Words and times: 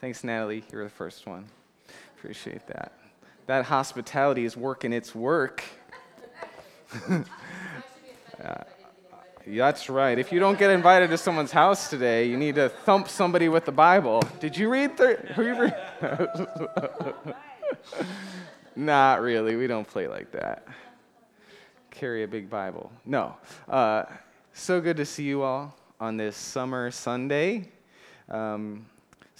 Thanks, 0.00 0.24
Natalie. 0.24 0.64
You're 0.72 0.84
the 0.84 0.90
first 0.90 1.26
one. 1.26 1.44
Appreciate 2.16 2.66
that. 2.68 2.92
That 3.46 3.66
hospitality 3.66 4.46
is 4.46 4.56
working 4.56 4.94
its 4.94 5.14
work. 5.14 5.62
uh, 7.10 8.54
that's 9.46 9.90
right. 9.90 10.18
If 10.18 10.32
you 10.32 10.40
don't 10.40 10.58
get 10.58 10.70
invited 10.70 11.10
to 11.10 11.18
someone's 11.18 11.50
house 11.50 11.90
today, 11.90 12.26
you 12.26 12.38
need 12.38 12.54
to 12.54 12.70
thump 12.70 13.08
somebody 13.08 13.50
with 13.50 13.66
the 13.66 13.72
Bible. 13.72 14.22
Did 14.38 14.56
you 14.56 14.70
read? 14.70 14.96
Thir- 14.96 15.74
Not 18.74 19.20
really. 19.20 19.56
We 19.56 19.66
don't 19.66 19.86
play 19.86 20.08
like 20.08 20.32
that. 20.32 20.66
Carry 21.90 22.22
a 22.22 22.28
big 22.28 22.48
Bible. 22.48 22.90
No. 23.04 23.36
Uh, 23.68 24.04
so 24.54 24.80
good 24.80 24.96
to 24.96 25.04
see 25.04 25.24
you 25.24 25.42
all 25.42 25.76
on 26.00 26.16
this 26.16 26.38
summer 26.38 26.90
Sunday. 26.90 27.68
Um, 28.30 28.86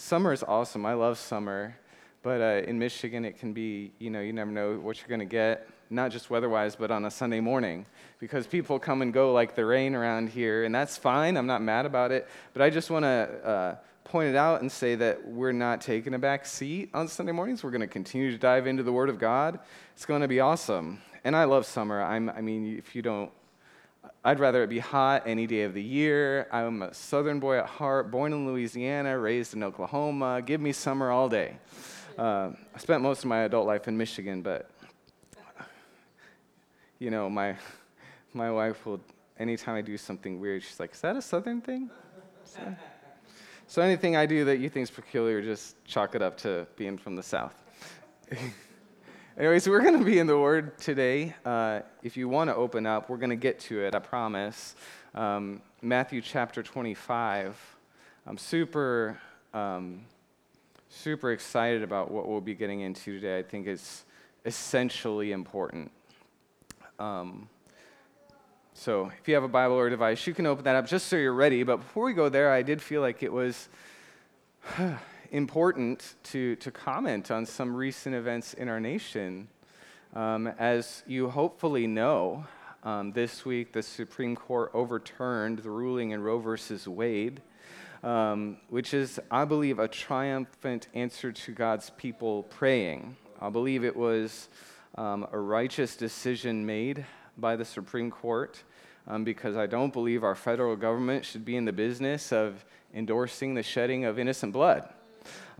summer 0.00 0.32
is 0.32 0.42
awesome. 0.42 0.86
I 0.86 0.94
love 0.94 1.18
summer. 1.18 1.76
But 2.22 2.40
uh, 2.40 2.68
in 2.68 2.78
Michigan, 2.78 3.24
it 3.24 3.38
can 3.38 3.52
be, 3.52 3.92
you 3.98 4.10
know, 4.10 4.20
you 4.20 4.32
never 4.32 4.50
know 4.50 4.78
what 4.78 4.98
you're 4.98 5.08
going 5.08 5.20
to 5.20 5.26
get, 5.26 5.68
not 5.88 6.10
just 6.10 6.28
weather 6.28 6.48
wise, 6.48 6.76
but 6.76 6.90
on 6.90 7.04
a 7.04 7.10
Sunday 7.10 7.40
morning. 7.40 7.86
Because 8.18 8.46
people 8.46 8.78
come 8.78 9.02
and 9.02 9.12
go 9.12 9.32
like 9.32 9.54
the 9.54 9.64
rain 9.64 9.94
around 9.94 10.28
here, 10.28 10.64
and 10.64 10.74
that's 10.74 10.96
fine. 10.98 11.36
I'm 11.36 11.46
not 11.46 11.62
mad 11.62 11.86
about 11.86 12.12
it. 12.12 12.28
But 12.52 12.62
I 12.62 12.70
just 12.70 12.90
want 12.90 13.04
to 13.04 13.08
uh, 13.08 13.76
point 14.04 14.28
it 14.28 14.36
out 14.36 14.60
and 14.60 14.70
say 14.70 14.96
that 14.96 15.26
we're 15.26 15.52
not 15.52 15.80
taking 15.80 16.12
a 16.12 16.18
back 16.18 16.44
seat 16.44 16.90
on 16.92 17.08
Sunday 17.08 17.32
mornings. 17.32 17.62
We're 17.62 17.70
going 17.70 17.80
to 17.80 17.86
continue 17.86 18.30
to 18.30 18.38
dive 18.38 18.66
into 18.66 18.82
the 18.82 18.92
Word 18.92 19.08
of 19.08 19.18
God. 19.18 19.58
It's 19.94 20.04
going 20.04 20.20
to 20.20 20.28
be 20.28 20.40
awesome. 20.40 21.00
And 21.24 21.34
I 21.34 21.44
love 21.44 21.64
summer. 21.64 22.02
I'm, 22.02 22.28
I 22.30 22.40
mean, 22.40 22.76
if 22.76 22.94
you 22.94 23.02
don't, 23.02 23.30
I'd 24.22 24.38
rather 24.38 24.62
it 24.62 24.66
be 24.68 24.80
hot 24.80 25.22
any 25.24 25.46
day 25.46 25.62
of 25.62 25.72
the 25.72 25.82
year. 25.82 26.46
I'm 26.52 26.82
a 26.82 26.92
southern 26.92 27.40
boy 27.40 27.58
at 27.58 27.66
heart, 27.66 28.10
born 28.10 28.34
in 28.34 28.46
Louisiana, 28.46 29.18
raised 29.18 29.54
in 29.54 29.62
Oklahoma. 29.62 30.42
Give 30.42 30.60
me 30.60 30.72
summer 30.72 31.10
all 31.10 31.30
day. 31.30 31.56
Uh, 32.18 32.50
I 32.74 32.78
spent 32.78 33.02
most 33.02 33.20
of 33.20 33.26
my 33.26 33.40
adult 33.40 33.66
life 33.66 33.88
in 33.88 33.96
Michigan, 33.96 34.42
but 34.42 34.68
you 36.98 37.10
know, 37.10 37.30
my 37.30 37.56
my 38.34 38.50
wife 38.50 38.84
will 38.84 39.00
anytime 39.38 39.74
I 39.74 39.80
do 39.80 39.96
something 39.96 40.38
weird, 40.38 40.62
she's 40.62 40.78
like, 40.78 40.92
"Is 40.92 41.00
that 41.00 41.16
a 41.16 41.22
Southern 41.22 41.62
thing?" 41.62 41.88
So, 42.44 42.60
so 43.68 43.80
anything 43.80 44.16
I 44.16 44.26
do 44.26 44.44
that 44.44 44.58
you 44.58 44.68
think 44.68 44.82
is 44.82 44.90
peculiar, 44.90 45.40
just 45.40 45.82
chalk 45.86 46.14
it 46.14 46.20
up 46.20 46.36
to 46.38 46.66
being 46.76 46.98
from 46.98 47.16
the 47.16 47.22
South. 47.22 47.54
Anyways, 49.38 49.68
we're 49.68 49.80
going 49.80 49.98
to 49.98 50.04
be 50.04 50.18
in 50.18 50.26
the 50.26 50.36
Word 50.36 50.76
today. 50.78 51.34
Uh, 51.44 51.80
if 52.02 52.16
you 52.16 52.28
want 52.28 52.50
to 52.50 52.56
open 52.56 52.84
up, 52.84 53.08
we're 53.08 53.16
going 53.16 53.30
to 53.30 53.36
get 53.36 53.60
to 53.60 53.80
it, 53.80 53.94
I 53.94 54.00
promise. 54.00 54.74
Um, 55.14 55.62
Matthew 55.80 56.20
chapter 56.20 56.64
25. 56.64 57.56
I'm 58.26 58.36
super 58.36 59.20
um, 59.54 60.04
super 60.88 61.30
excited 61.30 61.84
about 61.84 62.10
what 62.10 62.28
we'll 62.28 62.40
be 62.40 62.54
getting 62.54 62.80
into 62.80 63.20
today. 63.20 63.38
I 63.38 63.42
think 63.44 63.68
it's 63.68 64.04
essentially 64.44 65.30
important. 65.30 65.92
Um, 66.98 67.48
so 68.74 69.12
if 69.20 69.28
you 69.28 69.34
have 69.34 69.44
a 69.44 69.48
Bible 69.48 69.76
or 69.76 69.86
a 69.86 69.90
device, 69.90 70.26
you 70.26 70.34
can 70.34 70.44
open 70.44 70.64
that 70.64 70.74
up 70.74 70.88
just 70.88 71.06
so 71.06 71.14
you're 71.14 71.32
ready. 71.32 71.62
But 71.62 71.76
before 71.76 72.04
we 72.04 72.14
go 72.14 72.28
there, 72.28 72.52
I 72.52 72.62
did 72.62 72.82
feel 72.82 73.00
like 73.00 73.22
it 73.22 73.32
was 73.32 73.68
important 75.30 76.14
to, 76.24 76.56
to 76.56 76.70
comment 76.70 77.30
on 77.30 77.46
some 77.46 77.74
recent 77.74 78.14
events 78.14 78.54
in 78.54 78.68
our 78.68 78.80
nation. 78.80 79.48
Um, 80.14 80.48
as 80.58 81.02
you 81.06 81.30
hopefully 81.30 81.86
know, 81.86 82.46
um, 82.82 83.12
this 83.12 83.44
week 83.44 83.72
the 83.72 83.82
Supreme 83.82 84.34
Court 84.34 84.70
overturned 84.74 85.60
the 85.60 85.70
ruling 85.70 86.10
in 86.10 86.22
Roe 86.22 86.38
versus 86.38 86.88
Wade 86.88 87.42
um, 88.02 88.56
which 88.68 88.94
is, 88.94 89.20
I 89.30 89.44
believe, 89.44 89.78
a 89.78 89.88
triumphant 89.88 90.88
answer 90.94 91.32
to 91.32 91.52
God's 91.52 91.90
people 91.90 92.44
praying. 92.44 93.16
I 93.40 93.50
believe 93.50 93.84
it 93.84 93.96
was 93.96 94.48
um, 94.96 95.26
a 95.32 95.38
righteous 95.38 95.96
decision 95.96 96.64
made 96.64 97.04
by 97.36 97.56
the 97.56 97.64
Supreme 97.64 98.10
Court 98.10 98.62
um, 99.06 99.24
because 99.24 99.56
I 99.56 99.66
don't 99.66 99.92
believe 99.92 100.24
our 100.24 100.34
federal 100.34 100.76
government 100.76 101.24
should 101.24 101.44
be 101.44 101.56
in 101.56 101.64
the 101.64 101.72
business 101.72 102.32
of 102.32 102.64
endorsing 102.94 103.54
the 103.54 103.62
shedding 103.62 104.04
of 104.04 104.18
innocent 104.18 104.52
blood. 104.52 104.88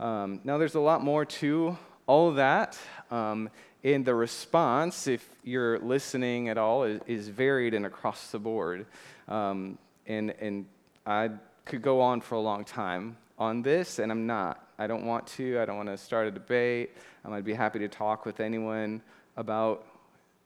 Um, 0.01 0.41
now, 0.43 0.57
there's 0.57 0.73
a 0.73 0.79
lot 0.79 1.03
more 1.03 1.25
to 1.25 1.77
all 2.07 2.31
that. 2.31 2.79
Um, 3.11 3.51
in 3.83 4.03
the 4.03 4.15
response, 4.15 5.05
if 5.05 5.27
you're 5.43 5.77
listening 5.77 6.49
at 6.49 6.57
all, 6.57 6.85
is, 6.85 7.01
is 7.05 7.27
varied 7.27 7.75
and 7.75 7.85
across 7.85 8.31
the 8.31 8.39
board. 8.39 8.87
Um, 9.27 9.77
and, 10.07 10.31
and 10.41 10.65
I 11.05 11.29
could 11.65 11.83
go 11.83 12.01
on 12.01 12.19
for 12.19 12.33
a 12.33 12.39
long 12.39 12.65
time 12.65 13.15
on 13.37 13.61
this, 13.61 13.99
and 13.99 14.11
I'm 14.11 14.25
not. 14.25 14.67
I 14.79 14.87
don't 14.87 15.05
want 15.05 15.27
to. 15.27 15.59
I 15.59 15.65
don't 15.65 15.77
want 15.77 15.89
to 15.89 15.97
start 15.97 16.27
a 16.27 16.31
debate. 16.31 16.97
Um, 17.23 17.33
I'd 17.33 17.45
be 17.45 17.53
happy 17.53 17.77
to 17.77 17.87
talk 17.87 18.25
with 18.25 18.39
anyone 18.39 19.03
about 19.37 19.85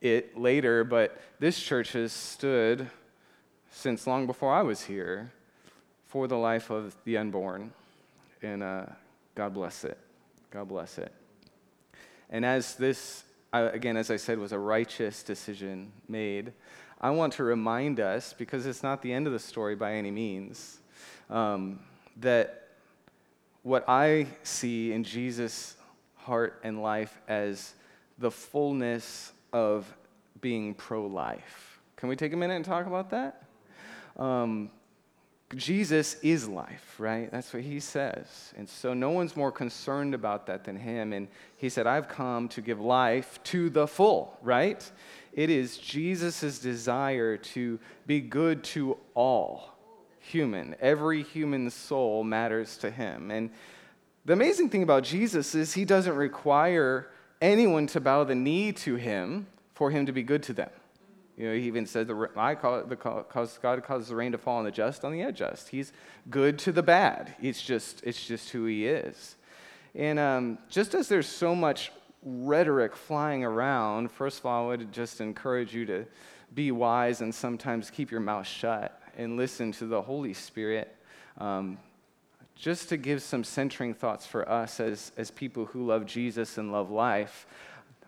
it 0.02 0.36
later, 0.38 0.84
but 0.84 1.18
this 1.38 1.58
church 1.58 1.92
has 1.92 2.12
stood 2.12 2.90
since 3.70 4.06
long 4.06 4.26
before 4.26 4.52
I 4.52 4.60
was 4.60 4.82
here 4.82 5.32
for 6.08 6.28
the 6.28 6.36
life 6.36 6.68
of 6.68 6.94
the 7.04 7.16
unborn. 7.16 7.72
And 8.42 8.62
uh, 8.62 8.84
God 9.36 9.54
bless 9.54 9.84
it. 9.84 9.98
God 10.50 10.66
bless 10.66 10.98
it. 10.98 11.12
And 12.30 12.44
as 12.44 12.74
this, 12.74 13.22
again, 13.52 13.96
as 13.96 14.10
I 14.10 14.16
said, 14.16 14.38
was 14.38 14.50
a 14.50 14.58
righteous 14.58 15.22
decision 15.22 15.92
made, 16.08 16.52
I 17.00 17.10
want 17.10 17.34
to 17.34 17.44
remind 17.44 18.00
us, 18.00 18.32
because 18.32 18.66
it's 18.66 18.82
not 18.82 19.02
the 19.02 19.12
end 19.12 19.26
of 19.26 19.32
the 19.32 19.38
story 19.38 19.76
by 19.76 19.92
any 19.92 20.10
means, 20.10 20.78
um, 21.30 21.78
that 22.16 22.68
what 23.62 23.84
I 23.86 24.26
see 24.42 24.92
in 24.92 25.04
Jesus' 25.04 25.76
heart 26.16 26.60
and 26.64 26.82
life 26.82 27.20
as 27.28 27.74
the 28.18 28.30
fullness 28.30 29.32
of 29.52 29.92
being 30.40 30.72
pro 30.72 31.06
life. 31.06 31.78
Can 31.96 32.08
we 32.08 32.16
take 32.16 32.32
a 32.32 32.36
minute 32.36 32.54
and 32.54 32.64
talk 32.64 32.86
about 32.86 33.10
that? 33.10 33.42
Um, 34.16 34.70
Jesus 35.54 36.16
is 36.22 36.48
life, 36.48 36.96
right? 36.98 37.30
That's 37.30 37.52
what 37.52 37.62
he 37.62 37.78
says. 37.78 38.52
And 38.56 38.68
so 38.68 38.94
no 38.94 39.10
one's 39.10 39.36
more 39.36 39.52
concerned 39.52 40.12
about 40.12 40.46
that 40.46 40.64
than 40.64 40.76
him. 40.76 41.12
And 41.12 41.28
he 41.56 41.68
said, 41.68 41.86
I've 41.86 42.08
come 42.08 42.48
to 42.48 42.60
give 42.60 42.80
life 42.80 43.38
to 43.44 43.70
the 43.70 43.86
full, 43.86 44.36
right? 44.42 44.90
It 45.32 45.48
is 45.48 45.78
Jesus' 45.78 46.58
desire 46.58 47.36
to 47.36 47.78
be 48.06 48.20
good 48.20 48.64
to 48.64 48.96
all 49.14 49.76
human. 50.18 50.74
Every 50.80 51.22
human 51.22 51.70
soul 51.70 52.24
matters 52.24 52.76
to 52.78 52.90
him. 52.90 53.30
And 53.30 53.50
the 54.24 54.32
amazing 54.32 54.70
thing 54.70 54.82
about 54.82 55.04
Jesus 55.04 55.54
is 55.54 55.74
he 55.74 55.84
doesn't 55.84 56.16
require 56.16 57.08
anyone 57.40 57.86
to 57.88 58.00
bow 58.00 58.24
the 58.24 58.34
knee 58.34 58.72
to 58.72 58.96
him 58.96 59.46
for 59.74 59.92
him 59.92 60.06
to 60.06 60.12
be 60.12 60.24
good 60.24 60.42
to 60.44 60.52
them. 60.52 60.70
You 61.36 61.48
know, 61.48 61.54
he 61.54 61.62
even 61.62 61.84
said, 61.86 62.08
the, 62.08 62.30
I 62.34 62.54
call 62.54 62.78
it, 62.78 62.88
the, 62.88 62.96
cause 62.96 63.58
God 63.62 63.82
causes 63.84 64.08
the 64.08 64.16
rain 64.16 64.32
to 64.32 64.38
fall 64.38 64.58
on 64.58 64.64
the 64.64 64.70
just, 64.70 65.04
on 65.04 65.12
the 65.12 65.20
unjust. 65.20 65.68
He's 65.68 65.92
good 66.30 66.58
to 66.60 66.72
the 66.72 66.82
bad. 66.82 67.34
It's 67.42 67.60
just, 67.60 68.02
it's 68.04 68.26
just 68.26 68.50
who 68.50 68.64
he 68.64 68.86
is. 68.86 69.36
And 69.94 70.18
um, 70.18 70.58
just 70.68 70.94
as 70.94 71.08
there's 71.08 71.28
so 71.28 71.54
much 71.54 71.92
rhetoric 72.22 72.96
flying 72.96 73.44
around, 73.44 74.10
first 74.10 74.38
of 74.38 74.46
all, 74.46 74.64
I 74.64 74.68
would 74.68 74.92
just 74.92 75.20
encourage 75.20 75.74
you 75.74 75.84
to 75.86 76.06
be 76.54 76.72
wise 76.72 77.20
and 77.20 77.34
sometimes 77.34 77.90
keep 77.90 78.10
your 78.10 78.20
mouth 78.20 78.46
shut 78.46 79.00
and 79.18 79.36
listen 79.36 79.72
to 79.72 79.86
the 79.86 80.00
Holy 80.00 80.32
Spirit. 80.32 80.96
Um, 81.38 81.78
just 82.54 82.88
to 82.88 82.96
give 82.96 83.22
some 83.22 83.44
centering 83.44 83.92
thoughts 83.92 84.26
for 84.26 84.48
us 84.48 84.80
as, 84.80 85.12
as 85.18 85.30
people 85.30 85.66
who 85.66 85.84
love 85.86 86.06
Jesus 86.06 86.56
and 86.56 86.72
love 86.72 86.90
life, 86.90 87.46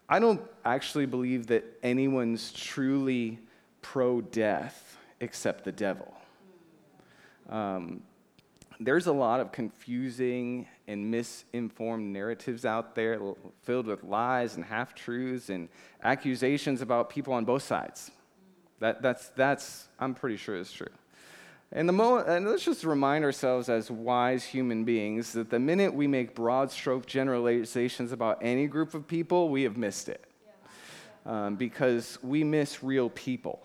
I 0.08 0.18
don't 0.18 0.40
actually 0.64 1.06
believe 1.06 1.48
that 1.48 1.64
anyone's 1.82 2.52
truly 2.52 3.38
pro 3.82 4.20
death 4.20 4.96
except 5.20 5.64
the 5.64 5.72
devil. 5.72 6.14
Um, 7.48 8.02
there's 8.80 9.06
a 9.06 9.12
lot 9.12 9.40
of 9.40 9.52
confusing 9.52 10.66
and 10.86 11.10
misinformed 11.10 12.12
narratives 12.12 12.64
out 12.64 12.94
there 12.94 13.20
filled 13.62 13.86
with 13.86 14.04
lies 14.04 14.56
and 14.56 14.64
half 14.64 14.94
truths 14.94 15.50
and 15.50 15.68
accusations 16.02 16.80
about 16.80 17.10
people 17.10 17.32
on 17.34 17.44
both 17.44 17.62
sides. 17.62 18.10
That, 18.78 19.02
that's, 19.02 19.28
that's, 19.30 19.88
I'm 19.98 20.14
pretty 20.14 20.36
sure 20.36 20.56
is 20.56 20.70
true. 20.72 20.86
And, 21.70 21.86
the 21.86 21.92
mo- 21.92 22.24
and 22.24 22.46
let's 22.46 22.64
just 22.64 22.84
remind 22.84 23.24
ourselves 23.24 23.68
as 23.68 23.90
wise 23.90 24.44
human 24.44 24.84
beings 24.84 25.32
that 25.32 25.50
the 25.50 25.58
minute 25.58 25.92
we 25.92 26.06
make 26.06 26.34
broad 26.34 26.70
stroke 26.70 27.04
generalizations 27.04 28.10
about 28.10 28.38
any 28.40 28.66
group 28.66 28.94
of 28.94 29.06
people, 29.06 29.50
we 29.50 29.64
have 29.64 29.76
missed 29.76 30.08
it. 30.08 30.24
Um, 31.26 31.56
because 31.56 32.18
we 32.22 32.42
miss 32.42 32.82
real 32.82 33.10
people, 33.10 33.60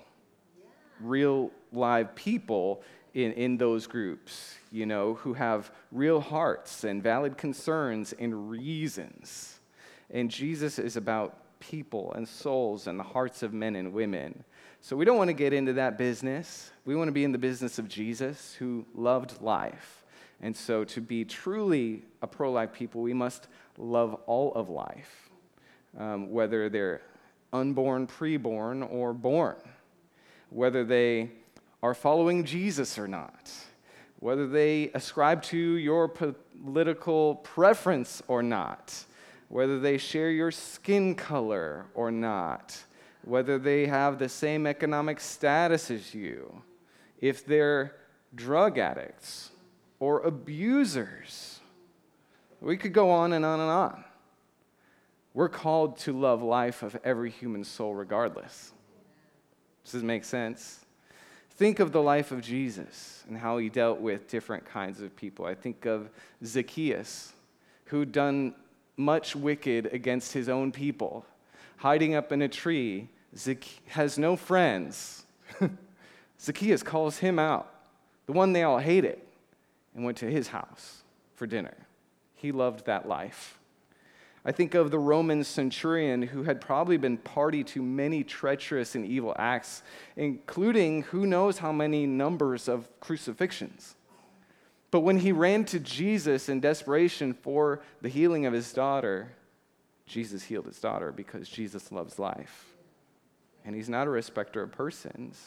real 0.99 1.49
live 1.71 2.13
people 2.13 2.83
in, 3.13 3.31
in 3.33 3.57
those 3.57 3.87
groups, 3.87 4.55
you 4.69 4.85
know, 4.85 5.13
who 5.13 5.33
have 5.33 5.71
real 5.91 6.19
hearts 6.19 6.83
and 6.83 7.01
valid 7.01 7.37
concerns 7.37 8.13
and 8.19 8.49
reasons. 8.49 9.59
And 10.09 10.29
Jesus 10.29 10.77
is 10.77 10.97
about 10.97 11.37
people 11.59 12.11
and 12.13 12.27
souls 12.27 12.87
and 12.87 12.99
the 12.99 13.03
hearts 13.03 13.43
of 13.43 13.53
men 13.53 13.77
and 13.77 13.93
women. 13.93 14.43
So 14.85 14.97
we 14.97 15.05
don't 15.05 15.15
want 15.15 15.29
to 15.29 15.33
get 15.33 15.53
into 15.53 15.71
that 15.73 15.97
business. 15.97 16.69
We 16.83 16.93
want 16.93 17.07
to 17.07 17.13
be 17.13 17.23
in 17.23 17.31
the 17.31 17.37
business 17.37 17.79
of 17.79 17.87
Jesus 17.87 18.53
who 18.59 18.85
loved 18.93 19.41
life. 19.41 20.03
And 20.41 20.53
so, 20.53 20.83
to 20.83 20.99
be 20.99 21.23
truly 21.23 22.03
a 22.21 22.27
pro 22.27 22.51
life 22.51 22.73
people, 22.73 23.01
we 23.01 23.13
must 23.13 23.47
love 23.77 24.13
all 24.25 24.51
of 24.55 24.67
life, 24.67 25.29
um, 25.97 26.29
whether 26.29 26.67
they're 26.67 27.01
unborn, 27.53 28.07
preborn, 28.07 28.85
or 28.91 29.13
born, 29.13 29.55
whether 30.49 30.83
they 30.83 31.31
are 31.81 31.93
following 31.93 32.43
Jesus 32.43 32.99
or 32.99 33.07
not, 33.07 33.53
whether 34.19 34.49
they 34.49 34.91
ascribe 34.93 35.43
to 35.43 35.57
your 35.57 36.09
political 36.09 37.35
preference 37.35 38.21
or 38.27 38.43
not, 38.43 39.05
whether 39.47 39.79
they 39.79 39.97
share 39.97 40.29
your 40.29 40.51
skin 40.51 41.15
color 41.15 41.85
or 41.93 42.11
not, 42.11 42.83
whether 43.23 43.57
they 43.57 43.87
have 43.87 44.19
the 44.19 44.29
same 44.29 44.67
economic 44.67 45.19
status 45.19 45.89
as 45.89 46.13
you, 46.13 46.61
if 47.19 47.45
they're 47.45 47.95
drug 48.35 48.77
addicts 48.77 49.51
or 49.99 50.21
abusers. 50.21 51.59
We 52.61 52.77
could 52.77 52.93
go 52.93 53.09
on 53.09 53.33
and 53.33 53.45
on 53.45 53.59
and 53.59 53.69
on. 53.69 54.03
We're 55.33 55.49
called 55.49 55.97
to 55.99 56.17
love 56.17 56.43
life 56.43 56.83
of 56.83 56.97
every 57.03 57.29
human 57.29 57.63
soul 57.63 57.95
regardless. 57.95 58.71
Does 59.83 59.93
this 59.93 60.03
make 60.03 60.23
sense? 60.23 60.79
Think 61.51 61.79
of 61.79 61.91
the 61.91 62.01
life 62.01 62.31
of 62.31 62.41
Jesus 62.41 63.23
and 63.27 63.37
how 63.37 63.57
he 63.57 63.69
dealt 63.69 63.99
with 63.99 64.27
different 64.27 64.65
kinds 64.65 65.01
of 65.01 65.15
people. 65.15 65.45
I 65.45 65.55
think 65.55 65.85
of 65.85 66.09
Zacchaeus, 66.43 67.33
who'd 67.85 68.11
done 68.11 68.55
much 68.97 69.35
wicked 69.35 69.87
against 69.87 70.33
his 70.33 70.49
own 70.49 70.71
people, 70.71 71.25
hiding 71.83 72.15
up 72.15 72.31
in 72.31 72.41
a 72.41 72.47
tree, 72.47 73.09
Zac- 73.35 73.65
has 73.87 74.17
no 74.17 74.37
friends. 74.37 75.25
Zacchaeus 76.39 76.81
calls 76.81 77.17
him 77.17 77.37
out, 77.37 77.69
the 78.25 78.31
one 78.31 78.53
they 78.53 78.63
all 78.63 78.77
hated, 78.77 79.19
and 79.93 80.05
went 80.05 80.17
to 80.19 80.31
his 80.31 80.47
house 80.47 81.01
for 81.35 81.45
dinner. 81.45 81.75
He 82.35 82.53
loved 82.53 82.85
that 82.85 83.05
life. 83.05 83.59
I 84.45 84.53
think 84.53 84.75
of 84.75 84.91
the 84.91 84.99
Roman 84.99 85.43
centurion 85.43 86.21
who 86.21 86.43
had 86.43 86.61
probably 86.61 86.95
been 86.95 87.17
party 87.17 87.65
to 87.65 87.81
many 87.81 88.23
treacherous 88.23 88.95
and 88.95 89.05
evil 89.05 89.35
acts, 89.37 89.83
including 90.15 91.01
who 91.01 91.25
knows 91.25 91.57
how 91.57 91.73
many 91.73 92.05
numbers 92.07 92.69
of 92.69 92.87
crucifixions. 93.01 93.95
But 94.89 95.01
when 95.01 95.19
he 95.19 95.33
ran 95.33 95.65
to 95.65 95.81
Jesus 95.81 96.47
in 96.47 96.61
desperation 96.61 97.33
for 97.33 97.81
the 98.01 98.07
healing 98.07 98.45
of 98.45 98.53
his 98.53 98.71
daughter, 98.71 99.33
Jesus 100.05 100.43
healed 100.43 100.65
his 100.65 100.79
daughter 100.79 101.11
because 101.11 101.47
Jesus 101.47 101.91
loves 101.91 102.19
life. 102.19 102.65
And 103.65 103.75
he's 103.75 103.89
not 103.89 104.07
a 104.07 104.09
respecter 104.09 104.61
of 104.61 104.71
persons. 104.71 105.41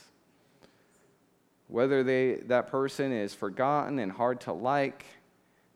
Whether 1.68 2.02
they, 2.02 2.36
that 2.46 2.68
person 2.68 3.12
is 3.12 3.34
forgotten 3.34 3.98
and 3.98 4.10
hard 4.10 4.40
to 4.42 4.52
like, 4.52 5.04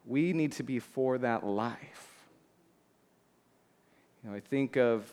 we 0.07 0.33
need 0.33 0.53
to 0.53 0.63
be 0.63 0.79
for 0.79 1.19
that 1.19 1.45
life. 1.45 2.09
You 4.23 4.31
know, 4.31 4.37
I 4.37 4.41
think 4.41 4.77
of 4.77 5.13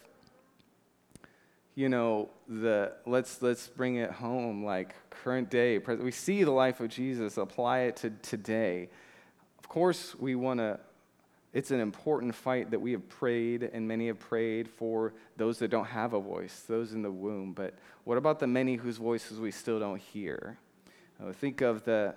you 1.77 1.89
know 1.89 2.27
the 2.47 2.91
let's 3.05 3.39
let's 3.43 3.67
bring 3.67 3.97
it 3.97 4.09
home 4.09 4.65
like 4.65 4.95
current 5.11 5.47
day 5.51 5.77
we 5.77 6.09
see 6.09 6.43
the 6.43 6.49
life 6.49 6.79
of 6.79 6.89
jesus 6.89 7.37
apply 7.37 7.81
it 7.81 7.95
to 7.95 8.09
today 8.23 8.89
of 9.59 9.69
course 9.69 10.15
we 10.15 10.33
want 10.33 10.59
to 10.59 10.79
it's 11.53 11.71
an 11.71 11.79
important 11.79 12.35
fight 12.35 12.71
that 12.71 12.79
we 12.79 12.91
have 12.91 13.07
prayed 13.09 13.63
and 13.63 13.87
many 13.87 14.07
have 14.07 14.19
prayed 14.19 14.67
for 14.67 15.13
those 15.37 15.59
that 15.59 15.69
don't 15.69 15.85
have 15.85 16.13
a 16.13 16.19
voice 16.19 16.63
those 16.67 16.93
in 16.93 17.01
the 17.01 17.11
womb 17.11 17.53
but 17.53 17.73
what 18.03 18.17
about 18.17 18.39
the 18.39 18.47
many 18.47 18.75
whose 18.75 18.97
voices 18.97 19.39
we 19.39 19.51
still 19.51 19.79
don't 19.79 20.01
hear 20.01 20.57
uh, 21.23 21.31
think 21.31 21.61
of 21.61 21.83
the 21.83 22.13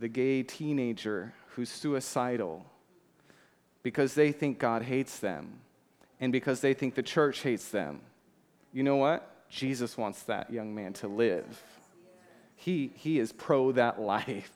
the 0.00 0.08
gay 0.08 0.42
teenager 0.42 1.32
who's 1.54 1.70
suicidal 1.70 2.64
because 3.82 4.14
they 4.14 4.32
think 4.32 4.58
god 4.58 4.82
hates 4.82 5.18
them 5.18 5.60
and 6.20 6.32
because 6.32 6.60
they 6.60 6.74
think 6.74 6.94
the 6.94 7.02
church 7.02 7.40
hates 7.40 7.68
them 7.68 8.00
you 8.72 8.82
know 8.82 8.96
what? 8.96 9.48
Jesus 9.48 9.96
wants 9.96 10.22
that 10.24 10.52
young 10.52 10.74
man 10.74 10.92
to 10.94 11.08
live. 11.08 11.62
He, 12.56 12.92
he 12.94 13.18
is 13.18 13.32
pro 13.32 13.72
that 13.72 14.00
life. 14.00 14.52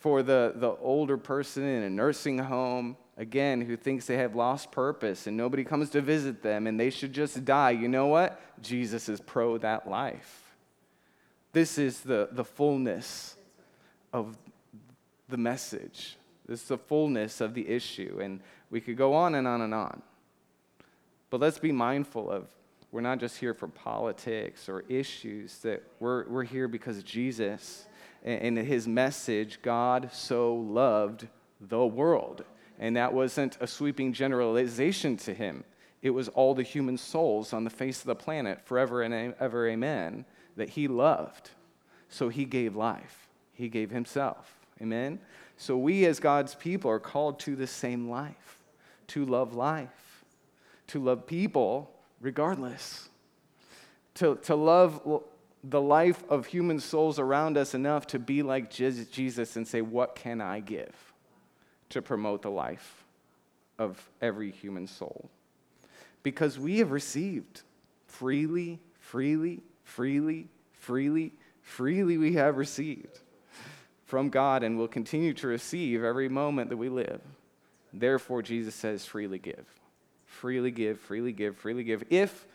For 0.00 0.22
the, 0.22 0.54
the 0.56 0.70
older 0.80 1.16
person 1.16 1.62
in 1.64 1.82
a 1.82 1.90
nursing 1.90 2.38
home, 2.38 2.96
again, 3.16 3.60
who 3.60 3.76
thinks 3.76 4.06
they 4.06 4.16
have 4.16 4.34
lost 4.34 4.72
purpose 4.72 5.26
and 5.26 5.36
nobody 5.36 5.62
comes 5.62 5.90
to 5.90 6.00
visit 6.00 6.42
them 6.42 6.66
and 6.66 6.80
they 6.80 6.90
should 6.90 7.12
just 7.12 7.44
die, 7.44 7.70
you 7.70 7.86
know 7.86 8.06
what? 8.06 8.40
Jesus 8.62 9.08
is 9.08 9.20
pro 9.20 9.58
that 9.58 9.88
life. 9.88 10.56
This 11.52 11.78
is 11.78 12.00
the, 12.00 12.28
the 12.32 12.44
fullness 12.44 13.36
of 14.12 14.36
the 15.28 15.36
message. 15.36 16.16
This 16.46 16.62
is 16.62 16.68
the 16.68 16.78
fullness 16.78 17.40
of 17.40 17.54
the 17.54 17.68
issue. 17.68 18.20
And 18.22 18.40
we 18.70 18.80
could 18.80 18.96
go 18.96 19.14
on 19.14 19.34
and 19.34 19.46
on 19.46 19.60
and 19.60 19.74
on. 19.74 20.02
But 21.28 21.40
let's 21.40 21.58
be 21.58 21.72
mindful 21.72 22.30
of 22.30 22.48
we're 22.92 23.00
not 23.00 23.18
just 23.18 23.38
here 23.38 23.54
for 23.54 23.68
politics 23.68 24.68
or 24.68 24.84
issues, 24.88 25.58
that 25.58 25.82
we're, 26.00 26.28
we're 26.28 26.44
here 26.44 26.66
because 26.66 27.02
Jesus 27.04 27.86
and 28.22 28.58
his 28.58 28.86
message, 28.86 29.60
God 29.62 30.10
so 30.12 30.54
loved 30.54 31.28
the 31.60 31.84
world. 31.84 32.44
And 32.78 32.96
that 32.96 33.12
wasn't 33.12 33.58
a 33.60 33.66
sweeping 33.66 34.12
generalization 34.12 35.16
to 35.18 35.34
him. 35.34 35.64
It 36.02 36.10
was 36.10 36.28
all 36.28 36.54
the 36.54 36.62
human 36.62 36.96
souls 36.96 37.52
on 37.52 37.64
the 37.64 37.70
face 37.70 38.00
of 38.00 38.06
the 38.06 38.14
planet, 38.14 38.60
forever 38.64 39.02
and 39.02 39.34
ever, 39.38 39.68
amen, 39.68 40.24
that 40.56 40.70
he 40.70 40.88
loved. 40.88 41.50
So 42.08 42.28
he 42.28 42.44
gave 42.44 42.74
life, 42.74 43.28
he 43.52 43.68
gave 43.68 43.90
himself. 43.90 44.56
Amen? 44.80 45.20
So 45.58 45.76
we, 45.76 46.06
as 46.06 46.20
God's 46.20 46.54
people, 46.54 46.90
are 46.90 46.98
called 46.98 47.38
to 47.40 47.54
the 47.54 47.66
same 47.66 48.08
life, 48.08 48.58
to 49.08 49.26
love 49.26 49.54
life 49.54 50.00
to 50.90 50.98
love 50.98 51.24
people 51.24 51.88
regardless, 52.20 53.08
to, 54.14 54.36
to 54.42 54.56
love 54.56 55.00
the 55.62 55.80
life 55.80 56.22
of 56.28 56.46
human 56.46 56.80
souls 56.80 57.18
around 57.18 57.56
us 57.56 57.74
enough 57.74 58.06
to 58.08 58.18
be 58.18 58.42
like 58.42 58.70
Jesus 58.70 59.56
and 59.56 59.66
say, 59.66 59.82
What 59.82 60.14
can 60.14 60.40
I 60.40 60.60
give 60.60 60.94
to 61.90 62.00
promote 62.00 62.42
the 62.42 62.50
life 62.50 63.04
of 63.78 64.08
every 64.20 64.50
human 64.50 64.86
soul? 64.86 65.28
Because 66.22 66.58
we 66.58 66.78
have 66.78 66.90
received 66.90 67.62
freely, 68.06 68.78
freely, 68.98 69.62
freely, 69.84 70.48
freely, 70.72 71.32
freely, 71.62 72.16
we 72.16 72.34
have 72.34 72.56
received 72.56 73.20
from 74.04 74.28
God 74.28 74.62
and 74.62 74.76
will 74.76 74.88
continue 74.88 75.32
to 75.34 75.46
receive 75.46 76.02
every 76.02 76.28
moment 76.28 76.70
that 76.70 76.76
we 76.76 76.88
live. 76.88 77.20
Therefore, 77.92 78.42
Jesus 78.42 78.74
says, 78.74 79.04
freely 79.04 79.38
give 79.38 79.66
freely 80.30 80.70
give, 80.70 80.98
freely 81.00 81.32
give, 81.32 81.56
freely 81.56 81.84
give. 81.84 82.04
If, 82.08 82.46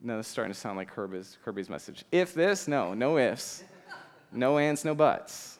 no, 0.00 0.18
it's 0.18 0.28
starting 0.28 0.52
to 0.52 0.58
sound 0.58 0.76
like 0.76 0.88
Kirby's, 0.88 1.38
Kirby's 1.44 1.68
message. 1.68 2.04
If 2.12 2.34
this, 2.34 2.68
no, 2.68 2.94
no 2.94 3.18
ifs, 3.18 3.64
no 4.32 4.58
ands, 4.58 4.84
no 4.84 4.94
buts. 4.94 5.58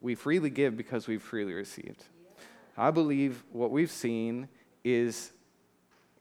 We 0.00 0.14
freely 0.14 0.50
give 0.50 0.76
because 0.76 1.06
we've 1.06 1.22
freely 1.22 1.52
received. 1.52 2.04
I 2.76 2.90
believe 2.90 3.42
what 3.52 3.70
we've 3.70 3.90
seen 3.90 4.48
is 4.84 5.32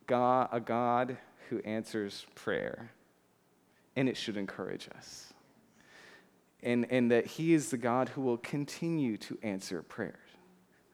God, 0.07 0.49
a 0.51 0.59
God 0.59 1.17
who 1.49 1.59
answers 1.59 2.25
prayer, 2.35 2.91
and 3.95 4.09
it 4.09 4.17
should 4.17 4.37
encourage 4.37 4.89
us. 4.97 5.33
And, 6.63 6.91
and 6.91 7.11
that 7.11 7.27
He 7.27 7.53
is 7.53 7.69
the 7.69 7.77
God 7.77 8.09
who 8.09 8.21
will 8.21 8.37
continue 8.37 9.17
to 9.17 9.37
answer 9.43 9.83
prayers. 9.83 10.15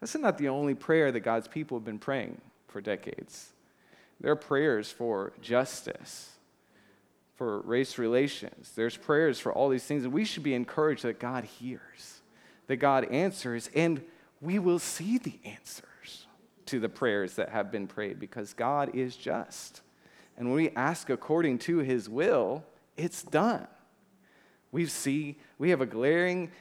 That's 0.01 0.15
not 0.15 0.38
the 0.38 0.50
only 0.50 0.75
prayer 0.75 1.12
that 1.13 1.22
God's 1.22 1.48
people 1.48 1.77
have 1.77 1.86
been 1.86 2.00
praying 2.00 2.41
for 2.67 2.82
decades. 2.82 3.53
There 4.22 4.32
are 4.32 4.38
prayers 4.38 4.91
for 4.91 5.34
justice, 5.41 6.29
for 7.36 7.62
race 7.62 7.98
relations. 7.98 8.72
There's 8.75 8.98
prayers 8.98 9.39
for 9.39 9.51
all 9.51 9.70
these 9.70 9.84
things, 9.84 10.03
and 10.03 10.13
we 10.13 10.25
should 10.25 10.43
be 10.43 10.53
encouraged 10.53 11.03
that 11.03 11.20
God 11.20 11.43
hears, 11.43 12.22
that 12.67 12.77
God 12.77 13.05
answers, 13.12 13.70
and 13.75 14.01
we 14.41 14.60
will 14.60 14.79
see 14.79 15.17
the 15.17 15.39
answers 15.43 16.27
to 16.67 16.79
the 16.79 16.89
prayers 16.89 17.36
that 17.36 17.50
have 17.50 17.72
been 17.72 17.88
prayed 17.88 18.20
because 18.20 18.53
God 18.53 18.96
is 18.96 19.15
just. 19.15 19.82
And 20.38 20.48
when 20.48 20.55
we 20.55 20.70
ask 20.72 21.10
according 21.10 21.60
to 21.60 21.79
his 21.79 22.10
will, 22.10 22.63
it's 22.98 23.24
done. 23.24 23.67
We 24.72 24.86
see 24.88 25.38
we 25.58 25.70
have 25.70 25.82
a 25.82 25.86
glaring, 25.86 26.51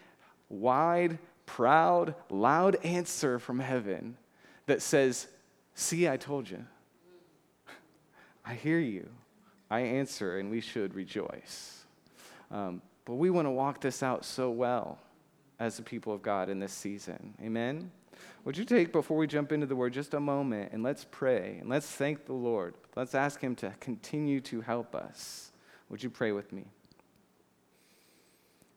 wide, 0.49 1.19
proud, 1.47 2.15
loud 2.31 2.77
answer 2.85 3.39
from 3.39 3.59
heaven 3.59 4.17
that 4.67 4.83
says, 4.83 5.27
See, 5.75 6.09
I 6.09 6.19
told 6.19 6.51
you. 6.51 6.65
I 8.45 8.55
hear 8.55 8.79
you. 8.79 9.09
I 9.71 9.81
answer, 9.81 10.39
and 10.39 10.51
we 10.51 10.61
should 10.61 10.95
rejoice. 10.95 11.85
Um, 12.51 12.83
but 13.05 13.15
we 13.15 13.31
want 13.31 13.47
to 13.47 13.51
walk 13.51 13.81
this 13.81 14.03
out 14.03 14.25
so 14.25 14.51
well 14.51 14.99
as 15.59 15.77
the 15.77 15.83
people 15.83 16.13
of 16.13 16.23
God 16.23 16.49
in 16.49 16.59
this 16.59 16.73
season. 16.73 17.35
Amen? 17.43 17.91
Would 18.45 18.57
you 18.57 18.65
take, 18.65 18.93
before 18.93 19.17
we 19.17 19.27
jump 19.27 19.53
into 19.53 19.67
the 19.67 19.77
word, 19.77 19.93
just 19.93 20.15
a 20.15 20.21
moment 20.21 20.73
and 20.73 20.83
let's 20.83 21.07
pray 21.11 21.59
and 21.61 21.69
let's 21.69 21.87
thank 21.87 22.27
the 22.27 22.33
Lord. 22.33 22.75
Let's 22.97 23.15
ask 23.15 23.41
Him 23.41 23.55
to 23.57 23.73
continue 23.81 24.41
to 24.43 24.61
help 24.61 24.95
us. 24.95 25.53
Would 25.89 26.03
you 26.03 26.11
pray 26.11 26.33
with 26.33 26.53
me? 26.53 26.65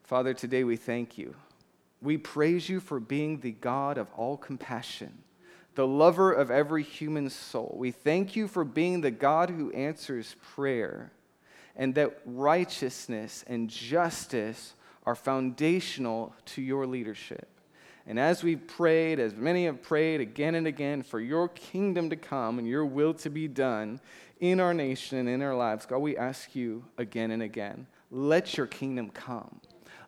Father, 0.03 0.33
today 0.33 0.63
we 0.63 0.77
thank 0.77 1.17
you 1.17 1.35
We 2.01 2.17
praise 2.17 2.69
you 2.69 2.79
for 2.79 2.99
being 2.99 3.39
the 3.39 3.51
God 3.51 3.97
of 3.97 4.07
all 4.15 4.37
compassion, 4.37 5.23
the 5.75 5.85
lover 5.85 6.31
of 6.31 6.49
every 6.49 6.83
human 6.83 7.29
soul. 7.29 7.75
We 7.77 7.91
thank 7.91 8.35
you 8.35 8.47
for 8.47 8.63
being 8.63 9.01
the 9.01 9.11
God 9.11 9.49
who 9.49 9.71
answers 9.71 10.35
prayer, 10.55 11.11
and 11.75 11.93
that 11.95 12.19
righteousness 12.25 13.43
and 13.47 13.69
justice 13.69 14.73
are 15.05 15.15
foundational 15.15 16.33
to 16.45 16.61
your 16.61 16.87
leadership. 16.87 17.47
And 18.07 18.19
as 18.19 18.43
we've 18.43 18.65
prayed, 18.65 19.19
as 19.19 19.35
many 19.35 19.65
have 19.65 19.81
prayed 19.81 20.21
again 20.21 20.55
and 20.55 20.67
again 20.67 21.01
for 21.01 21.19
your 21.19 21.49
kingdom 21.49 22.09
to 22.11 22.15
come 22.15 22.59
and 22.59 22.67
your 22.67 22.85
will 22.85 23.13
to 23.15 23.29
be 23.29 23.47
done 23.47 23.99
in 24.39 24.59
our 24.59 24.73
nation 24.73 25.17
and 25.17 25.27
in 25.27 25.41
our 25.41 25.55
lives, 25.55 25.85
God, 25.85 25.99
we 25.99 26.15
ask 26.15 26.55
you 26.55 26.85
again 26.97 27.31
and 27.31 27.41
again, 27.41 27.87
let 28.11 28.57
your 28.57 28.67
kingdom 28.67 29.09
come. 29.09 29.59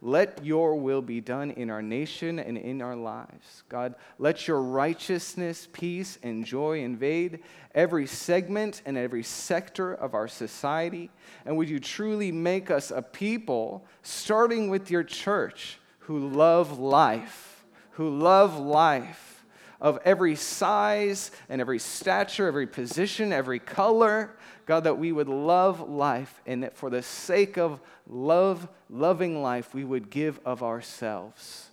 Let 0.02 0.46
your 0.46 0.76
will 0.76 1.02
be 1.02 1.22
done 1.22 1.52
in 1.52 1.70
our 1.70 1.82
nation 1.82 2.40
and 2.40 2.58
in 2.58 2.82
our 2.82 2.96
lives. 2.96 3.64
God, 3.70 3.96
let 4.20 4.48
your 4.48 4.62
righteousness, 4.62 5.68
peace, 5.72 6.20
and 6.24 6.46
joy 6.46 6.82
invade 6.82 7.40
every 7.74 8.08
segment 8.08 8.82
and 8.86 8.98
every 8.98 9.24
sector 9.24 9.94
of 9.94 10.14
our 10.14 10.28
society. 10.28 11.10
And 11.46 11.58
would 11.58 11.70
you 11.70 11.80
truly 11.80 12.32
make 12.32 12.70
us 12.70 12.92
a 12.92 13.02
people, 13.02 13.86
starting 14.04 14.70
with 14.70 14.92
your 14.92 15.04
church, 15.04 15.80
who 16.00 16.30
love 16.30 16.80
life, 16.80 17.66
who 17.92 18.18
love 18.18 18.58
life 18.58 19.44
of 19.80 20.00
every 20.06 20.36
size 20.36 21.32
and 21.50 21.62
every 21.62 21.80
stature, 21.80 22.48
every 22.48 22.68
position, 22.68 23.32
every 23.32 23.60
color. 23.60 24.36
God, 24.68 24.84
that 24.84 25.00
we 25.00 25.12
would 25.12 25.30
love 25.30 25.90
life 25.90 26.42
and 26.46 26.62
that 26.62 26.76
for 26.76 26.90
the 26.90 27.02
sake 27.02 27.58
of 27.58 27.80
love, 28.08 28.68
loving 28.90 29.42
life, 29.42 29.74
we 29.74 29.86
would 29.86 30.10
give 30.10 30.40
of 30.46 30.62
ourselves. 30.62 31.70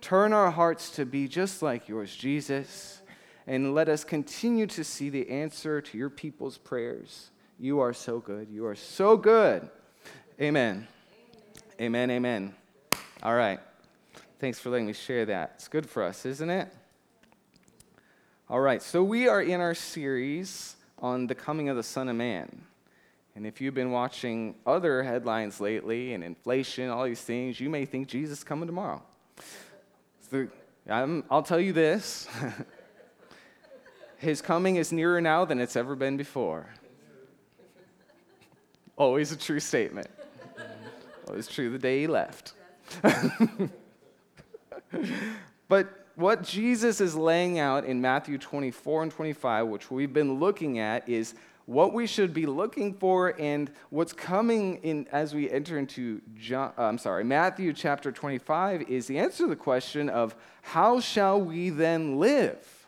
Turn 0.00 0.32
our 0.32 0.50
hearts 0.50 0.90
to 0.92 1.04
be 1.04 1.28
just 1.28 1.62
like 1.62 1.88
yours, 1.88 2.16
Jesus, 2.16 3.02
and 3.46 3.74
let 3.74 3.88
us 3.88 4.02
continue 4.02 4.66
to 4.66 4.82
see 4.82 5.10
the 5.10 5.28
answer 5.28 5.82
to 5.82 5.98
your 5.98 6.08
people's 6.08 6.56
prayers. 6.56 7.30
You 7.60 7.80
are 7.80 7.92
so 7.92 8.18
good. 8.18 8.48
You 8.50 8.64
are 8.66 8.74
so 8.74 9.16
good. 9.16 9.68
Amen. 10.40 10.88
Amen. 11.80 12.10
Amen. 12.10 12.54
All 13.22 13.34
right. 13.34 13.60
Thanks 14.38 14.58
for 14.58 14.70
letting 14.70 14.86
me 14.86 14.94
share 14.94 15.26
that. 15.26 15.52
It's 15.56 15.68
good 15.68 15.88
for 15.88 16.02
us, 16.02 16.24
isn't 16.24 16.48
it? 16.48 16.72
All 18.48 18.60
right, 18.60 18.82
so 18.82 19.04
we 19.04 19.28
are 19.28 19.42
in 19.42 19.60
our 19.60 19.74
series 19.74 20.76
on 21.00 21.26
the 21.26 21.34
coming 21.34 21.68
of 21.68 21.76
the 21.76 21.82
Son 21.82 22.08
of 22.08 22.16
Man. 22.16 22.62
And 23.34 23.46
if 23.46 23.60
you've 23.60 23.74
been 23.74 23.92
watching 23.92 24.56
other 24.66 25.02
headlines 25.02 25.60
lately 25.60 26.12
and 26.12 26.24
inflation, 26.24 26.88
all 26.88 27.04
these 27.04 27.20
things, 27.20 27.60
you 27.60 27.70
may 27.70 27.84
think 27.84 28.08
Jesus 28.08 28.38
is 28.38 28.44
coming 28.44 28.66
tomorrow. 28.66 29.00
So, 30.30 30.48
I'll 30.88 31.42
tell 31.42 31.60
you 31.60 31.72
this 31.72 32.28
His 34.18 34.42
coming 34.42 34.76
is 34.76 34.90
nearer 34.90 35.20
now 35.20 35.44
than 35.44 35.60
it's 35.60 35.76
ever 35.76 35.94
been 35.94 36.16
before. 36.16 36.66
Always 38.96 39.30
a 39.30 39.36
true 39.36 39.60
statement. 39.60 40.08
Always 41.28 41.46
true 41.46 41.70
the 41.70 41.78
day 41.78 42.00
he 42.00 42.06
left. 42.08 42.54
but 45.68 46.07
what 46.18 46.42
Jesus 46.42 47.00
is 47.00 47.14
laying 47.14 47.60
out 47.60 47.84
in 47.84 48.00
Matthew 48.00 48.38
24 48.38 49.04
and 49.04 49.12
25, 49.12 49.68
which 49.68 49.88
we've 49.88 50.12
been 50.12 50.40
looking 50.40 50.80
at, 50.80 51.08
is 51.08 51.34
what 51.66 51.92
we 51.92 52.08
should 52.08 52.34
be 52.34 52.44
looking 52.44 52.92
for 52.92 53.40
and 53.40 53.70
what's 53.90 54.12
coming 54.12 54.78
in 54.82 55.06
as 55.12 55.32
we 55.32 55.48
enter 55.48 55.78
into 55.78 56.20
John, 56.34 56.72
uh, 56.76 56.82
I'm 56.82 56.98
sorry, 56.98 57.22
Matthew 57.22 57.72
chapter 57.72 58.10
25 58.10 58.90
is 58.90 59.06
the 59.06 59.16
answer 59.16 59.44
to 59.44 59.46
the 59.46 59.54
question 59.54 60.08
of 60.08 60.34
how 60.62 60.98
shall 60.98 61.40
we 61.40 61.70
then 61.70 62.18
live? 62.18 62.86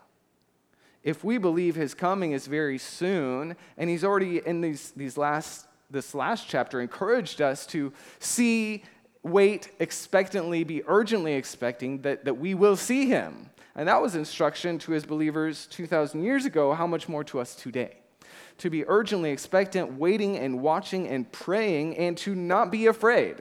If 1.04 1.22
we 1.22 1.38
believe 1.38 1.76
his 1.76 1.94
coming 1.94 2.32
is 2.32 2.48
very 2.48 2.78
soon, 2.78 3.54
and 3.78 3.88
he's 3.88 4.02
already 4.02 4.38
in 4.44 4.60
these, 4.60 4.90
these 4.96 5.16
last, 5.16 5.66
this 5.88 6.16
last 6.16 6.48
chapter 6.48 6.80
encouraged 6.80 7.40
us 7.40 7.64
to 7.66 7.92
see 8.18 8.82
wait 9.22 9.70
expectantly, 9.78 10.64
be 10.64 10.82
urgently 10.86 11.34
expecting 11.34 12.02
that, 12.02 12.24
that 12.24 12.34
we 12.34 12.54
will 12.54 12.76
see 12.76 13.06
him. 13.06 13.50
And 13.74 13.88
that 13.88 14.02
was 14.02 14.14
instruction 14.14 14.78
to 14.80 14.92
his 14.92 15.04
believers 15.04 15.66
2,000 15.66 16.22
years 16.22 16.44
ago. 16.44 16.74
How 16.74 16.86
much 16.86 17.08
more 17.08 17.24
to 17.24 17.38
us 17.38 17.54
today? 17.54 17.96
To 18.58 18.70
be 18.70 18.84
urgently 18.86 19.30
expectant, 19.30 19.94
waiting 19.98 20.36
and 20.36 20.60
watching 20.60 21.06
and 21.06 21.30
praying, 21.30 21.96
and 21.96 22.16
to 22.18 22.34
not 22.34 22.70
be 22.70 22.86
afraid. 22.86 23.36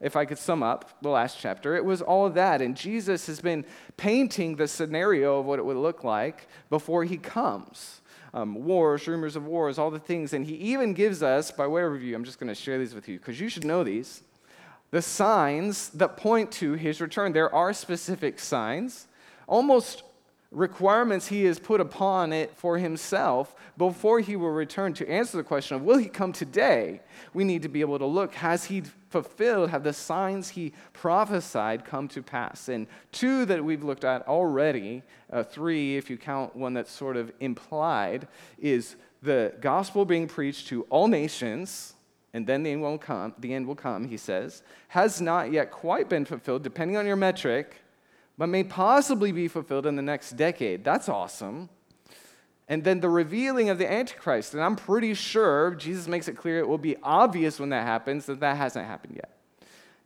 If 0.00 0.16
I 0.16 0.24
could 0.24 0.38
sum 0.38 0.62
up 0.62 0.90
the 1.00 1.08
last 1.08 1.38
chapter, 1.38 1.76
it 1.76 1.84
was 1.84 2.02
all 2.02 2.26
of 2.26 2.34
that. 2.34 2.60
And 2.60 2.76
Jesus 2.76 3.26
has 3.26 3.40
been 3.40 3.64
painting 3.96 4.56
the 4.56 4.68
scenario 4.68 5.38
of 5.38 5.46
what 5.46 5.58
it 5.58 5.64
would 5.64 5.76
look 5.76 6.04
like 6.04 6.48
before 6.70 7.04
he 7.04 7.16
comes. 7.16 8.00
Um, 8.32 8.64
wars, 8.64 9.06
rumors 9.06 9.36
of 9.36 9.46
wars, 9.46 9.78
all 9.78 9.90
the 9.90 10.00
things. 10.00 10.32
And 10.32 10.44
he 10.44 10.54
even 10.56 10.92
gives 10.92 11.22
us, 11.22 11.52
by 11.52 11.66
way 11.68 11.82
of 11.82 11.92
review, 11.92 12.16
I'm 12.16 12.24
just 12.24 12.40
going 12.40 12.48
to 12.48 12.54
share 12.54 12.78
these 12.78 12.94
with 12.94 13.08
you 13.08 13.18
because 13.18 13.40
you 13.40 13.48
should 13.48 13.64
know 13.64 13.84
these 13.84 14.22
the 14.94 15.02
signs 15.02 15.88
that 15.88 16.16
point 16.16 16.52
to 16.52 16.74
his 16.74 17.00
return. 17.00 17.32
There 17.32 17.52
are 17.52 17.72
specific 17.72 18.38
signs, 18.38 19.08
almost 19.48 20.04
requirements 20.52 21.26
he 21.26 21.46
has 21.46 21.58
put 21.58 21.80
upon 21.80 22.32
it 22.32 22.56
for 22.56 22.78
himself 22.78 23.56
before 23.76 24.20
he 24.20 24.36
will 24.36 24.52
return 24.52 24.94
to 24.94 25.10
answer 25.10 25.36
the 25.36 25.42
question 25.42 25.74
of 25.74 25.82
will 25.82 25.98
he 25.98 26.06
come 26.06 26.32
today? 26.32 27.00
We 27.32 27.42
need 27.42 27.62
to 27.62 27.68
be 27.68 27.80
able 27.80 27.98
to 27.98 28.06
look 28.06 28.34
has 28.34 28.66
he 28.66 28.84
fulfilled? 29.10 29.70
Have 29.70 29.82
the 29.82 29.92
signs 29.92 30.50
he 30.50 30.72
prophesied 30.92 31.84
come 31.84 32.06
to 32.06 32.22
pass? 32.22 32.68
And 32.68 32.86
two 33.10 33.46
that 33.46 33.64
we've 33.64 33.82
looked 33.82 34.04
at 34.04 34.28
already 34.28 35.02
uh, 35.32 35.42
three 35.42 35.96
if 35.96 36.08
you 36.08 36.16
count 36.16 36.54
one 36.54 36.72
that's 36.72 36.92
sort 36.92 37.16
of 37.16 37.32
implied 37.40 38.28
is 38.60 38.94
the 39.24 39.54
gospel 39.60 40.04
being 40.04 40.28
preached 40.28 40.68
to 40.68 40.82
all 40.82 41.08
nations 41.08 41.93
and 42.34 42.46
then 42.48 42.64
the 42.64 42.72
end 42.72 42.82
will 42.82 42.98
come, 42.98 43.32
the 43.38 43.54
end 43.54 43.66
will 43.66 43.76
come, 43.76 44.08
he 44.08 44.16
says, 44.16 44.62
has 44.88 45.20
not 45.20 45.52
yet 45.52 45.70
quite 45.70 46.08
been 46.08 46.24
fulfilled, 46.24 46.64
depending 46.64 46.96
on 46.96 47.06
your 47.06 47.16
metric, 47.16 47.76
but 48.36 48.48
may 48.48 48.64
possibly 48.64 49.30
be 49.30 49.46
fulfilled 49.46 49.86
in 49.86 49.94
the 49.94 50.02
next 50.02 50.32
decade. 50.32 50.82
That's 50.82 51.08
awesome. 51.08 51.68
And 52.68 52.82
then 52.82 52.98
the 52.98 53.08
revealing 53.08 53.68
of 53.68 53.78
the 53.78 53.90
Antichrist. 53.90 54.52
And 54.52 54.62
I'm 54.62 54.74
pretty 54.74 55.14
sure 55.14 55.76
Jesus 55.76 56.08
makes 56.08 56.26
it 56.26 56.36
clear 56.36 56.58
it 56.58 56.66
will 56.66 56.76
be 56.76 56.96
obvious 57.04 57.60
when 57.60 57.68
that 57.68 57.86
happens 57.86 58.26
that 58.26 58.40
that 58.40 58.56
hasn't 58.56 58.86
happened 58.86 59.14
yet. 59.14 59.30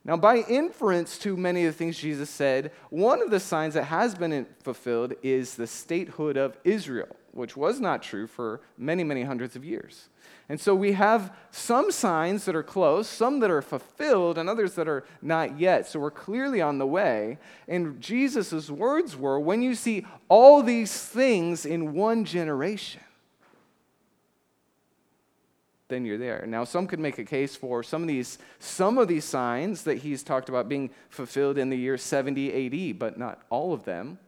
Now, 0.04 0.16
by 0.16 0.38
inference 0.38 1.18
to 1.18 1.36
many 1.36 1.64
of 1.64 1.72
the 1.72 1.78
things 1.78 1.98
Jesus 1.98 2.28
said, 2.28 2.72
one 2.90 3.22
of 3.22 3.30
the 3.30 3.40
signs 3.40 3.74
that 3.74 3.84
has 3.84 4.14
been 4.14 4.46
fulfilled 4.62 5.14
is 5.22 5.54
the 5.54 5.66
statehood 5.66 6.36
of 6.36 6.58
Israel, 6.64 7.16
which 7.32 7.56
was 7.56 7.80
not 7.80 8.02
true 8.02 8.26
for 8.26 8.60
many, 8.76 9.02
many 9.02 9.22
hundreds 9.22 9.56
of 9.56 9.64
years. 9.64 10.08
And 10.50 10.58
so 10.58 10.74
we 10.74 10.92
have 10.92 11.34
some 11.50 11.90
signs 11.90 12.46
that 12.46 12.56
are 12.56 12.62
close, 12.62 13.06
some 13.06 13.40
that 13.40 13.50
are 13.50 13.60
fulfilled, 13.60 14.38
and 14.38 14.48
others 14.48 14.74
that 14.74 14.88
are 14.88 15.04
not 15.20 15.60
yet. 15.60 15.86
So 15.86 16.00
we're 16.00 16.10
clearly 16.10 16.62
on 16.62 16.78
the 16.78 16.86
way. 16.86 17.36
And 17.66 18.00
Jesus' 18.00 18.70
words 18.70 19.14
were 19.14 19.38
when 19.38 19.60
you 19.60 19.74
see 19.74 20.06
all 20.28 20.62
these 20.62 20.98
things 21.04 21.66
in 21.66 21.92
one 21.92 22.24
generation, 22.24 23.02
then 25.88 26.04
you're 26.04 26.18
there. 26.18 26.44
Now, 26.46 26.64
some 26.64 26.86
could 26.86 27.00
make 27.00 27.18
a 27.18 27.24
case 27.24 27.56
for 27.56 27.82
some 27.82 28.02
of 28.02 28.08
these, 28.08 28.38
some 28.58 28.98
of 28.98 29.08
these 29.08 29.24
signs 29.24 29.84
that 29.84 29.98
he's 29.98 30.22
talked 30.22 30.48
about 30.48 30.68
being 30.68 30.90
fulfilled 31.08 31.58
in 31.58 31.70
the 31.70 31.76
year 31.76 31.98
70 31.98 32.92
AD, 32.92 32.98
but 32.98 33.18
not 33.18 33.42
all 33.50 33.72
of 33.72 33.84
them, 33.84 34.18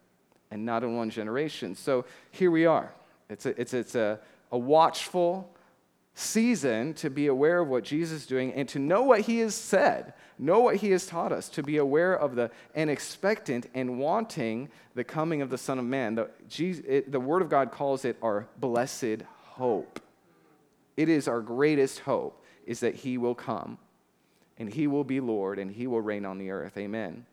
and 0.50 0.64
not 0.64 0.82
in 0.82 0.96
one 0.96 1.10
generation. 1.10 1.74
So 1.74 2.04
here 2.30 2.50
we 2.50 2.66
are. 2.66 2.92
It's 3.28 3.46
a, 3.46 3.60
it's, 3.60 3.74
it's 3.74 3.94
a, 3.94 4.18
a 4.50 4.58
watchful, 4.58 5.54
season 6.14 6.94
to 6.94 7.08
be 7.08 7.28
aware 7.28 7.60
of 7.60 7.68
what 7.68 7.84
Jesus 7.84 8.22
is 8.22 8.26
doing 8.26 8.52
and 8.52 8.68
to 8.68 8.78
know 8.78 9.02
what 9.02 9.20
he 9.20 9.38
has 9.38 9.54
said, 9.54 10.12
know 10.38 10.60
what 10.60 10.76
he 10.76 10.90
has 10.90 11.06
taught 11.06 11.32
us, 11.32 11.48
to 11.50 11.62
be 11.62 11.76
aware 11.78 12.14
of 12.14 12.34
the 12.34 12.50
and 12.74 12.90
expectant 12.90 13.68
and 13.74 13.98
wanting 13.98 14.68
the 14.94 15.04
coming 15.04 15.42
of 15.42 15.50
the 15.50 15.58
Son 15.58 15.78
of 15.78 15.84
Man. 15.84 16.16
The, 16.16 16.30
Jesus, 16.48 16.84
it, 16.86 17.12
the 17.12 17.20
Word 17.20 17.42
of 17.42 17.48
God 17.48 17.70
calls 17.70 18.04
it 18.04 18.16
our 18.22 18.46
blessed 18.58 19.22
hope. 19.44 20.00
It 20.96 21.08
is 21.08 21.28
our 21.28 21.40
greatest 21.40 22.00
hope 22.00 22.44
is 22.66 22.80
that 22.80 22.94
he 22.94 23.16
will 23.16 23.34
come 23.34 23.78
and 24.58 24.72
he 24.72 24.86
will 24.86 25.04
be 25.04 25.20
Lord 25.20 25.58
and 25.58 25.70
he 25.70 25.86
will 25.86 26.00
reign 26.00 26.26
on 26.26 26.38
the 26.38 26.50
earth. 26.50 26.76
Amen. 26.76 27.24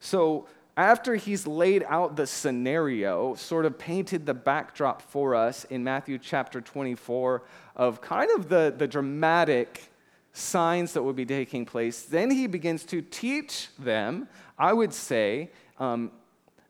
So 0.00 0.46
after 0.76 1.14
he's 1.14 1.46
laid 1.46 1.84
out 1.88 2.16
the 2.16 2.26
scenario, 2.26 3.34
sort 3.34 3.64
of 3.64 3.78
painted 3.78 4.26
the 4.26 4.34
backdrop 4.34 5.00
for 5.00 5.34
us 5.34 5.64
in 5.64 5.82
Matthew 5.82 6.18
chapter 6.18 6.60
24 6.60 7.42
of 7.76 8.00
kind 8.00 8.30
of 8.32 8.48
the, 8.48 8.74
the 8.76 8.86
dramatic 8.86 9.90
signs 10.32 10.92
that 10.92 11.02
would 11.02 11.16
be 11.16 11.24
taking 11.24 11.64
place, 11.64 12.02
then 12.02 12.30
he 12.30 12.46
begins 12.46 12.84
to 12.84 13.00
teach 13.00 13.68
them, 13.78 14.28
I 14.58 14.74
would 14.74 14.92
say, 14.92 15.50
um, 15.78 16.10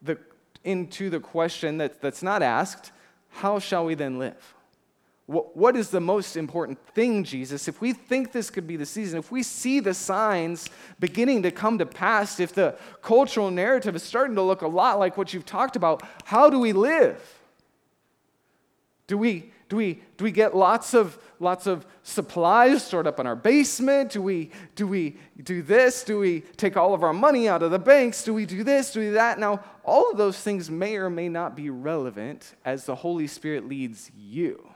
the, 0.03 0.19
into 0.63 1.11
the 1.11 1.19
question 1.19 1.79
that, 1.79 2.01
that's 2.01 2.23
not 2.23 2.43
asked 2.43 2.93
how 3.29 3.59
shall 3.59 3.85
we 3.85 3.95
then 3.95 4.19
live? 4.19 4.56
What 5.27 5.75
is 5.75 5.91
the 5.91 6.01
most 6.01 6.37
important 6.37 6.79
thing, 6.95 7.25
Jesus? 7.25 7.67
If 7.67 7.81
we 7.81 7.93
think 7.93 8.31
this 8.31 8.49
could 8.49 8.67
be 8.67 8.77
the 8.77 8.87
season, 8.87 9.19
if 9.19 9.33
we 9.33 9.43
see 9.43 9.81
the 9.81 9.93
signs 9.93 10.69
beginning 11.01 11.43
to 11.43 11.51
come 11.51 11.79
to 11.79 11.87
pass, 11.87 12.39
if 12.39 12.55
the 12.55 12.77
cultural 13.03 13.51
narrative 13.51 13.97
is 13.97 14.05
starting 14.05 14.37
to 14.37 14.43
look 14.43 14.63
a 14.63 14.69
lot 14.69 15.01
like 15.01 15.17
what 15.17 15.35
you've 15.35 15.45
talked 15.45 15.75
about, 15.75 16.03
how 16.25 16.49
do 16.49 16.61
we 16.61 16.73
live? 16.73 17.21
Do 19.09 19.19
we, 19.19 19.53
do 19.69 19.75
we, 19.75 20.01
do 20.17 20.23
we 20.25 20.31
get 20.31 20.57
lots 20.57 20.95
of, 20.95 21.19
lots 21.41 21.67
of 21.67 21.87
supplies 22.05 22.85
stored 22.85 23.09
up 23.09 23.19
in 23.19 23.27
our 23.27 23.35
basement? 23.35 24.13
Do 24.13 24.23
we, 24.23 24.53
do 24.77 24.87
we 24.87 25.17
do 25.43 25.61
this? 25.61 26.05
Do 26.05 26.21
we 26.21 26.43
take 26.57 26.77
all 26.77 26.95
of 26.95 27.03
our 27.03 27.13
money 27.13 27.49
out 27.49 27.65
of 27.65 27.73
the 27.73 27.81
banks? 27.81 28.23
Do 28.23 28.33
we 28.33 28.47
do 28.47 28.63
this? 28.63 28.93
Do 28.93 29.01
we 29.01 29.07
do 29.07 29.13
that? 29.15 29.41
Now, 29.41 29.65
all 29.85 30.09
of 30.13 30.19
those 30.19 30.39
things 30.39 30.71
may 30.71 30.97
or 30.97 31.11
may 31.11 31.29
not 31.29 31.57
be 31.57 31.69
relevant 31.69 32.55
as 32.65 32.85
the 32.85 32.95
Holy 32.95 33.27
Spirit 33.27 33.69
leads 33.69 34.13
you. 34.17 34.71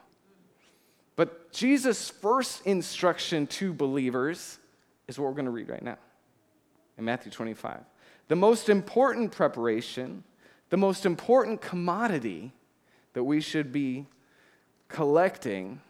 But 1.20 1.52
Jesus' 1.52 2.08
first 2.08 2.66
instruction 2.66 3.46
to 3.48 3.74
believers 3.74 4.58
is 5.06 5.18
what 5.18 5.26
we're 5.26 5.34
going 5.34 5.44
to 5.44 5.50
read 5.50 5.68
right 5.68 5.82
now 5.82 5.98
in 6.96 7.04
Matthew 7.04 7.30
25. 7.30 7.80
The 8.28 8.36
most 8.36 8.70
important 8.70 9.30
preparation, 9.30 10.24
the 10.70 10.78
most 10.78 11.04
important 11.04 11.60
commodity 11.60 12.52
that 13.12 13.22
we 13.22 13.42
should 13.42 13.70
be 13.70 14.06
collecting 14.88 15.82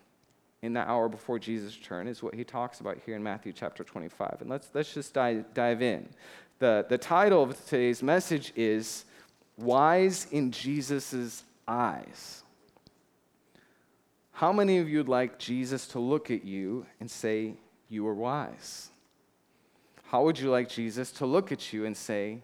in 0.63 0.73
the 0.73 0.81
hour 0.81 1.09
before 1.09 1.39
Jesus' 1.39 1.77
return 1.77 2.09
is 2.09 2.25
what 2.25 2.35
he 2.35 2.43
talks 2.43 2.81
about 2.81 2.99
here 3.07 3.15
in 3.15 3.23
Matthew 3.23 3.53
chapter 3.53 3.85
25. 3.85 4.39
And 4.41 4.51
let's, 4.51 4.69
let's 4.75 4.93
just 4.93 5.15
dive, 5.15 5.45
dive 5.55 5.81
in. 5.81 6.09
The, 6.59 6.87
the 6.89 6.99
title 6.99 7.45
of 7.45 7.67
today's 7.67 8.03
message 8.03 8.53
is 8.57 9.05
Wise 9.57 10.27
in 10.33 10.51
Jesus' 10.51 11.45
Eyes. 11.69 12.43
How 14.41 14.55
many 14.55 14.79
of 14.79 14.89
you 14.89 14.97
would 14.97 15.09
like 15.11 15.39
Jesus 15.39 15.87
to 15.89 15.99
look 15.99 16.31
at 16.31 16.47
you 16.47 16.87
and 16.99 17.11
say, 17.11 17.57
You 17.91 18.07
are 18.07 18.15
wise? 18.15 18.89
How 20.05 20.25
would 20.25 20.39
you 20.39 20.49
like 20.49 20.67
Jesus 20.67 21.13
to 21.13 21.27
look 21.27 21.53
at 21.53 21.75
you 21.75 21.85
and 21.85 21.95
say, 21.95 22.39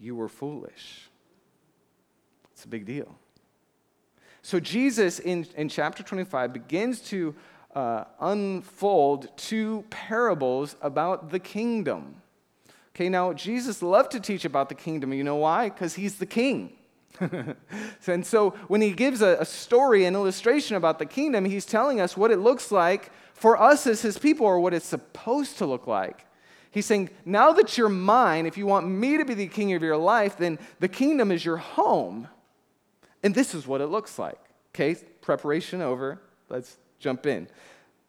You 0.00 0.16
were 0.16 0.30
foolish? 0.30 1.10
It's 2.54 2.64
a 2.64 2.68
big 2.68 2.86
deal. 2.86 3.14
So, 4.40 4.58
Jesus 4.58 5.18
in, 5.18 5.46
in 5.54 5.68
chapter 5.68 6.02
25 6.02 6.54
begins 6.54 7.00
to 7.10 7.34
uh, 7.74 8.04
unfold 8.20 9.28
two 9.36 9.84
parables 9.90 10.76
about 10.80 11.28
the 11.28 11.38
kingdom. 11.38 12.22
Okay, 12.96 13.10
now 13.10 13.34
Jesus 13.34 13.82
loved 13.82 14.12
to 14.12 14.20
teach 14.20 14.46
about 14.46 14.70
the 14.70 14.74
kingdom. 14.74 15.12
You 15.12 15.24
know 15.24 15.36
why? 15.36 15.68
Because 15.68 15.96
he's 15.96 16.16
the 16.16 16.24
king. 16.24 16.72
and 18.06 18.26
so 18.26 18.50
when 18.68 18.80
he 18.80 18.92
gives 18.92 19.22
a, 19.22 19.36
a, 19.40 19.44
story, 19.44 20.04
an 20.04 20.14
illustration 20.14 20.76
about 20.76 20.98
the 20.98 21.06
kingdom, 21.06 21.44
he's 21.44 21.64
telling 21.64 22.00
us 22.00 22.16
what 22.16 22.30
it 22.30 22.38
looks 22.38 22.72
like 22.72 23.12
for 23.34 23.60
us 23.60 23.86
as 23.86 24.02
his 24.02 24.18
people 24.18 24.46
or 24.46 24.58
what 24.58 24.74
it's 24.74 24.86
supposed 24.86 25.58
to 25.58 25.66
look 25.66 25.86
like. 25.86 26.26
He's 26.70 26.86
saying, 26.86 27.10
now 27.24 27.52
that 27.52 27.78
you're 27.78 27.88
mine, 27.88 28.46
if 28.46 28.58
you 28.58 28.66
want 28.66 28.88
me 28.88 29.16
to 29.16 29.24
be 29.24 29.34
the 29.34 29.46
king 29.46 29.72
of 29.74 29.82
your 29.82 29.96
life, 29.96 30.36
then 30.36 30.58
the 30.80 30.88
kingdom 30.88 31.30
is 31.30 31.44
your 31.44 31.58
home. 31.58 32.26
And 33.22 33.32
this 33.34 33.54
is 33.54 33.66
what 33.66 33.80
it 33.80 33.86
looks 33.86 34.18
like. 34.18 34.40
Okay, 34.74 34.96
preparation 35.20 35.80
over. 35.80 36.20
Let's 36.48 36.76
jump 36.98 37.26
in. 37.26 37.46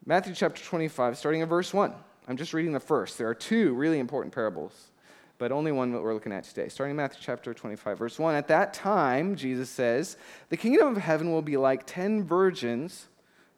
Matthew 0.04 0.34
chapter 0.34 0.64
25, 0.64 1.16
starting 1.16 1.42
in 1.42 1.48
verse 1.48 1.72
1. 1.72 1.94
I'm 2.26 2.36
just 2.36 2.52
reading 2.52 2.72
the 2.72 2.80
first. 2.80 3.18
There 3.18 3.28
are 3.28 3.34
two 3.34 3.72
really 3.74 4.00
important 4.00 4.34
parables 4.34 4.90
but 5.38 5.52
only 5.52 5.72
one 5.72 5.92
that 5.92 6.02
we're 6.02 6.14
looking 6.14 6.32
at 6.32 6.44
today. 6.44 6.68
Starting 6.68 6.92
in 6.92 6.96
Matthew 6.96 7.20
chapter 7.22 7.52
25, 7.52 7.98
verse 7.98 8.18
1. 8.18 8.34
At 8.34 8.48
that 8.48 8.72
time, 8.72 9.36
Jesus 9.36 9.68
says, 9.68 10.16
The 10.48 10.56
kingdom 10.56 10.88
of 10.88 10.96
heaven 10.96 11.30
will 11.30 11.42
be 11.42 11.56
like 11.56 11.86
ten 11.86 12.24
virgins 12.24 13.08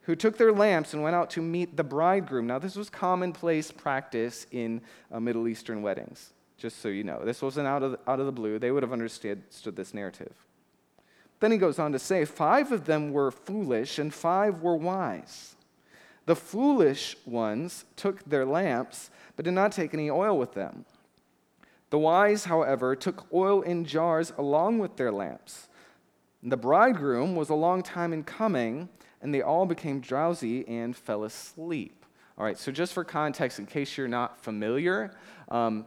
who 0.03 0.17
took 0.17 0.39
their 0.39 0.53
lamps 0.53 0.95
and 0.95 1.03
went 1.03 1.15
out 1.15 1.31
to 1.31 1.43
meet 1.43 1.77
the 1.77 1.85
bridegroom. 1.85 2.47
Now, 2.47 2.59
this 2.59 2.77
was 2.77 2.89
commonplace 2.89 3.71
practice 3.71 4.47
in 4.51 4.81
uh, 5.13 5.21
Middle 5.21 5.47
Eastern 5.47 5.83
weddings, 5.83 6.33
just 6.57 6.81
so 6.81 6.89
you 6.89 7.05
know. 7.05 7.21
This 7.25 7.43
wasn't 7.43 7.69
out 7.69 7.83
of, 7.83 7.99
out 8.07 8.19
of 8.19 8.27
the 8.27 8.33
blue. 8.33 8.59
They 8.59 8.71
would 8.71 8.83
have 8.83 8.93
understood 8.93 9.43
this 9.65 9.93
narrative. 9.93 10.33
Then 11.41 11.53
he 11.53 11.59
goes 11.59 11.79
on 11.79 11.93
to 11.93 11.99
say, 11.99 12.25
Five 12.25 12.73
of 12.73 12.87
them 12.87 13.13
were 13.13 13.31
foolish, 13.31 13.99
and 13.99 14.13
five 14.13 14.63
were 14.63 14.77
wise. 14.77 15.55
The 16.27 16.37
foolish 16.37 17.17
ones 17.25 17.85
took 17.97 18.25
their 18.25 18.45
lamps, 18.45 19.11
but 19.37 19.45
did 19.45 19.55
not 19.55 19.73
take 19.73 19.95
any 19.95 20.11
oil 20.11 20.39
with 20.39 20.55
them. 20.55 20.85
The 21.91 21.99
wise, 21.99 22.45
however, 22.45 22.95
took 22.95 23.27
oil 23.33 23.63
in 23.63 23.85
jars 23.85 24.33
along 24.37 24.79
with 24.79 24.97
their 24.97 25.11
lamps. 25.11 25.69
The 26.43 26.57
bridegroom 26.57 27.35
was 27.35 27.49
a 27.49 27.55
long 27.55 27.83
time 27.83 28.13
in 28.13 28.25
coming, 28.25 28.89
and 29.21 29.35
they 29.35 29.43
all 29.43 29.67
became 29.67 30.01
drowsy 30.01 30.67
and 30.69 30.97
fell 30.97 31.25
asleep. 31.25 32.05
All 32.37 32.45
right, 32.45 32.59
so 32.59 32.71
just 32.71 32.93
for 32.93 33.03
context, 33.03 33.59
in 33.59 33.67
case 33.67 33.97
you're 33.97 34.07
not 34.07 34.39
familiar, 34.39 35.13
um, 35.49 35.87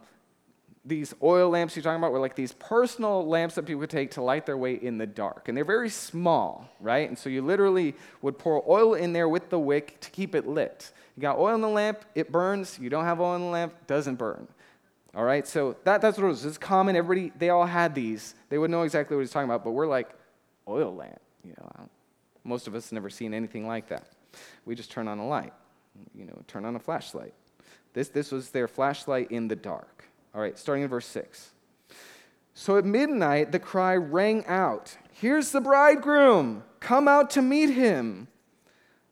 these 0.83 1.13
oil 1.21 1.49
lamps 1.49 1.75
you're 1.75 1.83
talking 1.83 1.99
about 1.99 2.11
were 2.11 2.19
like 2.19 2.35
these 2.35 2.53
personal 2.53 3.25
lamps 3.25 3.55
that 3.55 3.63
people 3.63 3.79
would 3.79 3.89
take 3.89 4.11
to 4.11 4.21
light 4.21 4.45
their 4.45 4.57
way 4.57 4.73
in 4.73 4.97
the 4.97 5.05
dark. 5.05 5.47
And 5.47 5.55
they're 5.55 5.63
very 5.63 5.89
small, 5.89 6.67
right? 6.79 7.07
And 7.07 7.17
so 7.17 7.29
you 7.29 7.43
literally 7.43 7.95
would 8.21 8.39
pour 8.39 8.63
oil 8.67 8.95
in 8.95 9.13
there 9.13 9.29
with 9.29 9.49
the 9.49 9.59
wick 9.59 9.99
to 10.01 10.09
keep 10.09 10.33
it 10.33 10.47
lit. 10.47 10.91
You 11.15 11.21
got 11.21 11.37
oil 11.37 11.53
in 11.53 11.61
the 11.61 11.69
lamp, 11.69 12.03
it 12.15 12.31
burns. 12.31 12.79
You 12.81 12.89
don't 12.89 13.05
have 13.05 13.21
oil 13.21 13.35
in 13.35 13.41
the 13.41 13.47
lamp, 13.47 13.73
it 13.79 13.87
doesn't 13.87 14.15
burn. 14.15 14.47
All 15.13 15.25
right, 15.25 15.45
so 15.45 15.75
that, 15.83 16.01
that's 16.01 16.17
what 16.17 16.25
it 16.25 16.29
was. 16.29 16.45
It's 16.45 16.57
common. 16.57 16.95
Everybody, 16.95 17.33
they 17.37 17.49
all 17.49 17.65
had 17.65 17.93
these. 17.93 18.33
They 18.49 18.57
would 18.57 18.71
know 18.71 18.83
exactly 18.83 19.15
what 19.15 19.21
he's 19.21 19.31
talking 19.31 19.49
about, 19.49 19.63
but 19.63 19.71
we're 19.71 19.87
like, 19.87 20.09
oil 20.67 20.95
lamp. 20.95 21.19
You 21.43 21.53
know, 21.57 21.89
most 22.43 22.67
of 22.67 22.75
us 22.75 22.91
never 22.91 23.09
seen 23.09 23.33
anything 23.33 23.67
like 23.67 23.89
that. 23.89 24.07
We 24.65 24.75
just 24.75 24.91
turn 24.91 25.07
on 25.07 25.19
a 25.19 25.27
light, 25.27 25.53
you 26.15 26.25
know, 26.25 26.41
turn 26.47 26.63
on 26.63 26.75
a 26.75 26.79
flashlight. 26.79 27.33
This, 27.93 28.07
this 28.07 28.31
was 28.31 28.51
their 28.51 28.69
flashlight 28.69 29.31
in 29.31 29.49
the 29.49 29.55
dark. 29.55 30.05
All 30.33 30.41
right, 30.41 30.57
starting 30.57 30.83
in 30.83 30.89
verse 30.89 31.07
6. 31.07 31.51
So 32.53 32.77
at 32.77 32.85
midnight, 32.85 33.51
the 33.51 33.59
cry 33.59 33.95
rang 33.95 34.45
out 34.45 34.97
Here's 35.13 35.51
the 35.51 35.61
bridegroom! 35.61 36.63
Come 36.79 37.07
out 37.07 37.29
to 37.31 37.41
meet 37.41 37.69
him! 37.69 38.27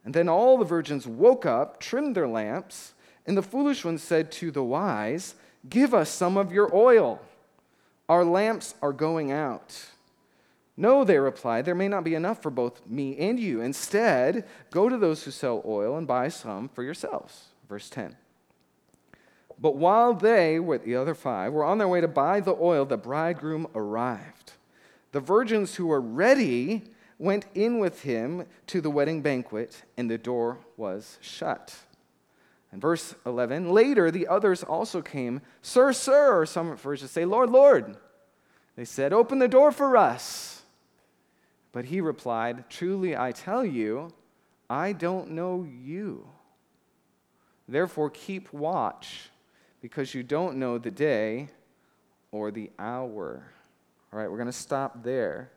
And 0.03 0.13
then 0.13 0.27
all 0.27 0.57
the 0.57 0.65
virgins 0.65 1.05
woke 1.05 1.45
up, 1.45 1.79
trimmed 1.79 2.15
their 2.15 2.27
lamps, 2.27 2.93
and 3.27 3.37
the 3.37 3.43
foolish 3.43 3.85
ones 3.85 4.01
said 4.01 4.31
to 4.33 4.49
the 4.49 4.63
wise, 4.63 5.35
Give 5.67 5.93
us 5.93 6.09
some 6.09 6.37
of 6.37 6.51
your 6.51 6.73
oil. 6.75 7.21
Our 8.07 8.23
lamps 8.23 8.75
are 8.81 8.93
going 8.93 9.31
out. 9.31 9.87
No, 10.77 11.03
they 11.03 11.19
replied, 11.19 11.65
there 11.65 11.75
may 11.75 11.89
not 11.89 12.05
be 12.05 12.15
enough 12.15 12.41
for 12.41 12.49
both 12.49 12.87
me 12.87 13.17
and 13.17 13.37
you. 13.37 13.59
Instead, 13.59 14.47
go 14.71 14.87
to 14.87 14.97
those 14.97 15.23
who 15.23 15.31
sell 15.31 15.61
oil 15.65 15.97
and 15.97 16.07
buy 16.07 16.29
some 16.29 16.69
for 16.69 16.83
yourselves. 16.83 17.47
Verse 17.67 17.89
10. 17.89 18.15
But 19.61 19.75
while 19.75 20.13
they, 20.13 20.57
with 20.57 20.85
the 20.85 20.95
other 20.95 21.13
five, 21.13 21.51
were 21.51 21.65
on 21.65 21.79
their 21.79 21.87
way 21.87 21.99
to 21.99 22.07
buy 22.07 22.39
the 22.39 22.55
oil, 22.55 22.85
the 22.85 22.97
bridegroom 22.97 23.67
arrived. 23.75 24.53
The 25.11 25.19
virgins 25.19 25.75
who 25.75 25.87
were 25.87 25.99
ready 25.99 26.83
went 27.17 27.45
in 27.53 27.79
with 27.79 28.03
him 28.03 28.45
to 28.67 28.79
the 28.79 28.89
wedding 28.89 29.21
banquet, 29.21 29.83
and 29.97 30.09
the 30.09 30.17
door 30.17 30.59
was 30.77 31.17
shut. 31.19 31.75
And 32.71 32.81
verse 32.81 33.15
11, 33.25 33.71
later 33.71 34.11
the 34.11 34.27
others 34.27 34.63
also 34.63 35.01
came, 35.01 35.41
Sir, 35.61 35.91
sir, 35.91 36.45
some 36.45 36.75
versions 36.77 37.11
say, 37.11 37.25
Lord, 37.25 37.49
Lord. 37.49 37.97
They 38.75 38.85
said, 38.85 39.11
Open 39.11 39.39
the 39.39 39.47
door 39.47 39.71
for 39.71 39.97
us. 39.97 40.61
But 41.71 41.85
he 41.85 42.01
replied, 42.01 42.69
Truly 42.69 43.17
I 43.17 43.31
tell 43.31 43.65
you, 43.65 44.13
I 44.69 44.93
don't 44.93 45.31
know 45.31 45.63
you. 45.63 46.27
Therefore 47.67 48.09
keep 48.09 48.51
watch, 48.53 49.29
because 49.81 50.13
you 50.13 50.23
don't 50.23 50.57
know 50.57 50.77
the 50.77 50.91
day 50.91 51.49
or 52.31 52.51
the 52.51 52.71
hour. 52.79 53.43
All 54.11 54.19
right, 54.19 54.29
we're 54.29 54.37
going 54.37 54.47
to 54.47 54.53
stop 54.53 55.03
there. 55.03 55.51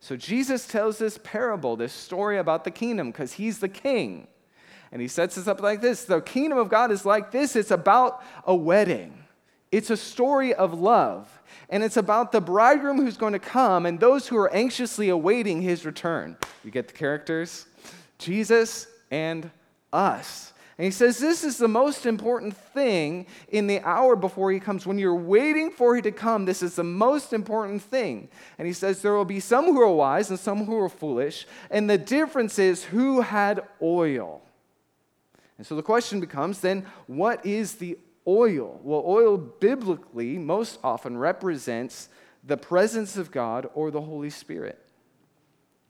So 0.00 0.16
Jesus 0.16 0.66
tells 0.66 0.98
this 0.98 1.18
parable, 1.22 1.76
this 1.76 1.92
story 1.92 2.38
about 2.38 2.64
the 2.64 2.70
kingdom, 2.70 3.10
because 3.10 3.34
he's 3.34 3.58
the 3.58 3.68
king. 3.68 4.28
And 4.92 5.02
he 5.02 5.08
sets 5.08 5.34
this 5.34 5.46
up 5.46 5.60
like 5.60 5.80
this 5.80 6.04
The 6.04 6.20
kingdom 6.20 6.58
of 6.58 6.68
God 6.68 6.90
is 6.90 7.04
like 7.04 7.30
this 7.30 7.56
it's 7.56 7.70
about 7.70 8.22
a 8.44 8.54
wedding, 8.54 9.24
it's 9.72 9.90
a 9.90 9.96
story 9.96 10.54
of 10.54 10.78
love. 10.78 11.30
And 11.68 11.82
it's 11.82 11.96
about 11.96 12.30
the 12.30 12.40
bridegroom 12.40 12.98
who's 12.98 13.16
going 13.16 13.32
to 13.32 13.40
come 13.40 13.86
and 13.86 13.98
those 13.98 14.28
who 14.28 14.36
are 14.36 14.52
anxiously 14.54 15.08
awaiting 15.08 15.62
his 15.62 15.84
return. 15.84 16.36
You 16.62 16.70
get 16.70 16.86
the 16.86 16.94
characters? 16.94 17.66
Jesus 18.18 18.86
and 19.10 19.50
us. 19.92 20.52
And 20.78 20.84
he 20.84 20.90
says 20.90 21.18
this 21.18 21.42
is 21.42 21.56
the 21.56 21.68
most 21.68 22.04
important 22.04 22.54
thing 22.54 23.26
in 23.48 23.66
the 23.66 23.80
hour 23.80 24.14
before 24.14 24.52
he 24.52 24.60
comes. 24.60 24.86
When 24.86 24.98
you're 24.98 25.14
waiting 25.14 25.70
for 25.70 25.96
him 25.96 26.02
to 26.02 26.12
come, 26.12 26.44
this 26.44 26.62
is 26.62 26.76
the 26.76 26.84
most 26.84 27.32
important 27.32 27.80
thing. 27.80 28.28
And 28.58 28.66
he 28.66 28.74
says 28.74 29.00
there 29.00 29.14
will 29.14 29.24
be 29.24 29.40
some 29.40 29.64
who 29.64 29.80
are 29.80 29.90
wise 29.90 30.28
and 30.28 30.38
some 30.38 30.66
who 30.66 30.76
are 30.78 30.90
foolish. 30.90 31.46
And 31.70 31.88
the 31.88 31.96
difference 31.96 32.58
is 32.58 32.84
who 32.84 33.22
had 33.22 33.66
oil. 33.80 34.42
And 35.58 35.66
so 35.66 35.74
the 35.74 35.82
question 35.82 36.20
becomes 36.20 36.60
then, 36.60 36.84
what 37.06 37.44
is 37.46 37.74
the 37.76 37.98
oil? 38.26 38.80
Well, 38.82 39.02
oil 39.06 39.36
biblically 39.36 40.38
most 40.38 40.78
often 40.84 41.16
represents 41.16 42.08
the 42.44 42.56
presence 42.56 43.16
of 43.16 43.30
God 43.30 43.68
or 43.74 43.90
the 43.90 44.02
Holy 44.02 44.30
Spirit. 44.30 44.78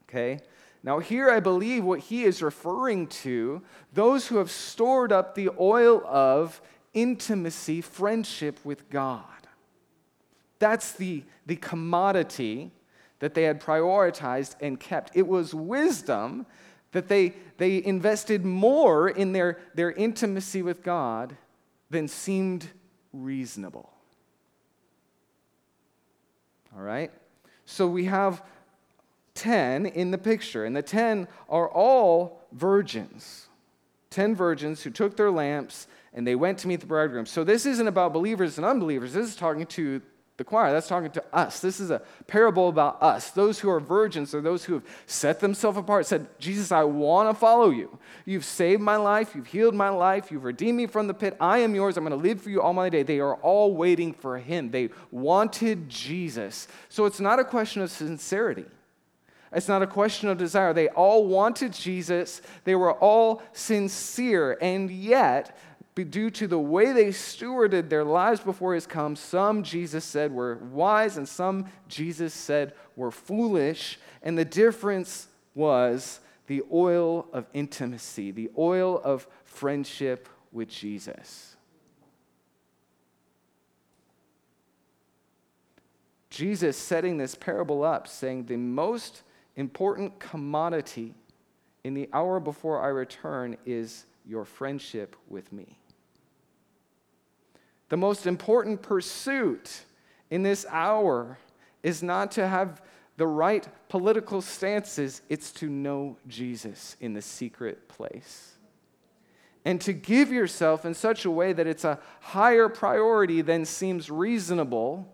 Okay? 0.09 0.39
Now, 0.83 0.99
here 0.99 1.29
I 1.29 1.39
believe 1.39 1.83
what 1.83 1.99
he 1.99 2.23
is 2.23 2.41
referring 2.41 3.07
to 3.07 3.61
those 3.93 4.27
who 4.27 4.37
have 4.37 4.49
stored 4.49 5.11
up 5.11 5.35
the 5.35 5.49
oil 5.59 6.01
of 6.05 6.61
intimacy, 6.93 7.81
friendship 7.81 8.59
with 8.63 8.89
God. 8.89 9.23
That's 10.59 10.93
the, 10.93 11.23
the 11.45 11.57
commodity 11.57 12.71
that 13.19 13.33
they 13.33 13.43
had 13.43 13.61
prioritized 13.61 14.55
and 14.61 14.79
kept. 14.79 15.11
It 15.15 15.27
was 15.27 15.53
wisdom 15.53 16.45
that 16.91 17.07
they, 17.07 17.33
they 17.57 17.83
invested 17.83 18.45
more 18.45 19.09
in 19.09 19.33
their, 19.33 19.59
their 19.75 19.91
intimacy 19.91 20.61
with 20.61 20.83
God 20.83 21.35
than 21.89 22.07
seemed 22.07 22.67
reasonable. 23.13 23.91
All 26.75 26.83
right? 26.83 27.11
So 27.65 27.87
we 27.87 28.05
have 28.05 28.43
10 29.35 29.85
in 29.85 30.11
the 30.11 30.17
picture, 30.17 30.65
and 30.65 30.75
the 30.75 30.81
10 30.81 31.27
are 31.49 31.69
all 31.69 32.41
virgins. 32.51 33.47
10 34.09 34.35
virgins 34.35 34.81
who 34.83 34.89
took 34.89 35.17
their 35.17 35.31
lamps 35.31 35.87
and 36.13 36.25
they 36.25 36.35
went 36.35 36.57
to 36.57 36.67
meet 36.67 36.79
the 36.79 36.87
bridegroom. 36.87 37.27
So 37.27 37.43
this 37.43 37.65
isn't 37.67 37.87
about 37.87 38.13
believers 38.13 38.57
and 38.57 38.65
unbelievers. 38.65 39.13
This 39.13 39.27
is 39.27 39.35
talking 39.35 39.67
to 39.67 40.01
the 40.37 40.43
choir. 40.43 40.71
That's 40.71 40.87
talking 40.87 41.09
to 41.11 41.23
us. 41.33 41.59
This 41.59 41.79
is 41.79 41.89
a 41.89 42.01
parable 42.27 42.69
about 42.69 43.01
us. 43.01 43.31
Those 43.31 43.59
who 43.59 43.69
are 43.71 43.79
virgins 43.79 44.35
are 44.35 44.41
those 44.41 44.63
who 44.63 44.75
have 44.75 44.83
set 45.07 45.39
themselves 45.39 45.79
apart, 45.79 46.05
said, 46.05 46.27
Jesus, 46.39 46.71
I 46.71 46.83
want 46.83 47.29
to 47.29 47.33
follow 47.33 47.71
you. 47.71 47.97
You've 48.23 48.45
saved 48.45 48.81
my 48.81 48.97
life. 48.97 49.33
You've 49.35 49.47
healed 49.47 49.73
my 49.73 49.89
life. 49.89 50.31
You've 50.31 50.43
redeemed 50.43 50.77
me 50.77 50.85
from 50.85 51.07
the 51.07 51.13
pit. 51.15 51.35
I 51.39 51.59
am 51.59 51.73
yours. 51.73 51.97
I'm 51.97 52.03
going 52.03 52.17
to 52.17 52.27
live 52.27 52.39
for 52.39 52.51
you 52.51 52.61
all 52.61 52.73
my 52.73 52.89
day. 52.89 53.01
They 53.01 53.19
are 53.19 53.35
all 53.35 53.75
waiting 53.75 54.13
for 54.13 54.37
him. 54.37 54.69
They 54.69 54.89
wanted 55.09 55.89
Jesus. 55.89 56.67
So 56.87 57.05
it's 57.05 57.19
not 57.19 57.39
a 57.39 57.43
question 57.43 57.81
of 57.81 57.89
sincerity. 57.89 58.65
It's 59.51 59.69
not 59.69 59.81
a 59.81 59.87
question 59.87 60.29
of 60.29 60.37
desire. 60.37 60.73
They 60.73 60.89
all 60.89 61.25
wanted 61.25 61.71
Jesus. 61.71 62.41
They 62.63 62.75
were 62.75 62.93
all 62.93 63.41
sincere. 63.53 64.57
And 64.61 64.91
yet, 64.91 65.57
due 66.03 66.29
to 66.31 66.47
the 66.47 66.59
way 66.59 66.91
they 66.91 67.07
stewarded 67.07 67.89
their 67.89 68.03
lives 68.03 68.39
before 68.39 68.73
his 68.73 68.85
come, 68.85 69.15
some 69.15 69.63
Jesus 69.63 70.05
said 70.05 70.31
were 70.31 70.57
wise 70.71 71.17
and 71.17 71.27
some 71.27 71.65
Jesus 71.87 72.33
said 72.33 72.73
were 72.95 73.11
foolish. 73.11 73.99
And 74.21 74.37
the 74.37 74.45
difference 74.45 75.27
was 75.55 76.19
the 76.47 76.63
oil 76.71 77.27
of 77.33 77.45
intimacy, 77.53 78.31
the 78.31 78.49
oil 78.57 79.01
of 79.03 79.27
friendship 79.45 80.29
with 80.51 80.69
Jesus. 80.69 81.55
Jesus 86.29 86.77
setting 86.77 87.17
this 87.17 87.33
parable 87.33 87.83
up, 87.83 88.07
saying 88.07 88.45
the 88.45 88.57
most 88.57 89.23
important 89.55 90.19
commodity 90.19 91.15
in 91.83 91.93
the 91.93 92.07
hour 92.13 92.39
before 92.39 92.81
I 92.81 92.89
return 92.89 93.57
is 93.65 94.05
your 94.25 94.45
friendship 94.45 95.15
with 95.27 95.51
me. 95.51 95.77
The 97.89 97.97
most 97.97 98.27
important 98.27 98.81
pursuit 98.81 99.85
in 100.29 100.43
this 100.43 100.65
hour 100.69 101.37
is 101.83 102.03
not 102.03 102.31
to 102.31 102.47
have 102.47 102.81
the 103.15 103.27
right 103.27 103.67
political 103.89 104.41
stances, 104.41 105.21
it's 105.29 105.51
to 105.51 105.67
know 105.67 106.17
Jesus 106.27 106.95
in 106.99 107.13
the 107.13 107.21
secret 107.21 107.87
place. 107.87 108.53
And 109.65 109.81
to 109.81 109.91
give 109.91 110.31
yourself 110.31 110.85
in 110.85 110.93
such 110.93 111.25
a 111.25 111.31
way 111.31 111.51
that 111.51 111.67
it's 111.67 111.83
a 111.83 111.99
higher 112.21 112.69
priority 112.69 113.41
than 113.41 113.65
seems 113.65 114.09
reasonable, 114.09 115.13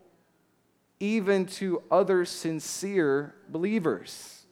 even 0.99 1.45
to 1.45 1.81
other 1.89 2.25
sincere 2.25 3.33
believers. 3.49 4.43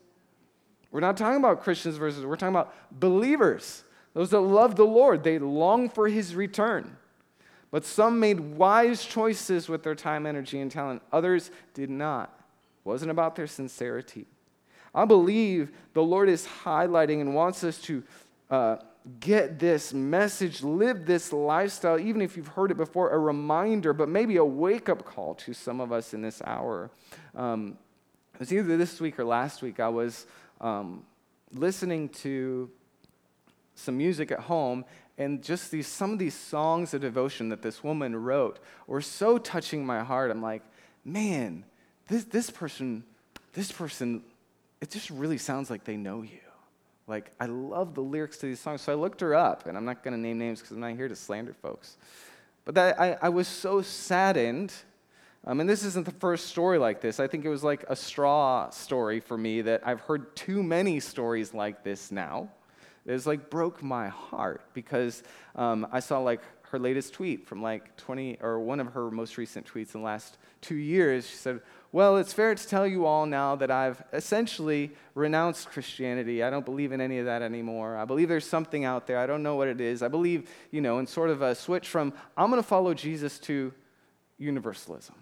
We're 0.91 1.01
not 1.01 1.17
talking 1.17 1.37
about 1.37 1.61
Christians 1.61 1.97
versus, 1.97 2.25
we're 2.25 2.35
talking 2.35 2.55
about 2.55 2.73
believers, 2.91 3.83
those 4.13 4.31
that 4.31 4.39
love 4.39 4.75
the 4.75 4.85
Lord. 4.85 5.23
They 5.23 5.39
long 5.39 5.89
for 5.89 6.07
his 6.07 6.35
return. 6.35 6.97
But 7.71 7.85
some 7.85 8.19
made 8.19 8.39
wise 8.39 9.05
choices 9.05 9.69
with 9.69 9.83
their 9.83 9.95
time, 9.95 10.25
energy, 10.25 10.59
and 10.59 10.69
talent. 10.69 11.01
Others 11.11 11.51
did 11.73 11.89
not. 11.89 12.33
It 12.85 12.89
wasn't 12.89 13.11
about 13.11 13.35
their 13.35 13.47
sincerity. 13.47 14.27
I 14.93 15.05
believe 15.05 15.71
the 15.93 16.03
Lord 16.03 16.27
is 16.27 16.45
highlighting 16.63 17.21
and 17.21 17.33
wants 17.33 17.63
us 17.63 17.77
to 17.83 18.03
uh, 18.49 18.77
get 19.19 19.57
this 19.57 19.93
message, 19.93 20.61
live 20.61 21.05
this 21.05 21.31
lifestyle, 21.31 21.97
even 21.97 22.21
if 22.21 22.35
you've 22.35 22.47
heard 22.47 22.71
it 22.71 22.77
before, 22.77 23.09
a 23.11 23.17
reminder, 23.17 23.93
but 23.93 24.09
maybe 24.09 24.35
a 24.35 24.45
wake 24.45 24.89
up 24.89 25.05
call 25.05 25.33
to 25.35 25.53
some 25.53 25.79
of 25.79 25.91
us 25.91 26.13
in 26.13 26.21
this 26.21 26.41
hour. 26.45 26.91
Um, 27.35 27.77
it 28.33 28.39
was 28.39 28.53
either 28.53 28.77
this 28.77 28.99
week 28.99 29.17
or 29.17 29.23
last 29.23 29.61
week, 29.61 29.79
I 29.79 29.87
was 29.89 30.25
um, 30.59 31.03
listening 31.53 32.09
to 32.09 32.69
some 33.75 33.97
music 33.97 34.31
at 34.31 34.41
home, 34.41 34.85
and 35.21 35.43
just 35.43 35.71
these 35.71 35.87
some 35.87 36.11
of 36.11 36.19
these 36.19 36.33
songs 36.33 36.93
of 36.93 37.01
devotion 37.01 37.49
that 37.49 37.61
this 37.61 37.83
woman 37.83 38.15
wrote 38.15 38.59
were 38.87 39.01
so 39.01 39.37
touching 39.37 39.85
my 39.85 40.03
heart. 40.03 40.31
I'm 40.31 40.41
like, 40.41 40.63
man, 41.05 41.63
this 42.07 42.23
this 42.25 42.49
person, 42.49 43.03
this 43.53 43.71
person, 43.71 44.23
it 44.81 44.89
just 44.89 45.09
really 45.09 45.37
sounds 45.37 45.69
like 45.69 45.83
they 45.83 45.97
know 45.97 46.23
you. 46.23 46.39
Like, 47.07 47.31
I 47.39 47.45
love 47.45 47.93
the 47.93 48.01
lyrics 48.01 48.37
to 48.37 48.45
these 48.45 48.59
songs. 48.59 48.81
So 48.81 48.91
I 48.91 48.95
looked 48.95 49.21
her 49.21 49.35
up, 49.35 49.67
and 49.67 49.77
I'm 49.77 49.85
not 49.85 50.03
to 50.03 50.11
name 50.11 50.37
names 50.37 50.61
because 50.61 50.71
I'm 50.71 50.79
not 50.79 50.95
here 50.95 51.09
to 51.09 51.15
slander 51.15 51.53
folks. 51.53 51.97
But 52.63 52.75
that, 52.75 52.99
I, 52.99 53.17
I 53.21 53.29
was 53.29 53.47
so 53.47 53.81
saddened. 53.81 54.71
Um, 55.43 55.59
and 55.59 55.69
this 55.69 55.83
isn't 55.83 56.05
the 56.05 56.13
first 56.13 56.47
story 56.47 56.77
like 56.77 57.01
this. 57.01 57.19
I 57.19 57.27
think 57.27 57.43
it 57.43 57.49
was 57.49 57.63
like 57.63 57.83
a 57.89 57.95
straw 57.95 58.69
story 58.69 59.19
for 59.19 59.37
me 59.37 59.61
that 59.63 59.85
I've 59.85 59.99
heard 60.01 60.35
too 60.35 60.63
many 60.63 60.99
stories 60.99 61.53
like 61.53 61.83
this 61.83 62.11
now. 62.11 62.49
It's 63.05 63.25
like 63.25 63.49
broke 63.49 63.81
my 63.81 64.09
heart 64.09 64.61
because 64.73 65.23
um, 65.55 65.87
I 65.91 65.99
saw 65.99 66.19
like 66.19 66.41
her 66.71 66.79
latest 66.79 67.13
tweet 67.13 67.45
from 67.45 67.61
like 67.61 67.97
20 67.97 68.37
or 68.41 68.59
one 68.59 68.79
of 68.79 68.93
her 68.93 69.11
most 69.11 69.37
recent 69.37 69.65
tweets 69.65 69.93
in 69.93 70.01
the 70.01 70.05
last 70.05 70.37
two 70.61 70.75
years. 70.75 71.27
She 71.27 71.35
said, 71.35 71.61
Well, 71.91 72.17
it's 72.17 72.31
fair 72.31 72.55
to 72.55 72.67
tell 72.67 72.87
you 72.87 73.05
all 73.05 73.25
now 73.25 73.55
that 73.57 73.69
I've 73.69 74.01
essentially 74.13 74.91
renounced 75.13 75.69
Christianity. 75.69 76.43
I 76.43 76.49
don't 76.49 76.63
believe 76.63 76.93
in 76.93 77.01
any 77.01 77.19
of 77.19 77.25
that 77.25 77.41
anymore. 77.41 77.97
I 77.97 78.05
believe 78.05 78.29
there's 78.29 78.47
something 78.47 78.85
out 78.85 79.05
there. 79.05 79.17
I 79.17 79.27
don't 79.27 79.43
know 79.43 79.55
what 79.55 79.67
it 79.67 79.81
is. 79.81 80.01
I 80.01 80.07
believe, 80.07 80.49
you 80.71 80.79
know, 80.79 80.99
in 80.99 81.07
sort 81.07 81.29
of 81.29 81.41
a 81.41 81.55
switch 81.55 81.89
from 81.89 82.13
I'm 82.37 82.49
going 82.49 82.61
to 82.61 82.67
follow 82.67 82.93
Jesus 82.93 83.37
to 83.39 83.73
universalism. 84.37 85.15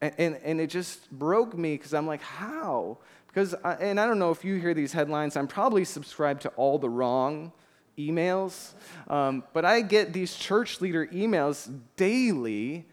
And, 0.00 0.14
and, 0.16 0.36
and 0.44 0.60
it 0.60 0.70
just 0.70 1.10
broke 1.10 1.58
me 1.58 1.74
because 1.74 1.92
I'm 1.92 2.06
like, 2.06 2.22
How? 2.22 2.98
Because, 3.38 3.54
and 3.78 4.00
I 4.00 4.06
don't 4.08 4.18
know 4.18 4.32
if 4.32 4.44
you 4.44 4.56
hear 4.56 4.74
these 4.74 4.92
headlines, 4.92 5.36
I'm 5.36 5.46
probably 5.46 5.84
subscribed 5.84 6.42
to 6.42 6.48
all 6.56 6.76
the 6.76 6.88
wrong 6.88 7.52
emails, 7.96 8.72
um, 9.06 9.44
but 9.52 9.64
I 9.64 9.80
get 9.80 10.12
these 10.12 10.34
church 10.34 10.80
leader 10.80 11.06
emails 11.06 11.72
daily, 11.94 12.84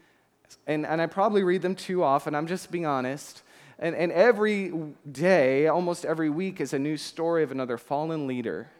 and, 0.68 0.86
and 0.86 1.02
I 1.02 1.06
probably 1.06 1.42
read 1.42 1.62
them 1.62 1.74
too 1.74 2.04
often, 2.04 2.36
I'm 2.36 2.46
just 2.46 2.70
being 2.70 2.86
honest. 2.86 3.42
And, 3.80 3.96
and 3.96 4.12
every 4.12 4.72
day, 5.10 5.66
almost 5.66 6.04
every 6.04 6.30
week, 6.30 6.60
is 6.60 6.72
a 6.72 6.78
new 6.78 6.96
story 6.96 7.42
of 7.42 7.50
another 7.50 7.76
fallen 7.76 8.28
leader, 8.28 8.70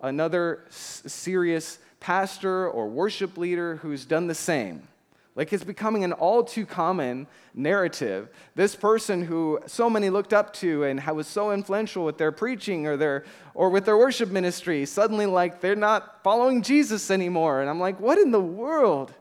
another 0.00 0.64
s- 0.68 1.02
serious 1.04 1.78
pastor 2.00 2.66
or 2.70 2.88
worship 2.88 3.36
leader 3.36 3.76
who's 3.76 4.06
done 4.06 4.28
the 4.28 4.34
same. 4.34 4.88
Like 5.34 5.52
it's 5.52 5.64
becoming 5.64 6.04
an 6.04 6.12
all 6.12 6.44
too 6.44 6.66
common 6.66 7.26
narrative. 7.54 8.28
This 8.54 8.76
person 8.76 9.22
who 9.22 9.60
so 9.66 9.88
many 9.88 10.10
looked 10.10 10.34
up 10.34 10.52
to 10.54 10.84
and 10.84 11.00
was 11.00 11.26
so 11.26 11.52
influential 11.52 12.04
with 12.04 12.18
their 12.18 12.32
preaching 12.32 12.86
or 12.86 12.98
their 12.98 13.24
or 13.54 13.70
with 13.70 13.86
their 13.86 13.96
worship 13.96 14.30
ministry, 14.30 14.84
suddenly 14.84 15.24
like 15.24 15.60
they're 15.60 15.74
not 15.74 16.22
following 16.22 16.60
Jesus 16.60 17.10
anymore. 17.10 17.62
And 17.62 17.70
I'm 17.70 17.80
like, 17.80 17.98
what 17.98 18.18
in 18.18 18.30
the 18.30 18.40
world 18.40 19.14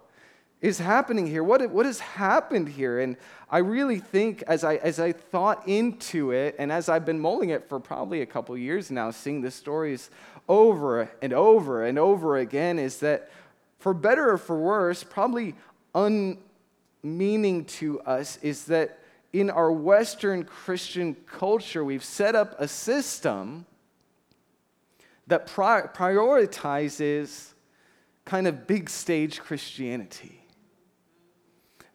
is 0.60 0.80
happening 0.80 1.28
here? 1.28 1.44
What, 1.44 1.70
what 1.72 1.86
has 1.86 2.00
happened 2.00 2.68
here? 2.68 3.00
And 3.00 3.16
I 3.50 3.60
really 3.60 4.00
think 4.00 4.44
as 4.48 4.66
I 4.66 4.76
as 4.76 5.00
I 5.00 5.14
thought 5.14 5.66
into 5.66 6.32
it 6.32 6.56
and 6.60 6.74
as 6.74 6.90
I've 6.90 7.06
been 7.06 7.22
mulling 7.22 7.52
it 7.52 7.70
for 7.70 7.80
probably 7.80 8.22
a 8.22 8.26
couple 8.26 8.58
years 8.58 8.92
now, 8.92 9.12
seeing 9.12 9.40
the 9.40 9.52
stories 9.52 10.10
over 10.50 11.10
and 11.22 11.32
over 11.32 11.86
and 11.86 11.98
over 11.98 12.38
again, 12.38 12.80
is 12.80 12.98
that 12.98 13.30
for 13.80 13.94
better 13.94 14.32
or 14.32 14.38
for 14.38 14.60
worse, 14.60 15.04
probably 15.04 15.56
unmeaning 15.94 17.66
to 17.66 18.00
us 18.02 18.38
is 18.42 18.66
that 18.66 19.00
in 19.34 19.50
our 19.50 19.72
Western 19.72 20.44
Christian 20.44 21.16
culture, 21.26 21.84
we've 21.84 22.04
set 22.04 22.36
up 22.36 22.56
a 22.60 22.68
system 22.68 23.66
that 25.28 25.48
pri- 25.48 25.84
prioritizes 25.94 27.54
kind 28.26 28.48
of 28.48 28.68
big 28.68 28.90
stage 28.90 29.40
Christianity, 29.40 30.46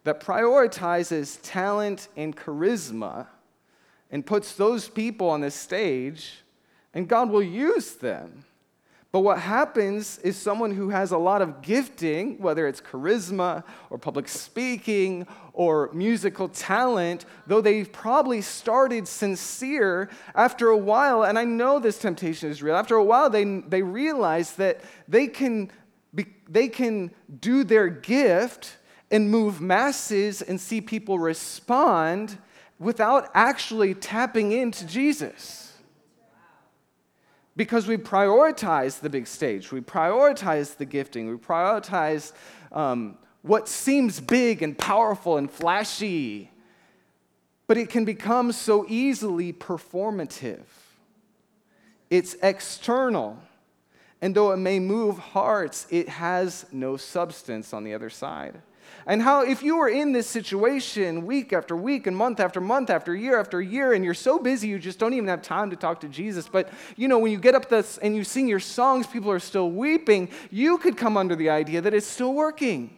that 0.03 0.19
prioritizes 0.19 1.39
talent 1.43 2.07
and 2.17 2.35
charisma 2.35 3.27
and 4.09 4.25
puts 4.25 4.53
those 4.55 4.87
people 4.87 5.29
on 5.29 5.41
the 5.41 5.51
stage, 5.51 6.43
and 6.93 7.07
God 7.07 7.29
will 7.29 7.43
use 7.43 7.95
them. 7.95 8.45
But 9.11 9.21
what 9.21 9.39
happens 9.39 10.19
is 10.19 10.35
someone 10.35 10.71
who 10.71 10.89
has 10.89 11.11
a 11.11 11.17
lot 11.17 11.41
of 11.41 11.61
gifting, 11.61 12.39
whether 12.39 12.67
it's 12.67 12.81
charisma 12.81 13.63
or 13.89 13.97
public 13.97 14.27
speaking 14.27 15.25
or 15.53 15.89
musical 15.93 16.49
talent, 16.49 17.25
though 17.47 17.61
they've 17.61 17.91
probably 17.91 18.41
started 18.41 19.07
sincere, 19.07 20.09
after 20.35 20.69
a 20.69 20.77
while, 20.77 21.23
and 21.23 21.39
I 21.39 21.45
know 21.45 21.79
this 21.79 21.97
temptation 21.97 22.49
is 22.49 22.61
real, 22.61 22.75
after 22.75 22.95
a 22.95 23.03
while 23.03 23.29
they, 23.29 23.45
they 23.45 23.81
realize 23.81 24.53
that 24.55 24.81
they 25.07 25.27
can, 25.27 25.71
be, 26.13 26.25
they 26.49 26.67
can 26.67 27.11
do 27.39 27.63
their 27.63 27.87
gift 27.87 28.75
and 29.09 29.31
move 29.31 29.61
masses 29.61 30.41
and 30.41 30.59
see 30.59 30.81
people 30.81 31.17
respond 31.17 32.37
without 32.77 33.29
actually 33.33 33.93
tapping 33.93 34.51
into 34.51 34.85
Jesus 34.85 35.66
because 37.57 37.87
we 37.87 37.97
prioritize 37.97 38.99
the 38.99 39.09
big 39.09 39.25
stage, 39.27 39.71
we 39.71 39.81
prioritize 39.81 40.77
the 40.77 40.85
gifting, 40.85 41.27
we 41.27 41.35
prioritize 41.35 42.31
um, 42.71 43.17
what 43.41 43.67
seems 43.67 44.19
big 44.19 44.61
and 44.61 44.77
powerful 44.77 45.37
and 45.37 45.49
flashy, 45.49 46.51
but 47.65 47.75
it 47.75 47.89
can 47.89 48.05
become 48.05 48.51
so 48.51 48.85
easily 48.87 49.51
performative. 49.51 50.63
It's 52.11 52.35
external, 52.43 53.39
and 54.21 54.35
though 54.35 54.51
it 54.51 54.57
may 54.57 54.79
move 54.79 55.17
hearts, 55.17 55.87
it 55.89 56.07
has 56.09 56.67
no 56.71 56.95
substance 56.95 57.73
on 57.73 57.83
the 57.83 57.93
other 57.93 58.11
side. 58.11 58.61
And 59.09 59.21
how, 59.21 59.41
if 59.43 59.63
you 59.63 59.77
were 59.77 59.87
in 59.87 60.11
this 60.11 60.27
situation 60.27 61.25
week 61.25 61.53
after 61.53 61.77
week 61.77 62.07
and 62.07 62.15
month 62.15 62.41
after 62.41 62.59
month 62.59 62.89
after 62.89 63.15
year 63.15 63.39
after 63.39 63.61
year, 63.61 63.93
and 63.93 64.03
you're 64.03 64.13
so 64.13 64.37
busy 64.37 64.67
you 64.67 64.77
just 64.79 64.99
don't 64.99 65.13
even 65.13 65.29
have 65.29 65.41
time 65.41 65.69
to 65.69 65.77
talk 65.77 66.01
to 66.01 66.09
Jesus, 66.09 66.49
but 66.49 66.69
you 66.97 67.07
know, 67.07 67.17
when 67.17 67.31
you 67.31 67.37
get 67.37 67.55
up 67.55 67.69
this 67.69 67.97
and 67.99 68.17
you 68.17 68.25
sing 68.25 68.49
your 68.49 68.59
songs, 68.59 69.07
people 69.07 69.31
are 69.31 69.39
still 69.39 69.71
weeping, 69.71 70.27
you 70.51 70.77
could 70.77 70.97
come 70.97 71.15
under 71.15 71.37
the 71.37 71.49
idea 71.49 71.79
that 71.79 71.93
it's 71.93 72.05
still 72.05 72.33
working. 72.33 72.97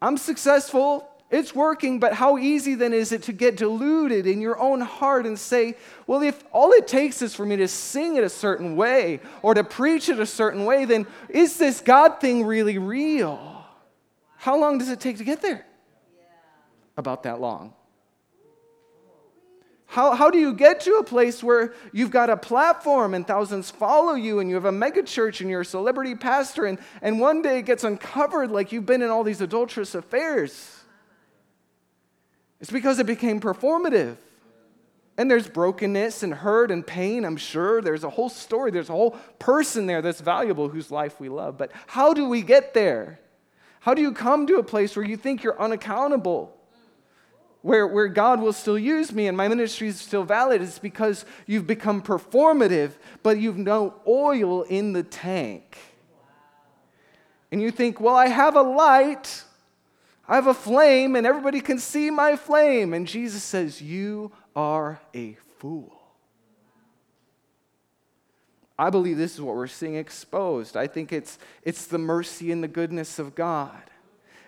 I'm 0.00 0.18
successful, 0.18 1.08
it's 1.32 1.52
working, 1.52 1.98
but 1.98 2.12
how 2.12 2.38
easy 2.38 2.76
then 2.76 2.92
is 2.92 3.10
it 3.10 3.24
to 3.24 3.32
get 3.32 3.56
deluded 3.56 4.28
in 4.28 4.40
your 4.40 4.56
own 4.60 4.82
heart 4.82 5.26
and 5.26 5.36
say, 5.36 5.76
well, 6.06 6.22
if 6.22 6.44
all 6.52 6.70
it 6.70 6.86
takes 6.86 7.22
is 7.22 7.34
for 7.34 7.44
me 7.44 7.56
to 7.56 7.66
sing 7.66 8.14
it 8.14 8.22
a 8.22 8.28
certain 8.28 8.76
way 8.76 9.18
or 9.42 9.52
to 9.54 9.64
preach 9.64 10.08
it 10.08 10.20
a 10.20 10.26
certain 10.26 10.64
way, 10.64 10.84
then 10.84 11.08
is 11.28 11.56
this 11.56 11.80
God 11.80 12.20
thing 12.20 12.44
really 12.46 12.78
real? 12.78 13.53
How 14.44 14.58
long 14.58 14.76
does 14.76 14.90
it 14.90 15.00
take 15.00 15.16
to 15.16 15.24
get 15.24 15.40
there? 15.40 15.64
About 16.98 17.22
that 17.22 17.40
long. 17.40 17.72
How, 19.86 20.14
how 20.14 20.28
do 20.28 20.36
you 20.36 20.52
get 20.52 20.80
to 20.80 20.96
a 20.96 21.02
place 21.02 21.42
where 21.42 21.72
you've 21.94 22.10
got 22.10 22.28
a 22.28 22.36
platform 22.36 23.14
and 23.14 23.26
thousands 23.26 23.70
follow 23.70 24.12
you 24.12 24.40
and 24.40 24.50
you 24.50 24.56
have 24.56 24.66
a 24.66 24.70
megachurch 24.70 25.40
and 25.40 25.48
you're 25.48 25.62
a 25.62 25.64
celebrity 25.64 26.14
pastor 26.14 26.66
and, 26.66 26.78
and 27.00 27.20
one 27.20 27.40
day 27.40 27.60
it 27.60 27.62
gets 27.62 27.84
uncovered 27.84 28.50
like 28.50 28.70
you've 28.70 28.84
been 28.84 29.00
in 29.00 29.08
all 29.08 29.24
these 29.24 29.40
adulterous 29.40 29.94
affairs? 29.94 30.78
It's 32.60 32.70
because 32.70 32.98
it 32.98 33.06
became 33.06 33.40
performative. 33.40 34.16
And 35.16 35.30
there's 35.30 35.48
brokenness 35.48 36.22
and 36.22 36.34
hurt 36.34 36.70
and 36.70 36.86
pain, 36.86 37.24
I'm 37.24 37.38
sure. 37.38 37.80
There's 37.80 38.04
a 38.04 38.10
whole 38.10 38.28
story, 38.28 38.72
there's 38.72 38.90
a 38.90 38.92
whole 38.92 39.12
person 39.38 39.86
there 39.86 40.02
that's 40.02 40.20
valuable 40.20 40.68
whose 40.68 40.90
life 40.90 41.18
we 41.18 41.30
love. 41.30 41.56
But 41.56 41.70
how 41.86 42.12
do 42.12 42.28
we 42.28 42.42
get 42.42 42.74
there? 42.74 43.20
How 43.84 43.92
do 43.92 44.00
you 44.00 44.12
come 44.12 44.46
to 44.46 44.56
a 44.56 44.62
place 44.62 44.96
where 44.96 45.04
you 45.04 45.18
think 45.18 45.42
you're 45.42 45.60
unaccountable? 45.60 46.56
Where, 47.60 47.86
where 47.86 48.08
God 48.08 48.40
will 48.40 48.54
still 48.54 48.78
use 48.78 49.12
me 49.12 49.26
and 49.26 49.36
my 49.36 49.46
ministry 49.46 49.88
is 49.88 50.00
still 50.00 50.24
valid? 50.24 50.62
It's 50.62 50.78
because 50.78 51.26
you've 51.46 51.66
become 51.66 52.00
performative, 52.00 52.92
but 53.22 53.38
you've 53.38 53.58
no 53.58 53.92
oil 54.08 54.62
in 54.62 54.94
the 54.94 55.02
tank. 55.02 55.76
And 57.52 57.60
you 57.60 57.70
think, 57.70 58.00
well, 58.00 58.14
I 58.16 58.28
have 58.28 58.56
a 58.56 58.62
light, 58.62 59.44
I 60.26 60.36
have 60.36 60.46
a 60.46 60.54
flame, 60.54 61.14
and 61.14 61.26
everybody 61.26 61.60
can 61.60 61.78
see 61.78 62.08
my 62.08 62.36
flame. 62.36 62.94
And 62.94 63.06
Jesus 63.06 63.42
says, 63.42 63.82
You 63.82 64.32
are 64.56 64.98
a 65.14 65.36
fool. 65.58 65.93
I 68.78 68.90
believe 68.90 69.16
this 69.16 69.34
is 69.34 69.40
what 69.40 69.54
we're 69.54 69.66
seeing 69.66 69.94
exposed. 69.94 70.76
I 70.76 70.86
think 70.86 71.12
it's, 71.12 71.38
it's 71.62 71.86
the 71.86 71.98
mercy 71.98 72.50
and 72.50 72.62
the 72.62 72.68
goodness 72.68 73.18
of 73.18 73.34
God. 73.34 73.82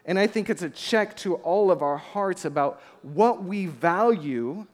And 0.05 0.19
I 0.19 0.27
think 0.27 0.51
it's 0.51 0.63
a 0.63 0.71
check 0.71 1.17
to 1.19 1.35
all 1.37 1.71
of 1.71 1.83
our 1.83 1.97
hearts 1.97 2.45
about 2.45 2.81
what 3.03 3.45
we 3.45 3.67
value 3.67 4.67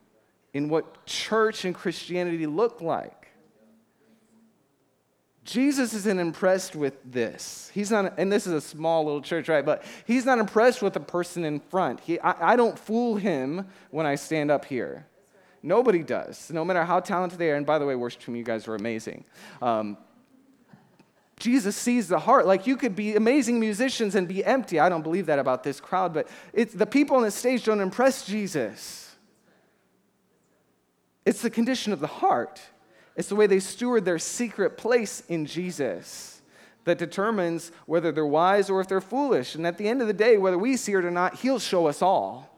in 0.54 0.68
what 0.68 1.06
church 1.06 1.64
and 1.64 1.74
Christianity 1.74 2.46
look 2.46 2.80
like. 2.80 3.22
Jesus 5.44 5.92
isn't 5.92 6.20
impressed 6.20 6.76
with 6.76 6.94
this. 7.04 7.70
He's 7.74 7.90
not, 7.90 8.14
and 8.16 8.30
this 8.30 8.46
is 8.46 8.52
a 8.52 8.60
small 8.60 9.04
little 9.04 9.22
church, 9.22 9.48
right? 9.48 9.64
But 9.64 9.82
he's 10.06 10.24
not 10.24 10.38
impressed 10.38 10.82
with 10.82 10.92
the 10.92 11.00
person 11.00 11.44
in 11.44 11.58
front. 11.58 12.00
He, 12.00 12.20
I, 12.20 12.52
I 12.52 12.56
don't 12.56 12.78
fool 12.78 13.16
him 13.16 13.66
when 13.90 14.06
I 14.06 14.14
stand 14.14 14.50
up 14.50 14.64
here. 14.64 15.06
Nobody 15.62 16.02
does, 16.02 16.50
no 16.50 16.64
matter 16.64 16.84
how 16.84 17.00
talented 17.00 17.38
they 17.38 17.50
are. 17.50 17.54
And 17.54 17.64
by 17.64 17.78
the 17.78 17.86
way, 17.86 17.94
worship 17.94 18.22
team, 18.22 18.34
you 18.34 18.42
guys 18.42 18.66
are 18.66 18.74
amazing. 18.74 19.24
Um, 19.60 19.96
Jesus 21.38 21.76
sees 21.76 22.08
the 22.08 22.18
heart. 22.18 22.46
Like 22.46 22.66
you 22.66 22.76
could 22.76 22.94
be 22.94 23.16
amazing 23.16 23.60
musicians 23.60 24.14
and 24.14 24.28
be 24.28 24.44
empty. 24.44 24.78
I 24.78 24.88
don't 24.88 25.02
believe 25.02 25.26
that 25.26 25.38
about 25.38 25.62
this 25.64 25.80
crowd, 25.80 26.14
but 26.14 26.28
it's, 26.52 26.72
the 26.72 26.86
people 26.86 27.16
on 27.16 27.22
the 27.22 27.30
stage 27.30 27.64
don't 27.64 27.80
impress 27.80 28.24
Jesus. 28.24 29.14
It's 31.24 31.42
the 31.42 31.50
condition 31.50 31.92
of 31.92 32.00
the 32.00 32.06
heart, 32.06 32.60
it's 33.16 33.28
the 33.28 33.36
way 33.36 33.46
they 33.46 33.60
steward 33.60 34.04
their 34.04 34.18
secret 34.18 34.76
place 34.76 35.22
in 35.28 35.46
Jesus 35.46 36.42
that 36.84 36.98
determines 36.98 37.70
whether 37.86 38.10
they're 38.10 38.26
wise 38.26 38.68
or 38.68 38.80
if 38.80 38.88
they're 38.88 39.00
foolish. 39.00 39.54
And 39.54 39.66
at 39.66 39.78
the 39.78 39.88
end 39.88 40.00
of 40.00 40.08
the 40.08 40.12
day, 40.12 40.36
whether 40.36 40.58
we 40.58 40.76
see 40.76 40.92
it 40.92 41.04
or 41.04 41.10
not, 41.10 41.36
He'll 41.36 41.60
show 41.60 41.86
us 41.86 42.02
all. 42.02 42.51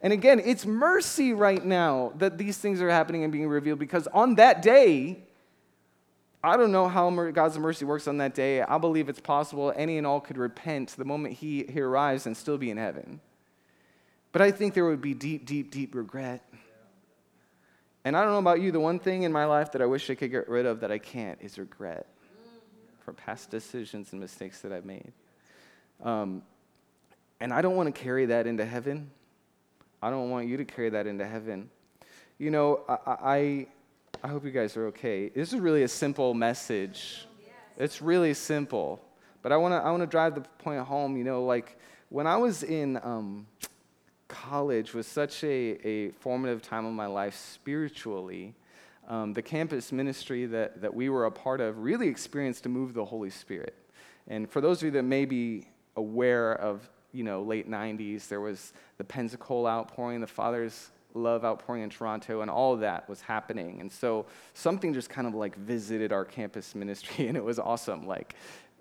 And 0.00 0.12
again, 0.12 0.40
it's 0.44 0.64
mercy 0.64 1.32
right 1.32 1.64
now 1.64 2.12
that 2.18 2.38
these 2.38 2.56
things 2.56 2.80
are 2.80 2.90
happening 2.90 3.24
and 3.24 3.32
being 3.32 3.48
revealed 3.48 3.78
because 3.78 4.06
on 4.08 4.36
that 4.36 4.62
day, 4.62 5.24
I 6.42 6.56
don't 6.56 6.70
know 6.70 6.86
how 6.86 7.10
God's 7.30 7.58
mercy 7.58 7.84
works 7.84 8.06
on 8.06 8.18
that 8.18 8.34
day. 8.34 8.62
I 8.62 8.78
believe 8.78 9.08
it's 9.08 9.20
possible 9.20 9.72
any 9.74 9.98
and 9.98 10.06
all 10.06 10.20
could 10.20 10.38
repent 10.38 10.90
the 10.90 11.04
moment 11.04 11.34
he, 11.34 11.64
he 11.64 11.80
arrives 11.80 12.26
and 12.26 12.36
still 12.36 12.58
be 12.58 12.70
in 12.70 12.76
heaven. 12.76 13.20
But 14.30 14.42
I 14.42 14.52
think 14.52 14.74
there 14.74 14.84
would 14.84 15.00
be 15.00 15.14
deep, 15.14 15.46
deep, 15.46 15.72
deep 15.72 15.94
regret. 15.94 16.44
And 18.04 18.16
I 18.16 18.22
don't 18.22 18.32
know 18.32 18.38
about 18.38 18.60
you, 18.60 18.70
the 18.70 18.78
one 18.78 19.00
thing 19.00 19.24
in 19.24 19.32
my 19.32 19.46
life 19.46 19.72
that 19.72 19.82
I 19.82 19.86
wish 19.86 20.08
I 20.10 20.14
could 20.14 20.30
get 20.30 20.48
rid 20.48 20.64
of 20.64 20.80
that 20.80 20.92
I 20.92 20.98
can't 20.98 21.38
is 21.42 21.58
regret 21.58 22.06
for 23.00 23.12
past 23.12 23.50
decisions 23.50 24.12
and 24.12 24.20
mistakes 24.20 24.60
that 24.60 24.72
I've 24.72 24.84
made. 24.84 25.12
Um, 26.04 26.42
and 27.40 27.52
I 27.52 27.62
don't 27.62 27.74
want 27.74 27.92
to 27.92 28.00
carry 28.00 28.26
that 28.26 28.46
into 28.46 28.64
heaven. 28.64 29.10
I 30.02 30.10
don't 30.10 30.30
want 30.30 30.46
you 30.46 30.56
to 30.56 30.64
carry 30.64 30.90
that 30.90 31.06
into 31.06 31.26
heaven. 31.26 31.70
You 32.38 32.50
know, 32.50 32.80
I, 32.88 32.96
I, 33.06 33.66
I 34.22 34.28
hope 34.28 34.44
you 34.44 34.50
guys 34.50 34.76
are 34.76 34.86
okay. 34.88 35.28
This 35.28 35.52
is 35.52 35.58
really 35.58 35.82
a 35.82 35.88
simple 35.88 36.34
message. 36.34 37.26
It's 37.76 38.00
really 38.00 38.34
simple. 38.34 39.00
But 39.42 39.52
I 39.52 39.56
want 39.56 39.72
to 39.72 39.76
I 39.78 39.90
wanna 39.90 40.06
drive 40.06 40.34
the 40.34 40.40
point 40.40 40.80
home. 40.80 41.16
You 41.16 41.24
know, 41.24 41.44
like 41.44 41.78
when 42.08 42.26
I 42.26 42.36
was 42.36 42.62
in 42.62 42.96
um, 43.02 43.46
college 44.28 44.94
was 44.94 45.06
such 45.06 45.42
a, 45.42 45.86
a 45.86 46.10
formative 46.12 46.62
time 46.62 46.84
of 46.86 46.92
my 46.92 47.06
life 47.06 47.34
spiritually. 47.34 48.54
Um, 49.08 49.32
the 49.32 49.40
campus 49.40 49.90
ministry 49.90 50.44
that, 50.46 50.82
that 50.82 50.94
we 50.94 51.08
were 51.08 51.24
a 51.24 51.30
part 51.30 51.62
of 51.62 51.78
really 51.78 52.08
experienced 52.08 52.66
a 52.66 52.68
move 52.68 52.90
of 52.90 52.94
the 52.94 53.06
Holy 53.06 53.30
Spirit. 53.30 53.74
And 54.26 54.50
for 54.50 54.60
those 54.60 54.78
of 54.78 54.84
you 54.84 54.90
that 54.92 55.04
may 55.04 55.24
be 55.24 55.66
aware 55.96 56.52
of 56.52 56.88
you 57.12 57.24
know, 57.24 57.42
late 57.42 57.70
90s. 57.70 58.28
There 58.28 58.40
was 58.40 58.72
the 58.98 59.04
Pensacola 59.04 59.70
outpouring, 59.70 60.20
the 60.20 60.26
Father's 60.26 60.90
Love 61.14 61.44
outpouring 61.44 61.82
in 61.82 61.90
Toronto, 61.90 62.42
and 62.42 62.50
all 62.50 62.74
of 62.74 62.80
that 62.80 63.08
was 63.08 63.22
happening. 63.22 63.80
And 63.80 63.90
so 63.90 64.26
something 64.54 64.92
just 64.92 65.08
kind 65.08 65.26
of 65.26 65.34
like 65.34 65.56
visited 65.56 66.12
our 66.12 66.24
campus 66.24 66.74
ministry, 66.74 67.26
and 67.28 67.36
it 67.36 67.42
was 67.42 67.58
awesome. 67.58 68.06
Like, 68.06 68.34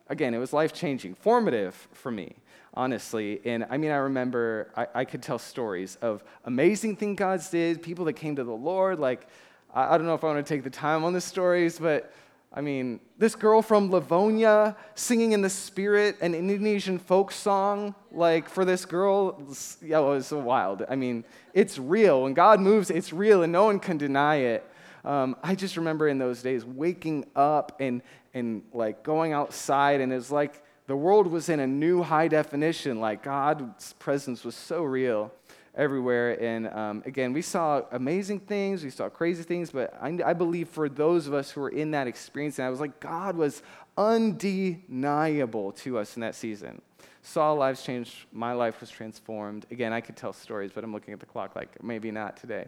again, 0.10 0.34
it 0.34 0.38
was 0.38 0.54
life 0.54 0.74
changing, 0.74 1.16
formative 1.16 1.88
for 1.94 2.12
me, 2.12 2.36
honestly. 2.74 3.42
And 3.46 3.66
I 3.70 3.78
mean, 3.78 3.92
I 3.92 3.98
remember 3.98 4.72
I, 4.76 4.88
I, 4.94 5.06
could 5.06 5.22
tell 5.22 5.40
stories 5.40 5.98
of 6.02 6.24
amazing 6.44 6.98
things 6.98 7.18
God 7.18 7.42
did, 7.50 7.82
people 7.82 8.06
that 8.06 8.14
came 8.14 8.36
to 8.36 8.44
the 8.44 8.52
Lord. 8.52 9.00
Like, 9.00 9.28
I, 9.74 9.96
I 9.96 9.98
don't 9.98 10.06
know 10.06 10.16
if 10.16 10.24
I 10.24 10.28
want 10.28 10.46
to 10.46 10.54
take 10.54 10.64
the 10.64 10.70
time 10.70 11.04
on 11.04 11.14
the 11.14 11.22
stories, 11.22 11.80
but 11.80 12.14
I 12.58 12.62
mean, 12.62 13.02
this 13.20 13.36
girl 13.36 13.62
from 13.62 13.92
Livonia 13.92 14.76
singing 14.96 15.34
in 15.34 15.44
the 15.44 15.50
spirit 15.50 16.18
an 16.22 16.34
Indonesian 16.34 16.98
folk 16.98 17.32
song, 17.32 17.94
like 18.12 18.50
for 18.50 18.66
this 18.66 18.84
girl, 18.84 19.40
yeah, 19.80 20.00
it 20.00 20.04
was 20.04 20.32
wild. 20.32 20.84
I 20.90 20.96
mean, 20.96 21.24
it's 21.54 21.78
real. 21.78 22.24
When 22.24 22.34
God 22.34 22.60
moves, 22.60 22.90
it's 22.90 23.14
real, 23.14 23.44
and 23.44 23.54
no 23.54 23.66
one 23.66 23.80
can 23.80 24.00
deny 24.00 24.38
it. 24.38 24.68
Um, 25.06 25.36
I 25.44 25.54
just 25.54 25.78
remember 25.78 26.08
in 26.08 26.18
those 26.18 26.42
days 26.42 26.66
waking 26.66 27.28
up 27.36 27.78
and, 27.80 28.02
and 28.34 28.64
like 28.74 29.04
going 29.04 29.34
outside, 29.34 30.02
and 30.02 30.12
it's 30.12 30.32
like 30.32 30.64
the 30.88 30.96
world 30.96 31.28
was 31.28 31.50
in 31.50 31.60
a 31.60 31.68
new 31.68 32.02
high 32.02 32.28
definition, 32.28 33.00
like 33.00 33.22
God's 33.22 33.94
presence 34.00 34.44
was 34.44 34.56
so 34.56 34.82
real. 34.82 35.32
Everywhere. 35.78 36.42
And 36.44 36.68
um, 36.68 37.04
again, 37.06 37.32
we 37.32 37.42
saw 37.42 37.84
amazing 37.92 38.42
things, 38.42 38.84
we 38.84 38.90
saw 38.90 39.08
crazy 39.08 39.44
things, 39.44 39.70
but 39.72 39.94
I, 40.02 40.18
I 40.26 40.34
believe 40.34 40.68
for 40.68 40.90
those 40.90 41.28
of 41.28 41.34
us 41.34 41.52
who 41.52 41.62
were 41.62 41.70
in 41.70 41.92
that 41.92 42.08
experience, 42.08 42.60
and 42.60 42.66
I 42.66 42.70
was 42.70 42.80
like, 42.80 43.00
God 43.00 43.38
was 43.38 43.62
undeniable 43.98 45.72
to 45.74 46.00
us 46.00 46.18
in 46.18 46.22
that 46.22 46.36
season. 46.36 46.82
Saw 47.22 47.52
lives 47.54 47.84
change, 47.84 48.28
my 48.32 48.54
life 48.54 48.82
was 48.82 48.90
transformed. 48.90 49.66
Again, 49.70 49.94
I 49.94 50.02
could 50.02 50.16
tell 50.16 50.34
stories, 50.34 50.72
but 50.74 50.84
I'm 50.84 50.94
looking 50.94 51.14
at 51.14 51.20
the 51.20 51.26
clock 51.26 51.56
like 51.56 51.84
maybe 51.84 52.10
not 52.10 52.38
today. 52.38 52.68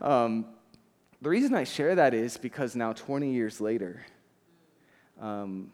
Um, 0.00 0.46
the 1.22 1.28
reason 1.28 1.54
I 1.54 1.64
share 1.64 1.94
that 1.94 2.14
is 2.14 2.36
because 2.36 2.74
now, 2.74 2.92
20 2.92 3.32
years 3.32 3.60
later, 3.60 4.04
um, 5.20 5.72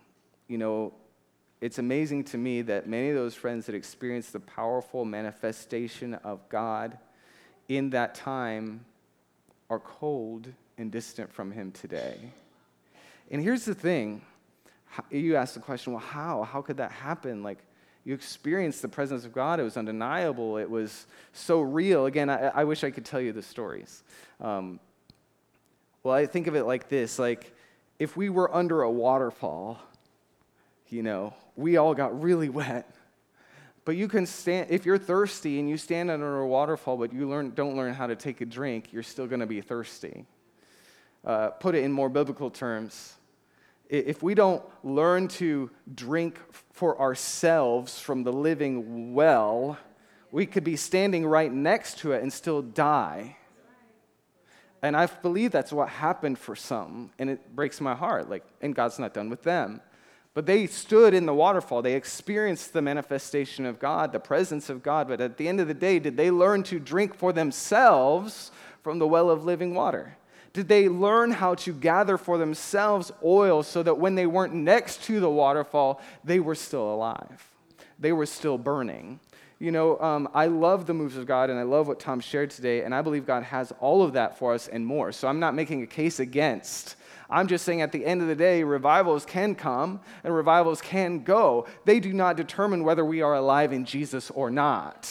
you 0.49 0.59
know, 0.59 0.93
it's 1.61 1.79
amazing 1.79 2.25
to 2.25 2.39
me 2.39 2.63
that 2.63 2.89
many 2.89 3.09
of 3.09 3.15
those 3.15 3.35
friends 3.35 3.67
that 3.67 3.75
experienced 3.75 4.33
the 4.33 4.41
powerful 4.41 5.05
manifestation 5.05 6.15
of 6.15 6.47
God 6.49 6.99
in 7.69 7.91
that 7.91 8.15
time 8.15 8.85
are 9.71 9.79
cold 9.79 10.49
and 10.79 10.93
distant 10.93 11.33
from 11.33 11.51
Him 11.51 11.73
today. 11.73 12.19
And 13.31 13.43
here's 13.43 13.65
the 13.65 13.75
thing 13.75 14.23
you 15.11 15.37
ask 15.37 15.55
the 15.55 15.61
question, 15.61 15.93
well, 15.93 16.03
how? 16.03 16.43
How 16.45 16.63
could 16.63 16.77
that 16.77 16.93
happen? 16.93 17.43
Like, 17.43 17.59
you 18.05 18.15
experienced 18.15 18.83
the 18.83 18.89
presence 18.89 19.25
of 19.25 19.33
God. 19.33 19.59
It 19.59 19.65
was 19.65 19.77
undeniable. 19.77 20.59
It 20.59 20.71
was 20.71 21.07
so 21.33 21.61
real. 21.61 22.07
Again, 22.07 22.31
I, 22.31 22.49
I 22.49 22.65
wish 22.65 22.85
I 22.85 22.91
could 22.91 23.05
tell 23.05 23.21
you 23.21 23.33
the 23.33 23.43
stories. 23.43 24.05
Um, 24.41 24.79
well, 26.05 26.15
I 26.15 26.27
think 26.27 26.47
of 26.47 26.55
it 26.55 26.65
like 26.65 26.89
this 26.89 27.19
like, 27.19 27.53
if 27.99 28.17
we 28.17 28.29
were 28.29 28.55
under 28.55 28.83
a 28.83 28.91
waterfall, 28.91 29.81
you 30.89 31.03
know, 31.03 31.35
we 31.57 31.77
all 31.77 31.95
got 31.95 32.21
really 32.23 32.49
wet. 32.49 32.95
But 33.85 33.97
you 33.97 34.09
can 34.09 34.27
stand, 34.27 34.71
if 34.71 34.85
you're 34.85 34.99
thirsty 34.99 35.61
and 35.61 35.71
you 35.71 35.77
stand 35.77 36.11
under 36.11 36.41
a 36.41 36.47
waterfall, 36.47 36.97
but 36.97 37.13
you 37.13 37.29
learn, 37.29 37.53
don't 37.55 37.77
learn 37.77 37.95
how 37.95 38.09
to 38.09 38.17
take 38.17 38.41
a 38.41 38.45
drink, 38.45 38.93
you're 38.93 39.05
still 39.05 39.29
going 39.29 39.41
to 39.41 39.47
be 39.47 39.61
thirsty. 39.61 40.27
Uh, 41.25 41.49
put 41.49 41.75
it 41.75 41.85
in 41.85 41.93
more 41.93 42.09
biblical 42.09 42.51
terms. 42.51 43.15
If 43.89 44.23
we 44.23 44.35
don't 44.35 44.65
learn 44.83 45.29
to 45.29 45.71
drink 45.95 46.41
for 46.73 47.01
ourselves 47.01 48.01
from 48.01 48.25
the 48.25 48.33
living 48.33 49.15
well, 49.15 49.79
we 50.33 50.47
could 50.47 50.65
be 50.65 50.75
standing 50.75 51.25
right 51.25 51.53
next 51.53 51.99
to 51.99 52.11
it 52.11 52.23
and 52.23 52.33
still 52.33 52.63
die. 52.63 53.37
And 54.83 54.97
I 54.97 55.07
believe 55.07 55.53
that's 55.53 55.73
what 55.73 55.89
happened 55.89 56.39
for 56.39 56.57
some, 56.57 57.11
and 57.19 57.31
it 57.31 57.55
breaks 57.55 57.81
my 57.81 57.95
heart. 57.95 58.29
Like, 58.29 58.45
and 58.61 58.75
God's 58.75 58.99
not 58.99 59.15
done 59.15 59.31
with 59.31 59.43
them. 59.43 59.81
But 60.37 60.45
they 60.45 60.67
stood 60.67 61.15
in 61.15 61.25
the 61.25 61.33
waterfall. 61.33 61.81
They 61.81 61.95
experienced 61.95 62.75
the 62.75 62.83
manifestation 62.83 63.65
of 63.65 63.79
God, 63.79 64.13
the 64.13 64.21
presence 64.21 64.69
of 64.69 64.83
God. 64.83 65.09
But 65.09 65.23
at 65.23 65.39
the 65.39 65.49
end 65.49 65.61
of 65.61 65.67
the 65.67 65.73
day, 65.73 65.99
did 65.99 66.19
they 66.19 66.31
learn 66.31 66.63
to 66.65 66.79
drink 66.79 67.15
for 67.15 67.33
themselves 67.33 68.51
from 68.83 68.99
the 68.99 69.07
well 69.07 69.31
of 69.31 69.47
living 69.47 69.75
water? 69.75 70.19
Did 70.53 70.69
they 70.69 70.91
learn 70.91 71.31
how 71.31 71.55
to 71.55 71.73
gather 71.73 72.19
for 72.19 72.37
themselves 72.37 73.11
oil 73.25 73.63
so 73.63 73.83
that 73.83 73.97
when 73.97 74.15
they 74.15 74.27
weren't 74.27 74.53
next 74.53 75.05
to 75.05 75.21
the 75.21 75.31
waterfall, 75.31 76.03
they 76.23 76.39
were 76.39 76.55
still 76.55 76.93
alive? 76.93 77.49
They 77.99 78.13
were 78.13 78.27
still 78.27 78.59
burning. 78.59 79.21
You 79.59 79.73
know, 79.73 79.99
um, 80.01 80.29
I 80.35 80.49
love 80.49 80.85
the 80.85 80.93
moves 80.93 81.17
of 81.17 81.25
God 81.25 81.49
and 81.49 81.59
I 81.59 81.63
love 81.63 81.89
what 81.89 81.99
Tom 81.99 82.21
shared 82.21 82.51
today, 82.51 82.83
and 82.83 82.95
I 82.95 83.01
believe 83.01 83.25
God 83.25 83.45
has 83.45 83.73
all 83.81 84.03
of 84.03 84.13
that 84.13 84.39
for 84.39 84.53
us 84.53 84.69
and 84.69 84.85
more. 84.85 85.13
So 85.13 85.29
I'm 85.29 85.41
not 85.41 85.55
making 85.55 85.83
a 85.83 85.87
case 85.87 86.21
against 86.21 86.97
I'm 87.29 87.49
just 87.49 87.65
saying 87.65 87.83
at 87.83 87.93
the 87.93 88.05
end 88.05 88.23
of 88.23 88.29
the 88.29 88.37
day, 88.37 88.63
revivals 88.63 89.25
can 89.25 89.55
come 89.55 90.01
and 90.23 90.35
revivals 90.35 90.81
can 90.81 91.25
go. 91.25 91.67
They 91.85 92.01
do 92.01 92.13
not 92.13 92.37
determine 92.37 92.85
whether 92.85 93.05
we 93.05 93.21
are 93.23 93.35
alive 93.35 93.73
in 93.73 93.85
Jesus 93.85 94.31
or 94.31 94.51
not. 94.51 95.11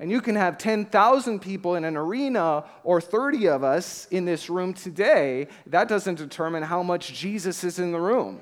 And 0.00 0.10
you 0.10 0.20
can 0.20 0.36
have 0.36 0.58
10,000 0.58 1.40
people 1.40 1.74
in 1.74 1.84
an 1.84 1.96
arena 1.96 2.64
or 2.84 3.00
30 3.00 3.48
of 3.48 3.64
us 3.64 4.06
in 4.10 4.24
this 4.24 4.48
room 4.48 4.72
today. 4.72 5.48
That 5.66 5.88
doesn't 5.88 6.16
determine 6.16 6.62
how 6.62 6.82
much 6.82 7.12
Jesus 7.12 7.64
is 7.64 7.78
in 7.78 7.92
the 7.92 8.00
room, 8.00 8.40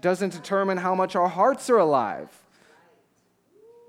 doesn't 0.00 0.32
determine 0.32 0.78
how 0.78 0.94
much 0.94 1.14
our 1.14 1.28
hearts 1.28 1.68
are 1.68 1.78
alive. 1.78 2.30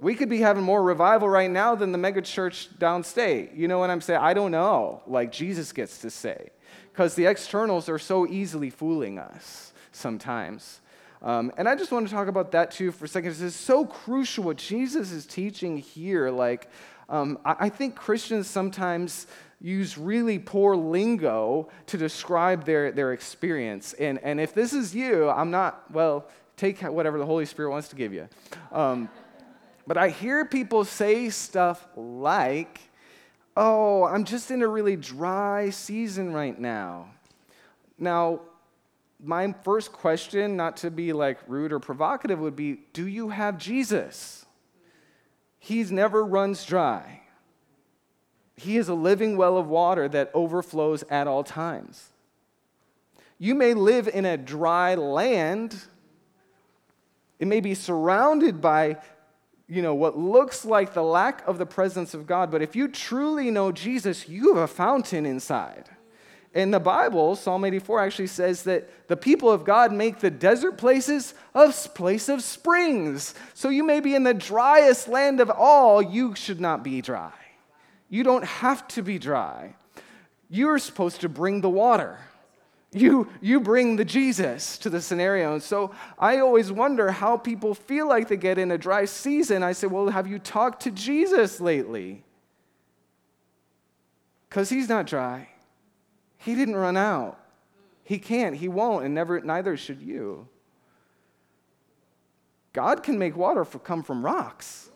We 0.01 0.15
could 0.15 0.29
be 0.29 0.39
having 0.39 0.63
more 0.63 0.81
revival 0.81 1.27
right 1.27 1.51
now 1.51 1.75
than 1.75 1.91
the 1.91 1.97
megachurch 1.97 2.77
downstate. 2.77 3.57
You 3.57 3.67
know 3.67 3.79
what 3.79 3.89
I'm 3.89 3.99
saying? 3.99 4.21
I 4.21 4.33
don't 4.33 4.51
know. 4.51 5.01
Like 5.07 5.31
Jesus 5.31 5.73
gets 5.73 5.99
to 5.99 6.09
say 6.09 6.51
because 6.91 7.15
the 7.15 7.25
externals 7.25 7.89
are 7.89 7.99
so 7.99 8.27
easily 8.27 8.69
fooling 8.69 9.19
us 9.19 9.73
sometimes. 9.91 10.81
Um, 11.21 11.51
and 11.57 11.67
I 11.67 11.75
just 11.75 11.91
want 11.91 12.07
to 12.07 12.13
talk 12.13 12.27
about 12.27 12.51
that 12.51 12.71
too 12.71 12.91
for 12.91 13.05
a 13.05 13.07
second. 13.07 13.29
This 13.31 13.41
is 13.41 13.55
so 13.55 13.85
crucial 13.85 14.45
what 14.45 14.57
Jesus 14.57 15.11
is 15.11 15.25
teaching 15.25 15.77
here. 15.77 16.29
Like, 16.29 16.69
um, 17.09 17.39
I, 17.43 17.55
I 17.59 17.69
think 17.69 17.95
Christians 17.95 18.47
sometimes 18.47 19.27
use 19.61 19.97
really 19.97 20.39
poor 20.39 20.75
lingo 20.75 21.67
to 21.87 21.97
describe 21.97 22.65
their, 22.65 22.91
their 22.91 23.11
experience. 23.11 23.93
And, 23.93 24.19
and 24.23 24.39
if 24.39 24.53
this 24.53 24.71
is 24.71 24.95
you, 24.95 25.29
I'm 25.29 25.51
not, 25.51 25.91
well, 25.91 26.29
take 26.55 26.81
whatever 26.81 27.17
the 27.17 27.25
Holy 27.25 27.45
Spirit 27.45 27.71
wants 27.71 27.89
to 27.89 27.95
give 27.95 28.13
you. 28.13 28.29
Um, 28.71 29.09
but 29.85 29.97
I 29.97 30.09
hear 30.09 30.45
people 30.45 30.85
say 30.85 31.29
stuff 31.29 31.85
like, 31.95 32.79
oh, 33.59 34.05
I'm 34.05 34.23
just 34.23 34.49
in 34.51 34.61
a 34.61 34.67
really 34.67 34.95
dry 34.95 35.69
season 35.69 36.31
right 36.31 36.57
now. 36.57 37.09
Now, 37.97 38.39
my 39.21 39.53
first 39.63 39.91
question, 39.91 40.55
not 40.55 40.77
to 40.77 40.89
be 40.89 41.11
like 41.11 41.39
rude 41.45 41.73
or 41.73 41.79
provocative, 41.79 42.39
would 42.39 42.55
be 42.55 42.79
Do 42.93 43.05
you 43.05 43.29
have 43.29 43.57
Jesus? 43.57 44.45
He's 45.59 45.91
never 45.91 46.23
runs 46.23 46.63
dry. 46.63 47.23
He 48.55 48.77
is 48.77 48.87
a 48.87 48.93
living 48.93 49.35
well 49.35 49.57
of 49.57 49.67
water 49.67 50.07
that 50.07 50.31
overflows 50.33 51.03
at 51.09 51.27
all 51.27 51.43
times. 51.43 52.11
You 53.37 53.55
may 53.55 53.73
live 53.73 54.07
in 54.07 54.25
a 54.25 54.37
dry 54.37 54.95
land, 54.95 55.83
it 57.39 57.47
may 57.47 57.59
be 57.59 57.73
surrounded 57.73 58.61
by 58.61 58.97
you 59.69 59.83
know, 59.83 59.93
what 59.93 60.17
looks 60.17 60.65
like 60.65 60.93
the 60.93 61.03
lack 61.03 61.47
of 61.47 61.59
the 61.59 61.65
presence 61.65 62.15
of 62.15 62.25
God. 62.25 62.49
But 62.49 62.63
if 62.63 62.75
you 62.75 62.87
truly 62.87 63.51
know 63.51 63.71
Jesus, 63.71 64.27
you 64.27 64.55
have 64.55 64.63
a 64.63 64.67
fountain 64.67 65.27
inside. 65.27 65.85
In 66.55 66.71
the 66.71 66.79
Bible, 66.79 67.35
Psalm 67.35 67.63
84 67.63 68.01
actually 68.01 68.27
says 68.27 68.63
that 68.63 69.07
the 69.07 69.15
people 69.15 69.51
of 69.51 69.63
God 69.63 69.93
make 69.93 70.19
the 70.19 70.31
desert 70.31 70.79
places 70.79 71.35
a 71.53 71.71
place 71.71 72.27
of 72.27 72.41
springs. 72.41 73.35
So 73.53 73.69
you 73.69 73.83
may 73.83 73.99
be 73.99 74.15
in 74.15 74.23
the 74.23 74.33
driest 74.33 75.07
land 75.07 75.39
of 75.39 75.51
all, 75.51 76.01
you 76.01 76.33
should 76.33 76.59
not 76.59 76.83
be 76.83 77.01
dry. 77.01 77.31
You 78.09 78.23
don't 78.23 78.45
have 78.45 78.87
to 78.89 79.03
be 79.03 79.19
dry. 79.19 79.75
You're 80.49 80.79
supposed 80.79 81.21
to 81.21 81.29
bring 81.29 81.61
the 81.61 81.69
water. 81.69 82.17
You, 82.91 83.27
you 83.39 83.59
bring 83.59 83.97
the 83.97 84.05
Jesus 84.05 84.77
to 84.79 84.89
the 84.89 85.01
scenario. 85.01 85.53
And 85.53 85.63
so 85.63 85.91
I 86.17 86.39
always 86.39 86.71
wonder 86.71 87.11
how 87.11 87.37
people 87.37 87.75
feel 87.75 88.07
like 88.07 88.27
they 88.27 88.37
get 88.37 88.57
in 88.57 88.71
a 88.71 88.77
dry 88.77 89.05
season. 89.05 89.61
I 89.61 89.73
say, 89.73 89.87
Well, 89.87 90.09
have 90.09 90.27
you 90.27 90.39
talked 90.39 90.83
to 90.83 90.91
Jesus 90.91 91.61
lately? 91.61 92.23
Because 94.49 94.69
he's 94.69 94.89
not 94.89 95.05
dry. 95.05 95.49
He 96.37 96.55
didn't 96.55 96.75
run 96.75 96.97
out. 96.97 97.37
He 98.03 98.17
can't, 98.17 98.55
he 98.55 98.67
won't, 98.67 99.05
and 99.05 99.13
never, 99.13 99.39
neither 99.39 99.77
should 99.77 100.01
you. 100.01 100.47
God 102.73 103.03
can 103.03 103.19
make 103.19 103.37
water 103.37 103.63
for, 103.63 103.77
come 103.77 104.01
from 104.01 104.25
rocks. 104.25 104.89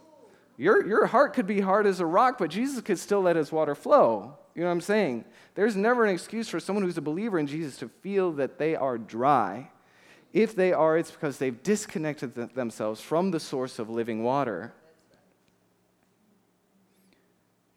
Your, 0.57 0.87
your 0.87 1.05
heart 1.05 1.33
could 1.33 1.45
be 1.45 1.59
hard 1.59 1.85
as 1.85 1.99
a 1.99 2.05
rock, 2.07 2.39
but 2.39 2.49
Jesus 2.49 2.81
could 2.81 2.97
still 2.97 3.21
let 3.21 3.35
his 3.35 3.51
water 3.51 3.75
flow. 3.75 4.37
You 4.55 4.61
know 4.61 4.67
what 4.67 4.73
I'm 4.73 4.81
saying? 4.81 5.25
There's 5.55 5.75
never 5.75 6.03
an 6.03 6.13
excuse 6.13 6.47
for 6.47 6.59
someone 6.59 6.83
who's 6.83 6.97
a 6.97 7.01
believer 7.01 7.39
in 7.39 7.47
Jesus 7.47 7.77
to 7.77 7.89
feel 7.89 8.31
that 8.33 8.59
they 8.59 8.75
are 8.75 8.97
dry. 8.97 9.69
If 10.31 10.55
they 10.55 10.73
are, 10.73 10.97
it's 10.97 11.11
because 11.11 11.37
they've 11.37 11.61
disconnected 11.63 12.35
themselves 12.53 13.01
from 13.01 13.31
the 13.31 13.39
source 13.39 13.79
of 13.79 13.89
living 13.89 14.23
water. 14.23 14.73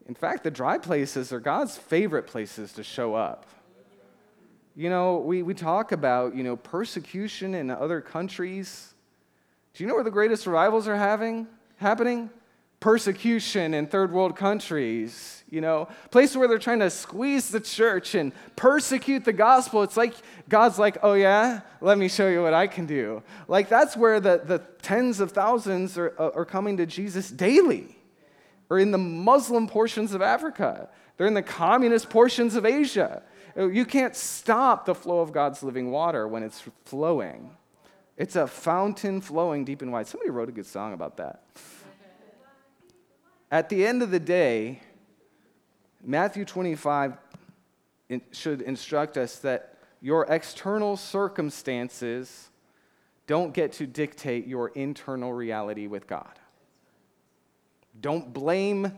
In 0.07 0.15
fact, 0.15 0.45
the 0.45 0.51
dry 0.51 0.79
places 0.79 1.33
are 1.33 1.41
God's 1.41 1.77
favorite 1.77 2.27
places 2.27 2.73
to 2.75 2.83
show 2.83 3.15
up. 3.15 3.47
You 4.75 4.91
know, 4.91 5.19
we, 5.19 5.43
we 5.43 5.55
talk 5.55 5.93
about, 5.93 6.35
you 6.35 6.45
know, 6.45 6.57
persecution 6.57 7.55
in 7.55 7.71
other 7.71 8.01
countries. 8.01 8.95
Do 9.75 9.83
you 9.83 9.89
know 9.89 9.95
where 9.95 10.05
the 10.05 10.11
greatest 10.11 10.47
revivals 10.47 10.87
are 10.87 10.97
having, 10.97 11.47
happening? 11.77 12.31
persecution 12.81 13.75
in 13.75 13.87
third 13.87 14.13
world 14.13 14.37
countries, 14.37 15.36
you 15.49 15.61
know, 15.61 15.89
places 16.11 16.37
where 16.37 16.49
they're 16.49 16.59
trying 16.59 16.81
to 16.81 16.91
squeeze 16.91 17.51
the 17.51 17.61
church 17.61 18.15
and 18.15 18.33
persecute 18.57 19.25
the 19.25 19.33
gospel. 19.33 19.83
It's 19.83 19.97
like 19.97 20.15
God's 20.49 20.79
like, 20.79 20.99
oh 21.03 21.15
yeah, 21.15 21.61
let 21.81 21.99
me 21.99 22.09
show 22.09 22.29
you 22.29 22.43
what 22.43 22.53
I 22.53 22.67
can 22.67 22.87
do. 22.87 23.23
Like 23.47 23.69
that's 23.69 23.97
where 23.97 24.19
the, 24.19 24.43
the 24.45 24.59
tens 24.83 25.21
of 25.21 25.33
thousands 25.33 25.97
are, 25.97 26.15
uh, 26.19 26.31
are 26.35 26.45
coming 26.45 26.77
to 26.79 26.87
Jesus 26.87 27.31
daily, 27.31 27.97
or 28.69 28.79
in 28.79 28.91
the 28.91 28.99
Muslim 28.99 29.69
portions 29.69 30.13
of 30.15 30.23
Africa, 30.23 30.89
they're 31.17 31.27
in 31.27 31.35
the 31.35 31.43
communist 31.43 32.11
portions 32.11 32.57
of 32.57 32.67
Asia. 32.67 33.23
You 33.57 33.87
can't 33.87 34.15
stop 34.15 34.85
the 34.85 34.95
flow 34.95 35.21
of 35.21 35.33
God's 35.33 35.63
living 35.63 35.91
water 35.91 36.29
when 36.29 36.43
it's 36.43 36.63
flowing. 36.85 37.57
It's 38.19 38.37
a 38.37 38.47
fountain 38.47 39.21
flowing 39.21 39.65
deep 39.65 39.81
and 39.81 39.93
wide. 39.93 40.07
Somebody 40.07 40.31
wrote 40.31 40.49
a 40.49 40.53
good 40.53 40.67
song 40.67 40.93
about 40.93 41.17
that. 41.17 41.43
At 43.51 43.69
the 43.69 43.87
end 43.87 44.03
of 44.03 44.11
the 44.11 44.21
day, 44.21 44.81
Matthew 46.09 46.45
25 46.45 47.15
should 48.31 48.63
instruct 48.63 49.17
us 49.17 49.41
that 49.41 49.77
your 50.01 50.25
external 50.29 50.97
circumstances 50.97 52.49
don't 53.27 53.53
get 53.53 53.73
to 53.73 53.89
dictate 53.89 54.47
your 54.47 54.69
internal 54.69 55.33
reality 55.33 55.89
with 55.89 56.07
God. 56.07 56.39
Don't 58.01 58.33
blame 58.33 58.93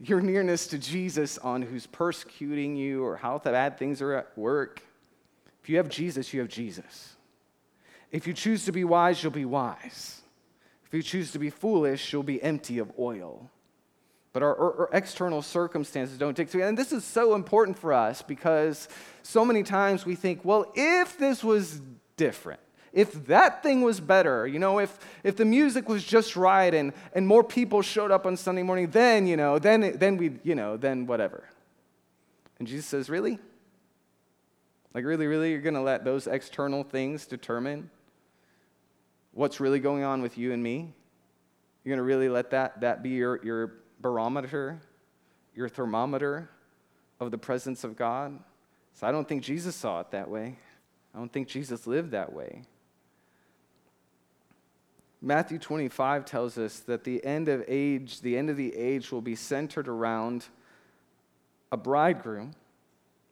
your 0.00 0.20
nearness 0.20 0.66
to 0.68 0.78
Jesus 0.78 1.38
on 1.38 1.62
who's 1.62 1.86
persecuting 1.86 2.74
you 2.74 3.04
or 3.04 3.16
how 3.16 3.38
bad 3.38 3.78
things 3.78 4.02
are 4.02 4.14
at 4.14 4.36
work. 4.36 4.82
If 5.62 5.68
you 5.68 5.76
have 5.76 5.88
Jesus, 5.88 6.34
you 6.34 6.40
have 6.40 6.48
Jesus. 6.48 7.14
If 8.10 8.26
you 8.26 8.34
choose 8.34 8.64
to 8.64 8.72
be 8.72 8.82
wise, 8.82 9.22
you'll 9.22 9.30
be 9.30 9.44
wise. 9.44 10.22
If 10.86 10.94
you 10.94 11.02
choose 11.02 11.30
to 11.32 11.38
be 11.38 11.50
foolish, 11.50 12.12
you'll 12.12 12.24
be 12.24 12.42
empty 12.42 12.78
of 12.78 12.90
oil. 12.98 13.48
But 14.32 14.42
our, 14.42 14.56
our, 14.56 14.90
external 14.92 15.42
circumstances 15.42 16.18
don't 16.18 16.36
dictate. 16.36 16.62
And 16.62 16.76
this 16.76 16.92
is 16.92 17.04
so 17.04 17.34
important 17.34 17.78
for 17.78 17.92
us 17.92 18.22
because 18.22 18.88
so 19.22 19.44
many 19.44 19.62
times 19.62 20.04
we 20.04 20.14
think, 20.14 20.44
well, 20.44 20.70
if 20.74 21.18
this 21.18 21.42
was 21.42 21.80
different, 22.16 22.60
if 22.92 23.26
that 23.26 23.62
thing 23.62 23.82
was 23.82 24.00
better, 24.00 24.46
you 24.46 24.58
know, 24.58 24.78
if, 24.78 24.98
if 25.24 25.36
the 25.36 25.44
music 25.44 25.88
was 25.88 26.04
just 26.04 26.36
right 26.36 26.72
and, 26.74 26.92
and 27.14 27.26
more 27.26 27.42
people 27.42 27.80
showed 27.80 28.10
up 28.10 28.26
on 28.26 28.36
Sunday 28.36 28.62
morning, 28.62 28.90
then, 28.90 29.26
you 29.26 29.36
know, 29.36 29.58
then, 29.58 29.96
then 29.98 30.16
we, 30.16 30.32
you 30.42 30.54
know, 30.54 30.76
then 30.76 31.06
whatever. 31.06 31.48
And 32.58 32.68
Jesus 32.68 32.86
says, 32.86 33.08
really? 33.08 33.38
Like, 34.94 35.04
really, 35.04 35.26
really, 35.26 35.52
you're 35.52 35.60
going 35.60 35.74
to 35.74 35.80
let 35.80 36.04
those 36.04 36.26
external 36.26 36.82
things 36.82 37.26
determine 37.26 37.90
what's 39.32 39.60
really 39.60 39.78
going 39.78 40.02
on 40.02 40.22
with 40.22 40.36
you 40.36 40.52
and 40.52 40.62
me? 40.62 40.92
You're 41.84 41.96
going 41.96 41.98
to 41.98 42.02
really 42.02 42.28
let 42.28 42.50
that, 42.50 42.80
that 42.80 43.02
be 43.02 43.10
your, 43.10 43.44
your 43.44 43.74
barometer, 44.00 44.80
your 45.54 45.68
thermometer 45.68 46.50
of 47.20 47.30
the 47.30 47.38
presence 47.38 47.84
of 47.84 47.96
God? 47.96 48.38
So 48.94 49.06
I 49.06 49.12
don't 49.12 49.28
think 49.28 49.42
Jesus 49.42 49.76
saw 49.76 50.00
it 50.00 50.10
that 50.10 50.28
way. 50.28 50.56
I 51.14 51.18
don't 51.18 51.32
think 51.32 51.48
Jesus 51.48 51.86
lived 51.86 52.10
that 52.12 52.32
way. 52.32 52.62
Matthew 55.20 55.58
25 55.58 56.24
tells 56.24 56.58
us 56.58 56.80
that 56.80 57.02
the 57.02 57.24
end 57.24 57.48
of 57.48 57.64
age, 57.66 58.20
the 58.20 58.36
end 58.36 58.50
of 58.50 58.56
the 58.56 58.74
age 58.76 59.10
will 59.10 59.20
be 59.20 59.34
centered 59.34 59.88
around 59.88 60.46
a 61.72 61.76
bridegroom, 61.76 62.52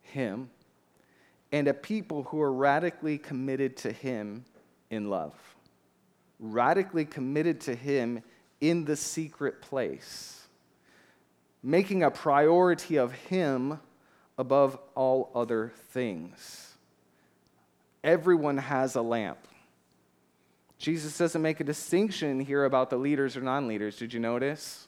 him, 0.03 0.51
and 1.53 1.69
a 1.69 1.75
people 1.75 2.25
who 2.25 2.41
are 2.41 2.53
radically 2.53 3.19
committed 3.19 3.77
to 3.79 3.93
him 3.93 4.45
in 4.91 5.11
love. 5.11 5.35
Radically 6.41 7.05
committed 7.05 7.61
to 7.63 7.75
him 7.75 8.23
in 8.61 8.85
the 8.85 8.97
secret 8.97 9.63
place, 9.63 10.46
making 11.63 12.03
a 12.03 12.11
priority 12.11 12.97
of 12.97 13.13
him 13.13 13.81
above 14.39 14.79
all 14.95 15.31
other 15.35 15.73
things. 15.91 16.75
Everyone 18.05 18.59
has 18.59 18.95
a 18.95 19.03
lamp. 19.03 19.39
Jesus 20.79 21.17
doesn't 21.17 21.41
make 21.41 21.61
a 21.61 21.65
distinction 21.65 22.39
here 22.39 22.65
about 22.65 22.91
the 22.91 22.97
leaders 22.97 23.37
or 23.37 23.41
non 23.41 23.67
leaders. 23.67 23.97
Did 23.97 24.13
you 24.13 24.21
notice? 24.21 24.87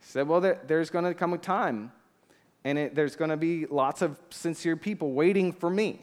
He 0.00 0.06
said, 0.06 0.26
Well, 0.26 0.40
there, 0.40 0.58
there's 0.66 0.90
going 0.90 1.04
to 1.04 1.14
come 1.14 1.34
a 1.34 1.38
time, 1.38 1.92
and 2.64 2.78
it, 2.78 2.94
there's 2.94 3.14
going 3.14 3.30
to 3.30 3.36
be 3.36 3.66
lots 3.66 4.02
of 4.02 4.18
sincere 4.30 4.76
people 4.76 5.12
waiting 5.12 5.52
for 5.52 5.68
me. 5.68 6.00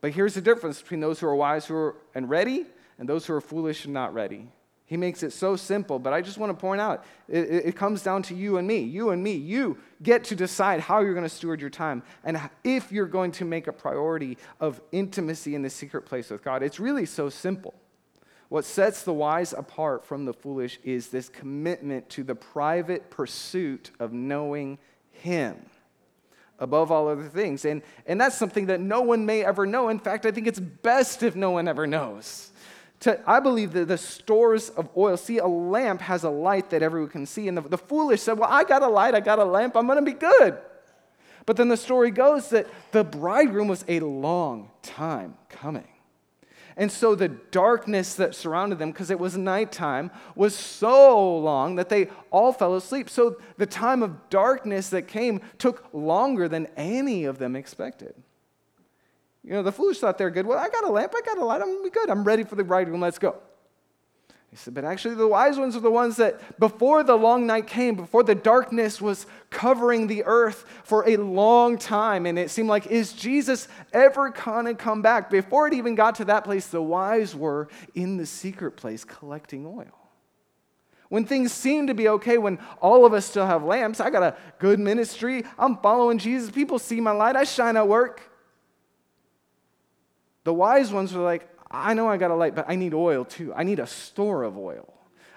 But 0.00 0.12
here's 0.12 0.34
the 0.34 0.40
difference 0.40 0.80
between 0.80 1.00
those 1.00 1.20
who 1.20 1.26
are 1.26 1.36
wise 1.36 1.66
who 1.66 1.74
are, 1.74 1.96
and 2.14 2.30
ready 2.30 2.64
and 2.98 3.08
those 3.08 3.26
who 3.26 3.34
are 3.34 3.40
foolish 3.40 3.84
and 3.84 3.92
not 3.92 4.14
ready. 4.14 4.48
He 4.90 4.96
makes 4.96 5.22
it 5.22 5.32
so 5.32 5.54
simple, 5.54 6.00
but 6.00 6.12
I 6.12 6.20
just 6.20 6.36
want 6.36 6.50
to 6.50 6.60
point 6.60 6.80
out 6.80 7.04
it, 7.28 7.48
it, 7.66 7.76
comes 7.76 8.02
down 8.02 8.24
to 8.24 8.34
you 8.34 8.56
and 8.56 8.66
me. 8.66 8.80
You 8.80 9.10
and 9.10 9.22
me. 9.22 9.34
You 9.34 9.78
get 10.02 10.24
to 10.24 10.34
decide 10.34 10.80
how 10.80 10.98
you're 10.98 11.14
going 11.14 11.22
to 11.22 11.28
steward 11.28 11.60
your 11.60 11.70
time 11.70 12.02
and 12.24 12.40
if 12.64 12.90
you're 12.90 13.06
going 13.06 13.30
to 13.32 13.44
make 13.44 13.68
a 13.68 13.72
priority 13.72 14.36
of 14.58 14.80
intimacy 14.90 15.54
in 15.54 15.62
the 15.62 15.70
secret 15.70 16.06
place 16.06 16.28
with 16.28 16.42
God. 16.42 16.64
It's 16.64 16.80
really 16.80 17.06
so 17.06 17.28
simple. 17.28 17.72
What 18.48 18.64
sets 18.64 19.04
the 19.04 19.12
wise 19.12 19.52
apart 19.52 20.04
from 20.04 20.24
the 20.24 20.32
foolish 20.32 20.80
is 20.82 21.10
this 21.10 21.28
commitment 21.28 22.08
to 22.08 22.24
the 22.24 22.34
private 22.34 23.10
pursuit 23.10 23.92
of 24.00 24.12
knowing 24.12 24.76
Him 25.12 25.66
above 26.58 26.90
all 26.90 27.06
other 27.06 27.28
things. 27.28 27.64
And, 27.64 27.82
and 28.06 28.20
that's 28.20 28.36
something 28.36 28.66
that 28.66 28.80
no 28.80 29.02
one 29.02 29.24
may 29.24 29.44
ever 29.44 29.66
know. 29.66 29.88
In 29.88 30.00
fact, 30.00 30.26
I 30.26 30.32
think 30.32 30.48
it's 30.48 30.58
best 30.58 31.22
if 31.22 31.36
no 31.36 31.52
one 31.52 31.68
ever 31.68 31.86
knows 31.86 32.49
to, 33.00 33.18
I 33.26 33.40
believe 33.40 33.72
that 33.72 33.88
the 33.88 33.98
stores 33.98 34.68
of 34.70 34.88
oil, 34.96 35.16
see, 35.16 35.38
a 35.38 35.46
lamp 35.46 36.02
has 36.02 36.22
a 36.22 36.30
light 36.30 36.70
that 36.70 36.82
everyone 36.82 37.10
can 37.10 37.26
see. 37.26 37.48
And 37.48 37.56
the, 37.56 37.62
the 37.62 37.78
foolish 37.78 38.22
said, 38.22 38.38
Well, 38.38 38.50
I 38.50 38.64
got 38.64 38.82
a 38.82 38.88
light, 38.88 39.14
I 39.14 39.20
got 39.20 39.38
a 39.38 39.44
lamp, 39.44 39.76
I'm 39.76 39.86
to 39.88 40.02
be 40.02 40.12
good. 40.12 40.58
But 41.46 41.56
then 41.56 41.68
the 41.68 41.76
story 41.76 42.10
goes 42.10 42.50
that 42.50 42.66
the 42.92 43.02
bridegroom 43.02 43.68
was 43.68 43.84
a 43.88 44.00
long 44.00 44.70
time 44.82 45.34
coming. 45.48 45.88
And 46.76 46.92
so 46.92 47.14
the 47.14 47.28
darkness 47.28 48.14
that 48.14 48.34
surrounded 48.34 48.78
them, 48.78 48.90
because 48.90 49.10
it 49.10 49.18
was 49.18 49.36
nighttime, 49.36 50.10
was 50.34 50.54
so 50.54 51.38
long 51.38 51.76
that 51.76 51.88
they 51.88 52.08
all 52.30 52.52
fell 52.52 52.76
asleep. 52.76 53.10
So 53.10 53.40
the 53.56 53.66
time 53.66 54.02
of 54.02 54.28
darkness 54.30 54.90
that 54.90 55.08
came 55.08 55.40
took 55.58 55.88
longer 55.92 56.48
than 56.48 56.68
any 56.76 57.24
of 57.24 57.38
them 57.38 57.56
expected. 57.56 58.14
You 59.42 59.52
know, 59.52 59.62
the 59.62 59.72
foolish 59.72 59.98
thought 59.98 60.18
they're 60.18 60.30
good. 60.30 60.46
Well, 60.46 60.58
I 60.58 60.68
got 60.68 60.84
a 60.84 60.90
lamp, 60.90 61.14
I 61.16 61.22
got 61.22 61.38
a 61.38 61.44
light, 61.44 61.62
I'm 61.62 61.68
gonna 61.68 61.82
be 61.82 61.90
good. 61.90 62.10
I'm 62.10 62.24
ready 62.24 62.44
for 62.44 62.56
the 62.56 62.64
bridegroom, 62.64 63.00
let's 63.00 63.18
go. 63.18 63.36
He 64.50 64.56
said, 64.56 64.74
but 64.74 64.84
actually, 64.84 65.14
the 65.14 65.28
wise 65.28 65.58
ones 65.58 65.76
are 65.76 65.80
the 65.80 65.92
ones 65.92 66.16
that 66.16 66.58
before 66.58 67.04
the 67.04 67.16
long 67.16 67.46
night 67.46 67.68
came, 67.68 67.94
before 67.94 68.24
the 68.24 68.34
darkness 68.34 69.00
was 69.00 69.26
covering 69.48 70.08
the 70.08 70.24
earth 70.24 70.64
for 70.82 71.08
a 71.08 71.16
long 71.16 71.78
time, 71.78 72.26
and 72.26 72.36
it 72.36 72.50
seemed 72.50 72.68
like, 72.68 72.88
is 72.88 73.12
Jesus 73.12 73.68
ever 73.92 74.30
gonna 74.30 74.74
come 74.74 75.02
back? 75.02 75.30
Before 75.30 75.68
it 75.68 75.74
even 75.74 75.94
got 75.94 76.16
to 76.16 76.24
that 76.26 76.42
place, 76.42 76.66
the 76.66 76.82
wise 76.82 77.34
were 77.36 77.68
in 77.94 78.16
the 78.16 78.26
secret 78.26 78.72
place 78.72 79.04
collecting 79.04 79.64
oil. 79.64 79.96
When 81.10 81.24
things 81.24 81.52
seem 81.52 81.86
to 81.86 81.94
be 81.94 82.08
okay, 82.08 82.36
when 82.36 82.58
all 82.80 83.06
of 83.06 83.14
us 83.14 83.26
still 83.26 83.46
have 83.46 83.62
lamps, 83.62 84.00
I 84.00 84.10
got 84.10 84.22
a 84.24 84.36
good 84.58 84.80
ministry, 84.80 85.44
I'm 85.58 85.76
following 85.78 86.18
Jesus, 86.18 86.50
people 86.50 86.80
see 86.80 87.00
my 87.00 87.12
light, 87.12 87.36
I 87.36 87.44
shine 87.44 87.76
at 87.76 87.86
work. 87.86 88.29
The 90.44 90.54
wise 90.54 90.92
ones 90.92 91.12
were 91.12 91.22
like, 91.22 91.48
I 91.70 91.94
know 91.94 92.08
I 92.08 92.16
got 92.16 92.30
a 92.30 92.34
light, 92.34 92.54
but 92.54 92.66
I 92.68 92.76
need 92.76 92.94
oil 92.94 93.24
too. 93.24 93.52
I 93.54 93.62
need 93.62 93.78
a 93.78 93.86
store 93.86 94.42
of 94.42 94.58
oil. 94.58 94.92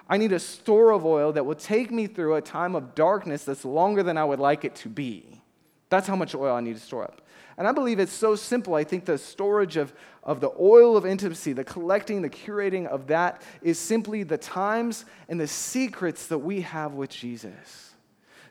I 0.08 0.16
need 0.16 0.32
a 0.32 0.38
store 0.38 0.90
of 0.92 1.06
oil 1.06 1.32
that 1.32 1.46
will 1.46 1.54
take 1.54 1.90
me 1.90 2.06
through 2.06 2.34
a 2.34 2.42
time 2.42 2.74
of 2.74 2.94
darkness 2.94 3.44
that's 3.44 3.64
longer 3.64 4.02
than 4.02 4.18
I 4.18 4.24
would 4.24 4.40
like 4.40 4.64
it 4.64 4.74
to 4.76 4.88
be. 4.88 5.40
That's 5.88 6.06
how 6.06 6.16
much 6.16 6.34
oil 6.34 6.54
I 6.54 6.60
need 6.60 6.74
to 6.74 6.82
store 6.82 7.04
up. 7.04 7.22
And 7.56 7.68
I 7.68 7.72
believe 7.72 8.00
it's 8.00 8.12
so 8.12 8.34
simple. 8.34 8.74
I 8.74 8.84
think 8.84 9.04
the 9.04 9.16
storage 9.16 9.76
of, 9.76 9.92
of 10.24 10.40
the 10.40 10.50
oil 10.58 10.96
of 10.96 11.06
intimacy, 11.06 11.52
the 11.52 11.64
collecting, 11.64 12.20
the 12.20 12.28
curating 12.28 12.86
of 12.86 13.06
that 13.06 13.42
is 13.62 13.78
simply 13.78 14.24
the 14.24 14.36
times 14.36 15.04
and 15.28 15.40
the 15.40 15.46
secrets 15.46 16.26
that 16.26 16.38
we 16.38 16.62
have 16.62 16.94
with 16.94 17.10
Jesus. 17.10 17.92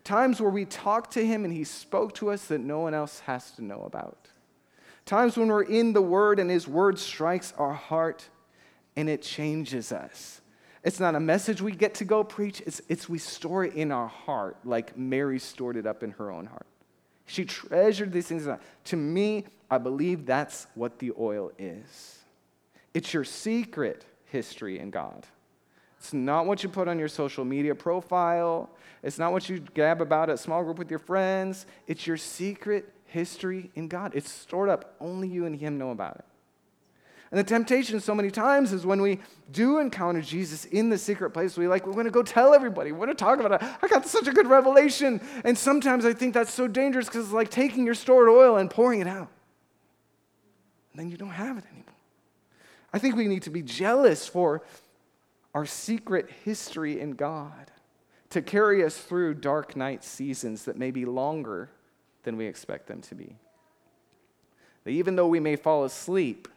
Times 0.03 0.39
where 0.39 0.49
we 0.49 0.65
talk 0.65 1.11
to 1.11 1.25
him 1.25 1.43
and 1.43 1.53
he 1.53 1.65
spoke 1.65 2.13
to 2.15 2.31
us 2.31 2.45
that 2.45 2.59
no 2.59 2.79
one 2.79 2.93
else 2.93 3.19
has 3.21 3.51
to 3.51 3.63
know 3.63 3.83
about. 3.83 4.29
Times 5.05 5.37
when 5.37 5.47
we're 5.47 5.63
in 5.63 5.93
the 5.93 6.01
Word 6.01 6.39
and 6.39 6.49
His 6.49 6.67
Word 6.67 6.97
strikes 6.97 7.53
our 7.57 7.73
heart 7.73 8.27
and 8.95 9.09
it 9.09 9.21
changes 9.21 9.91
us. 9.91 10.41
It's 10.83 10.99
not 10.99 11.15
a 11.15 11.19
message 11.19 11.61
we 11.61 11.71
get 11.71 11.95
to 11.95 12.05
go 12.05 12.23
preach, 12.23 12.61
it's, 12.65 12.81
it's 12.89 13.07
we 13.07 13.17
store 13.17 13.65
it 13.65 13.73
in 13.73 13.91
our 13.91 14.07
heart, 14.07 14.57
like 14.65 14.97
Mary 14.97 15.39
stored 15.39 15.77
it 15.77 15.87
up 15.87 16.03
in 16.03 16.11
her 16.11 16.29
own 16.29 16.45
heart. 16.45 16.65
She 17.25 17.45
treasured 17.45 18.11
these 18.11 18.27
things. 18.27 18.47
To 18.85 18.95
me, 18.95 19.45
I 19.71 19.77
believe 19.77 20.25
that's 20.25 20.67
what 20.75 20.99
the 20.99 21.13
oil 21.17 21.51
is. 21.57 22.19
It's 22.93 23.13
your 23.13 23.23
secret 23.23 24.05
history 24.25 24.79
in 24.79 24.89
God. 24.89 25.25
It's 25.99 26.11
not 26.11 26.45
what 26.45 26.63
you 26.63 26.69
put 26.69 26.89
on 26.89 26.99
your 26.99 27.07
social 27.07 27.45
media 27.45 27.73
profile. 27.73 28.69
It's 29.03 29.17
not 29.17 29.31
what 29.31 29.47
you 29.47 29.59
gab 29.73 30.01
about 30.01 30.29
at 30.29 30.37
small 30.37 30.61
group 30.63 30.77
with 30.77 30.89
your 30.89 30.99
friends. 30.99 31.65
It's 31.87 32.05
your 32.05 32.17
secret 32.17 32.91
history 33.13 33.69
in 33.75 33.87
God. 33.87 34.11
It's 34.15 34.29
stored 34.29 34.69
up. 34.69 34.95
Only 34.99 35.27
you 35.27 35.45
and 35.45 35.55
Him 35.55 35.77
know 35.77 35.91
about 35.91 36.15
it. 36.15 36.25
And 37.31 37.39
the 37.39 37.43
temptation 37.43 37.99
so 37.99 38.13
many 38.13 38.29
times 38.29 38.73
is 38.73 38.85
when 38.85 39.01
we 39.01 39.19
do 39.51 39.79
encounter 39.79 40.21
Jesus 40.21 40.65
in 40.65 40.89
the 40.89 40.97
secret 40.97 41.31
place, 41.31 41.57
we 41.57 41.67
like, 41.67 41.87
we're 41.87 41.93
going 41.93 42.05
to 42.05 42.11
go 42.11 42.21
tell 42.21 42.53
everybody. 42.53 42.91
We're 42.91 43.05
going 43.05 43.09
to 43.09 43.15
talk 43.15 43.39
about 43.39 43.61
it. 43.61 43.69
I 43.81 43.87
got 43.87 44.05
such 44.05 44.27
a 44.27 44.31
good 44.31 44.47
revelation. 44.47 45.21
And 45.43 45.57
sometimes 45.57 46.05
I 46.05 46.13
think 46.13 46.33
that's 46.33 46.53
so 46.53 46.67
dangerous 46.67 47.07
because 47.07 47.25
it's 47.25 47.33
like 47.33 47.49
taking 47.49 47.85
your 47.85 47.95
stored 47.95 48.29
oil 48.29 48.57
and 48.57 48.69
pouring 48.69 48.99
it 48.99 49.07
out. 49.07 49.29
And 50.91 50.99
then 50.99 51.09
you 51.09 51.17
don't 51.17 51.29
have 51.29 51.57
it 51.57 51.65
anymore. 51.65 51.95
I 52.93 52.99
think 52.99 53.15
we 53.15 53.27
need 53.27 53.43
to 53.43 53.49
be 53.49 53.63
jealous 53.63 54.27
for 54.27 54.61
our 55.55 55.65
secret 55.65 56.29
history 56.43 56.99
in 56.99 57.11
God 57.11 57.71
to 58.29 58.41
carry 58.41 58.83
us 58.83 58.97
through 58.97 59.35
dark 59.35 59.75
night 59.75 60.03
seasons 60.03 60.65
that 60.65 60.77
may 60.77 60.91
be 60.91 61.05
longer 61.05 61.69
than 62.23 62.37
we 62.37 62.45
expect 62.45 62.87
them 62.87 63.01
to 63.01 63.15
be. 63.15 63.37
That 64.83 64.91
even 64.91 65.15
though 65.15 65.27
we 65.27 65.39
may 65.39 65.55
fall 65.55 65.83
asleep, 65.83 66.47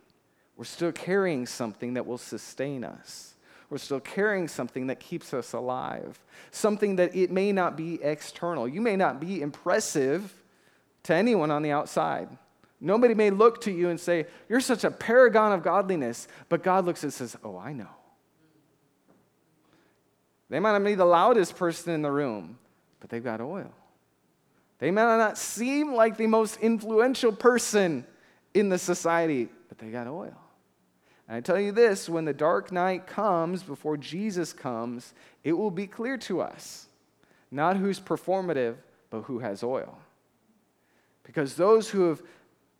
we're 0.56 0.64
still 0.64 0.92
carrying 0.92 1.46
something 1.46 1.94
that 1.94 2.06
will 2.06 2.18
sustain 2.18 2.82
us. 2.82 3.34
We're 3.68 3.78
still 3.78 4.00
carrying 4.00 4.48
something 4.48 4.86
that 4.86 5.00
keeps 5.00 5.34
us 5.34 5.52
alive, 5.52 6.18
something 6.50 6.96
that 6.96 7.14
it 7.14 7.30
may 7.30 7.52
not 7.52 7.76
be 7.76 8.00
external. 8.02 8.68
You 8.68 8.80
may 8.80 8.96
not 8.96 9.20
be 9.20 9.42
impressive 9.42 10.32
to 11.04 11.14
anyone 11.14 11.50
on 11.50 11.62
the 11.62 11.72
outside. 11.72 12.28
Nobody 12.80 13.14
may 13.14 13.30
look 13.30 13.62
to 13.62 13.72
you 13.72 13.88
and 13.88 13.98
say, 13.98 14.26
You're 14.48 14.60
such 14.60 14.84
a 14.84 14.90
paragon 14.90 15.52
of 15.52 15.62
godliness. 15.62 16.28
But 16.48 16.62
God 16.62 16.84
looks 16.84 17.02
and 17.02 17.12
says, 17.12 17.36
Oh, 17.42 17.58
I 17.58 17.72
know. 17.72 17.88
They 20.48 20.60
might 20.60 20.72
not 20.72 20.84
be 20.84 20.94
the 20.94 21.04
loudest 21.04 21.56
person 21.56 21.92
in 21.92 22.02
the 22.02 22.10
room, 22.10 22.58
but 23.00 23.10
they've 23.10 23.24
got 23.24 23.40
oil. 23.40 23.72
They 24.78 24.90
may 24.90 25.02
not 25.02 25.38
seem 25.38 25.94
like 25.94 26.16
the 26.16 26.26
most 26.26 26.58
influential 26.60 27.32
person 27.32 28.06
in 28.52 28.68
the 28.68 28.78
society, 28.78 29.48
but 29.68 29.78
they 29.78 29.88
got 29.88 30.06
oil. 30.06 30.36
And 31.28 31.36
I 31.36 31.40
tell 31.40 31.58
you 31.58 31.72
this 31.72 32.08
when 32.08 32.24
the 32.24 32.34
dark 32.34 32.70
night 32.70 33.06
comes, 33.06 33.62
before 33.62 33.96
Jesus 33.96 34.52
comes, 34.52 35.14
it 35.44 35.52
will 35.52 35.70
be 35.70 35.86
clear 35.86 36.16
to 36.18 36.40
us 36.40 36.86
not 37.50 37.76
who's 37.76 38.00
performative, 38.00 38.76
but 39.08 39.22
who 39.22 39.38
has 39.38 39.62
oil. 39.62 39.98
Because 41.22 41.54
those 41.54 41.88
who 41.88 42.08
have 42.08 42.22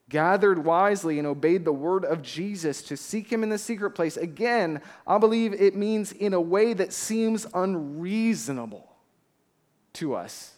gathered 0.09 0.65
wisely 0.65 1.19
and 1.19 1.27
obeyed 1.27 1.65
the 1.65 1.73
word 1.73 2.05
of 2.05 2.23
Jesus 2.23 2.83
to 2.83 2.97
seek 2.97 3.31
him 3.31 3.43
in 3.43 3.49
the 3.49 3.59
secret 3.59 3.91
place, 3.91 4.17
again, 4.17 4.81
I 5.07 5.19
believe 5.19 5.55
it 5.55 5.75
means 5.75 6.13
in 6.13 6.35
a 6.35 6.41
way 6.41 6.73
that 6.75 6.93
seems 6.93 7.47
unreasonable 7.55 8.93
to 9.95 10.15
us 10.15 10.56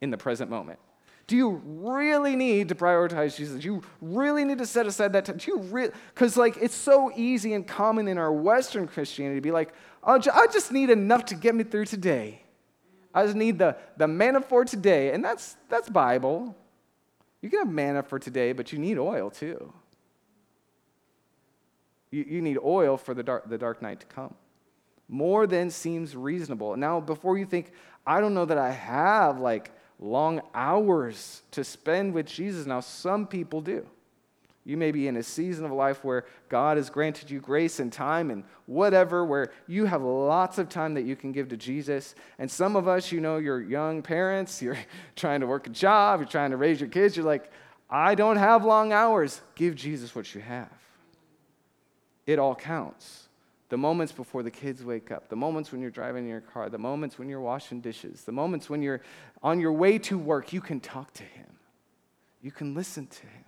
in 0.00 0.10
the 0.10 0.16
present 0.16 0.50
moment. 0.50 0.78
Do 1.26 1.36
you 1.36 1.60
really 1.64 2.36
need 2.36 2.68
to 2.68 2.76
prioritize 2.76 3.36
Jesus? 3.36 3.60
Do 3.60 3.66
you 3.66 3.82
really 4.00 4.44
need 4.44 4.58
to 4.58 4.66
set 4.66 4.86
aside 4.86 5.12
that 5.14 5.24
time? 5.24 5.38
Do 5.38 5.50
you 5.50 5.58
really? 5.58 5.90
Because 6.14 6.36
like 6.36 6.56
it's 6.60 6.74
so 6.74 7.10
easy 7.16 7.54
and 7.54 7.66
common 7.66 8.06
in 8.06 8.16
our 8.16 8.32
Western 8.32 8.86
Christianity 8.86 9.38
to 9.38 9.42
be 9.42 9.50
like, 9.50 9.72
I 10.04 10.18
just 10.18 10.70
need 10.70 10.90
enough 10.90 11.24
to 11.26 11.34
get 11.34 11.54
me 11.54 11.64
through 11.64 11.86
today. 11.86 12.42
I 13.12 13.24
just 13.24 13.34
need 13.34 13.58
the, 13.58 13.76
the 13.96 14.06
manna 14.06 14.40
for 14.40 14.64
today. 14.64 15.12
And 15.12 15.24
that's, 15.24 15.56
that's 15.68 15.88
Bible. 15.88 16.54
You 17.42 17.50
can 17.50 17.60
have 17.60 17.68
manna 17.68 18.02
for 18.02 18.18
today, 18.18 18.52
but 18.52 18.72
you 18.72 18.78
need 18.78 18.98
oil 18.98 19.30
too. 19.30 19.72
You, 22.10 22.24
you 22.28 22.42
need 22.42 22.58
oil 22.62 22.96
for 22.96 23.14
the 23.14 23.22
dark, 23.22 23.48
the 23.48 23.58
dark 23.58 23.82
night 23.82 24.00
to 24.00 24.06
come. 24.06 24.34
More 25.08 25.46
than 25.46 25.70
seems 25.70 26.14
reasonable. 26.14 26.76
Now, 26.76 27.00
before 27.00 27.38
you 27.38 27.46
think, 27.46 27.72
I 28.06 28.20
don't 28.20 28.34
know 28.34 28.44
that 28.44 28.58
I 28.58 28.70
have 28.70 29.40
like 29.40 29.72
long 29.98 30.42
hours 30.54 31.42
to 31.52 31.64
spend 31.64 32.12
with 32.12 32.26
Jesus. 32.26 32.66
Now, 32.66 32.80
some 32.80 33.26
people 33.26 33.60
do. 33.60 33.86
You 34.66 34.76
may 34.76 34.90
be 34.90 35.06
in 35.06 35.16
a 35.16 35.22
season 35.22 35.64
of 35.64 35.70
life 35.70 36.02
where 36.02 36.24
God 36.48 36.76
has 36.76 36.90
granted 36.90 37.30
you 37.30 37.38
grace 37.38 37.78
and 37.78 37.92
time 37.92 38.32
and 38.32 38.42
whatever, 38.66 39.24
where 39.24 39.52
you 39.68 39.84
have 39.84 40.02
lots 40.02 40.58
of 40.58 40.68
time 40.68 40.94
that 40.94 41.02
you 41.02 41.14
can 41.14 41.30
give 41.30 41.48
to 41.50 41.56
Jesus. 41.56 42.16
And 42.40 42.50
some 42.50 42.74
of 42.74 42.88
us, 42.88 43.12
you 43.12 43.20
know, 43.20 43.36
you're 43.36 43.62
young 43.62 44.02
parents, 44.02 44.60
you're 44.62 44.78
trying 45.14 45.40
to 45.40 45.46
work 45.46 45.68
a 45.68 45.70
job, 45.70 46.18
you're 46.18 46.28
trying 46.28 46.50
to 46.50 46.56
raise 46.56 46.80
your 46.80 46.90
kids, 46.90 47.16
you're 47.16 47.24
like, 47.24 47.50
I 47.88 48.16
don't 48.16 48.38
have 48.38 48.64
long 48.64 48.92
hours. 48.92 49.40
Give 49.54 49.76
Jesus 49.76 50.14
what 50.16 50.34
you 50.34 50.40
have. 50.40 50.72
It 52.26 52.40
all 52.40 52.56
counts. 52.56 53.25
The 53.68 53.76
moments 53.76 54.12
before 54.12 54.42
the 54.42 54.50
kids 54.50 54.84
wake 54.84 55.10
up, 55.10 55.28
the 55.28 55.36
moments 55.36 55.72
when 55.72 55.80
you're 55.80 55.90
driving 55.90 56.24
in 56.24 56.30
your 56.30 56.40
car, 56.40 56.68
the 56.68 56.78
moments 56.78 57.18
when 57.18 57.28
you're 57.28 57.40
washing 57.40 57.80
dishes, 57.80 58.22
the 58.22 58.32
moments 58.32 58.70
when 58.70 58.80
you're 58.80 59.00
on 59.42 59.58
your 59.58 59.72
way 59.72 59.98
to 59.98 60.16
work, 60.16 60.52
you 60.52 60.60
can 60.60 60.78
talk 60.78 61.12
to 61.14 61.24
Him. 61.24 61.46
You 62.42 62.52
can 62.52 62.74
listen 62.74 63.08
to 63.08 63.26
Him. 63.26 63.44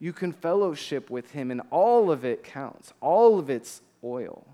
You 0.00 0.12
can 0.12 0.32
fellowship 0.32 1.08
with 1.08 1.30
Him, 1.30 1.52
and 1.52 1.62
all 1.70 2.10
of 2.10 2.24
it 2.24 2.42
counts. 2.42 2.92
All 3.00 3.38
of 3.38 3.48
it's 3.48 3.80
oil. 4.02 4.44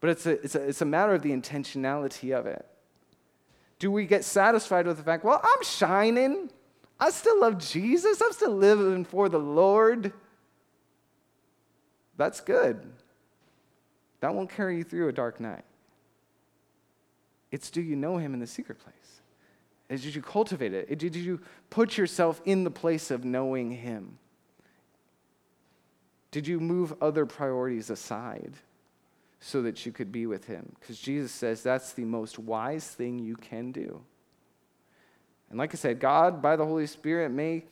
But 0.00 0.10
it's 0.10 0.26
a, 0.26 0.30
it's 0.42 0.54
a, 0.54 0.62
it's 0.62 0.80
a 0.80 0.86
matter 0.86 1.14
of 1.14 1.22
the 1.22 1.32
intentionality 1.32 2.36
of 2.36 2.46
it. 2.46 2.66
Do 3.78 3.90
we 3.90 4.06
get 4.06 4.24
satisfied 4.24 4.86
with 4.86 4.96
the 4.96 5.02
fact, 5.02 5.24
well, 5.24 5.40
I'm 5.42 5.62
shining. 5.62 6.50
I 6.98 7.10
still 7.10 7.38
love 7.40 7.58
Jesus. 7.58 8.22
I'm 8.22 8.32
still 8.32 8.56
living 8.56 9.04
for 9.04 9.28
the 9.28 9.38
Lord. 9.38 10.12
That's 12.16 12.40
good. 12.40 12.80
That 14.24 14.34
won't 14.34 14.48
carry 14.48 14.78
you 14.78 14.84
through 14.84 15.10
a 15.10 15.12
dark 15.12 15.38
night. 15.38 15.66
It's 17.52 17.68
do 17.68 17.82
you 17.82 17.94
know 17.94 18.16
him 18.16 18.32
in 18.32 18.40
the 18.40 18.46
secret 18.46 18.78
place? 18.78 20.00
Did 20.02 20.14
you 20.14 20.22
cultivate 20.22 20.72
it? 20.72 20.98
Did 20.98 21.14
you 21.14 21.42
put 21.68 21.98
yourself 21.98 22.40
in 22.46 22.64
the 22.64 22.70
place 22.70 23.10
of 23.10 23.22
knowing 23.22 23.70
him? 23.70 24.16
Did 26.30 26.46
you 26.46 26.58
move 26.58 26.94
other 27.02 27.26
priorities 27.26 27.90
aside 27.90 28.54
so 29.40 29.60
that 29.60 29.84
you 29.84 29.92
could 29.92 30.10
be 30.10 30.24
with 30.24 30.46
him? 30.46 30.72
Because 30.80 30.98
Jesus 30.98 31.30
says 31.30 31.62
that's 31.62 31.92
the 31.92 32.06
most 32.06 32.38
wise 32.38 32.88
thing 32.88 33.18
you 33.18 33.36
can 33.36 33.72
do. 33.72 34.00
And 35.50 35.58
like 35.58 35.74
I 35.74 35.76
said, 35.76 36.00
God, 36.00 36.40
by 36.40 36.56
the 36.56 36.64
Holy 36.64 36.86
Spirit, 36.86 37.30
may 37.30 37.64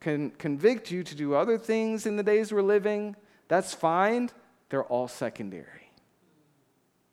con- 0.00 0.32
convict 0.38 0.90
you 0.90 1.02
to 1.02 1.14
do 1.14 1.34
other 1.34 1.58
things 1.58 2.06
in 2.06 2.16
the 2.16 2.22
days 2.22 2.50
we're 2.50 2.62
living. 2.62 3.14
That's 3.48 3.74
fine. 3.74 4.30
They're 4.70 4.84
all 4.84 5.06
secondary. 5.06 5.87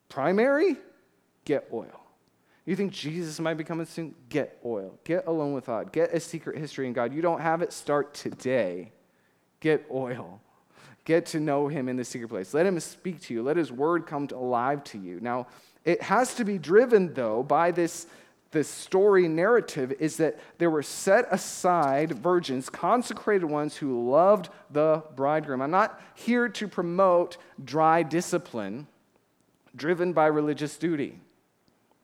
Primary, 0.08 0.76
get 1.44 1.68
oil. 1.72 2.06
You 2.66 2.74
think 2.74 2.92
Jesus 2.92 3.38
might 3.38 3.54
be 3.54 3.64
coming 3.64 3.86
soon? 3.86 4.14
Get 4.28 4.58
oil. 4.64 4.98
Get 5.04 5.26
alone 5.26 5.52
with 5.52 5.66
God. 5.66 5.92
Get 5.92 6.12
a 6.12 6.18
secret 6.18 6.58
history 6.58 6.88
in 6.88 6.92
God. 6.92 7.14
You 7.14 7.22
don't 7.22 7.40
have 7.40 7.62
it? 7.62 7.72
Start 7.72 8.12
today. 8.12 8.92
Get 9.60 9.86
oil. 9.90 10.40
Get 11.04 11.26
to 11.26 11.40
know 11.40 11.68
Him 11.68 11.88
in 11.88 11.96
the 11.96 12.04
secret 12.04 12.28
place. 12.28 12.52
Let 12.52 12.66
Him 12.66 12.78
speak 12.80 13.20
to 13.22 13.34
you. 13.34 13.42
Let 13.42 13.56
His 13.56 13.70
word 13.70 14.06
come 14.06 14.28
alive 14.32 14.82
to 14.84 14.98
you. 14.98 15.20
Now, 15.20 15.46
it 15.84 16.02
has 16.02 16.34
to 16.34 16.44
be 16.44 16.58
driven, 16.58 17.14
though, 17.14 17.44
by 17.44 17.70
this, 17.70 18.08
this 18.50 18.66
story 18.66 19.28
narrative 19.28 19.92
is 20.00 20.16
that 20.16 20.36
there 20.58 20.70
were 20.70 20.82
set 20.82 21.26
aside 21.30 22.10
virgins, 22.10 22.68
consecrated 22.68 23.46
ones 23.46 23.76
who 23.76 24.10
loved 24.10 24.48
the 24.72 25.04
bridegroom. 25.14 25.62
I'm 25.62 25.70
not 25.70 26.00
here 26.16 26.48
to 26.48 26.66
promote 26.66 27.36
dry 27.64 28.02
discipline 28.02 28.88
driven 29.76 30.12
by 30.12 30.26
religious 30.26 30.76
duty. 30.76 31.20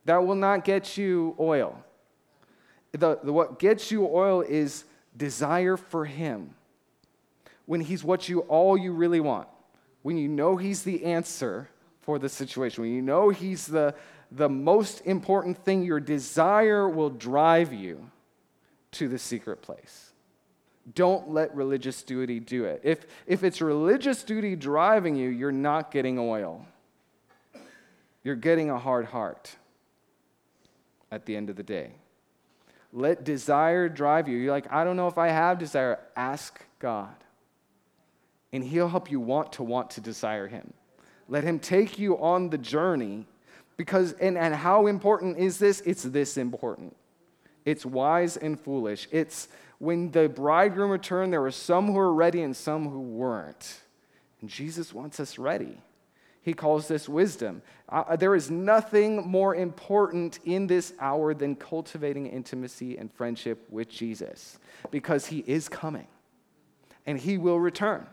That 0.04 0.26
will 0.26 0.34
not 0.36 0.64
get 0.64 0.96
you 0.96 1.34
oil. 1.40 1.82
The, 2.92 3.18
the, 3.22 3.32
what 3.32 3.58
gets 3.58 3.90
you 3.90 4.06
oil 4.06 4.42
is 4.42 4.84
desire 5.16 5.76
for 5.76 6.04
Him. 6.04 6.54
When 7.66 7.80
He's 7.80 8.04
what 8.04 8.28
you 8.28 8.40
all 8.40 8.76
you 8.76 8.92
really 8.92 9.20
want, 9.20 9.48
when 10.02 10.18
you 10.18 10.28
know 10.28 10.56
He's 10.56 10.82
the 10.82 11.04
answer 11.04 11.68
for 12.02 12.18
the 12.18 12.28
situation, 12.28 12.82
when 12.82 12.92
you 12.92 13.02
know 13.02 13.30
He's 13.30 13.66
the, 13.66 13.94
the 14.30 14.48
most 14.48 15.00
important 15.06 15.64
thing, 15.64 15.82
your 15.82 16.00
desire 16.00 16.88
will 16.88 17.10
drive 17.10 17.72
you 17.72 18.10
to 18.92 19.08
the 19.08 19.18
secret 19.18 19.62
place. 19.62 20.10
Don't 20.94 21.30
let 21.30 21.54
religious 21.54 22.02
duty 22.02 22.40
do 22.40 22.64
it. 22.64 22.80
If, 22.82 23.06
if 23.26 23.44
it's 23.44 23.60
religious 23.60 24.24
duty 24.24 24.56
driving 24.56 25.14
you, 25.14 25.28
you're 25.28 25.52
not 25.52 25.92
getting 25.92 26.18
oil 26.18 26.66
you're 28.24 28.36
getting 28.36 28.70
a 28.70 28.78
hard 28.78 29.06
heart 29.06 29.56
at 31.10 31.26
the 31.26 31.36
end 31.36 31.50
of 31.50 31.56
the 31.56 31.62
day. 31.62 31.92
Let 32.92 33.24
desire 33.24 33.88
drive 33.88 34.28
you. 34.28 34.36
You're 34.36 34.52
like, 34.52 34.70
I 34.70 34.84
don't 34.84 34.96
know 34.96 35.08
if 35.08 35.18
I 35.18 35.28
have 35.28 35.58
desire. 35.58 35.98
Ask 36.14 36.60
God. 36.78 37.14
And 38.52 38.62
He'll 38.62 38.88
help 38.88 39.10
you 39.10 39.18
want 39.18 39.52
to 39.54 39.62
want 39.62 39.90
to 39.92 40.00
desire 40.00 40.46
Him. 40.46 40.72
Let 41.28 41.44
Him 41.44 41.58
take 41.58 41.98
you 41.98 42.18
on 42.18 42.50
the 42.50 42.58
journey 42.58 43.26
because, 43.76 44.12
and, 44.12 44.36
and 44.36 44.54
how 44.54 44.86
important 44.86 45.38
is 45.38 45.58
this? 45.58 45.80
It's 45.86 46.02
this 46.02 46.36
important. 46.36 46.94
It's 47.64 47.86
wise 47.86 48.36
and 48.36 48.60
foolish. 48.60 49.08
It's 49.10 49.48
when 49.78 50.10
the 50.10 50.28
bridegroom 50.28 50.90
returned, 50.90 51.32
there 51.32 51.40
were 51.40 51.50
some 51.50 51.86
who 51.86 51.94
were 51.94 52.12
ready 52.12 52.42
and 52.42 52.54
some 52.54 52.88
who 52.88 53.00
weren't. 53.00 53.80
And 54.40 54.50
Jesus 54.50 54.92
wants 54.92 55.18
us 55.18 55.38
ready. 55.38 55.78
He 56.42 56.54
calls 56.54 56.88
this 56.88 57.08
wisdom. 57.08 57.62
Uh, 57.88 58.16
there 58.16 58.34
is 58.34 58.50
nothing 58.50 59.28
more 59.28 59.54
important 59.54 60.40
in 60.44 60.66
this 60.66 60.92
hour 60.98 61.34
than 61.34 61.54
cultivating 61.54 62.26
intimacy 62.26 62.98
and 62.98 63.12
friendship 63.12 63.64
with 63.70 63.88
Jesus 63.88 64.58
because 64.90 65.26
he 65.26 65.44
is 65.46 65.68
coming 65.68 66.08
and 67.06 67.18
he 67.18 67.38
will 67.38 67.60
return. 67.60 68.06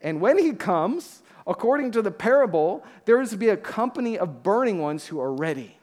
And 0.00 0.20
when 0.20 0.38
he 0.38 0.52
comes, 0.52 1.22
according 1.46 1.90
to 1.92 2.02
the 2.02 2.10
parable, 2.10 2.84
there 3.04 3.20
is 3.20 3.30
to 3.30 3.36
be 3.36 3.48
a 3.48 3.56
company 3.56 4.18
of 4.18 4.42
burning 4.42 4.78
ones 4.78 5.06
who 5.06 5.20
are 5.20 5.32
ready, 5.32 5.76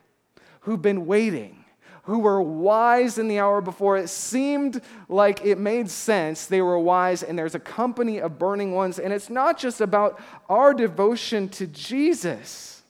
who've 0.62 0.82
been 0.82 1.06
waiting 1.06 1.65
who 2.06 2.20
were 2.20 2.42
wise 2.42 3.18
in 3.18 3.28
the 3.28 3.40
hour 3.40 3.62
before 3.62 3.98
it 3.98 4.10
seemed 4.10 4.82
like 5.10 5.44
it 5.44 5.58
made 5.58 5.90
sense. 5.90 6.46
They 6.46 6.62
were 6.62 6.80
wise, 6.80 7.24
and 7.24 7.38
there's 7.38 7.56
a 7.56 7.60
company 7.60 8.20
of 8.20 8.38
burning 8.38 8.74
ones. 8.74 9.00
And 9.00 9.12
it's 9.12 9.30
not 9.30 9.58
just 9.58 9.82
about 9.82 10.22
our 10.48 10.74
devotion 10.74 11.50
to 11.50 11.68
Jesus, 11.68 12.84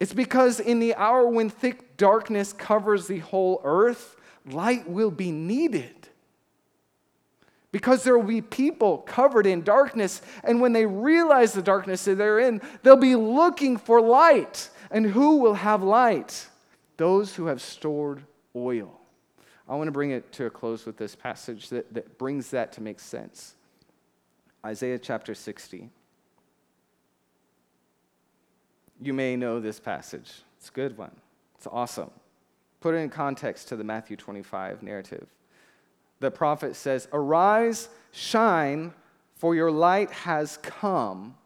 it's 0.00 0.12
because 0.12 0.60
in 0.60 0.78
the 0.78 0.94
hour 0.94 1.28
when 1.28 1.50
thick 1.50 1.96
darkness 1.96 2.52
covers 2.52 3.08
the 3.08 3.18
whole 3.18 3.60
earth, 3.64 4.16
light 4.46 4.88
will 4.88 5.10
be 5.10 5.32
needed. 5.32 5.94
Because 7.70 8.02
there 8.02 8.16
will 8.16 8.26
be 8.26 8.40
people 8.40 8.98
covered 8.98 9.46
in 9.46 9.62
darkness, 9.62 10.22
and 10.42 10.60
when 10.60 10.72
they 10.72 10.86
realize 10.86 11.52
the 11.52 11.62
darkness 11.62 12.04
that 12.06 12.16
they're 12.16 12.38
in, 12.38 12.60
they'll 12.82 12.96
be 12.96 13.14
looking 13.14 13.76
for 13.76 14.00
light. 14.00 14.70
And 14.90 15.04
who 15.04 15.36
will 15.36 15.54
have 15.54 15.82
light? 15.82 16.47
Those 16.98 17.34
who 17.34 17.46
have 17.46 17.62
stored 17.62 18.24
oil. 18.54 19.00
I 19.68 19.74
want 19.76 19.88
to 19.88 19.92
bring 19.92 20.10
it 20.10 20.30
to 20.32 20.46
a 20.46 20.50
close 20.50 20.84
with 20.84 20.96
this 20.96 21.14
passage 21.14 21.70
that, 21.70 21.92
that 21.94 22.18
brings 22.18 22.50
that 22.50 22.72
to 22.72 22.82
make 22.82 23.00
sense. 23.00 23.54
Isaiah 24.64 24.98
chapter 24.98 25.34
60. 25.34 25.88
You 29.00 29.14
may 29.14 29.36
know 29.36 29.60
this 29.60 29.78
passage. 29.78 30.30
It's 30.58 30.68
a 30.68 30.72
good 30.72 30.98
one. 30.98 31.12
It's 31.56 31.68
awesome. 31.70 32.10
Put 32.80 32.94
it 32.94 32.98
in 32.98 33.10
context 33.10 33.68
to 33.68 33.76
the 33.76 33.84
Matthew 33.84 34.16
25 34.16 34.82
narrative. 34.82 35.26
The 36.20 36.30
prophet 36.30 36.74
says, 36.74 37.06
Arise, 37.12 37.88
shine, 38.10 38.92
for 39.36 39.54
your 39.54 39.70
light 39.70 40.10
has 40.10 40.56
come, 40.58 41.36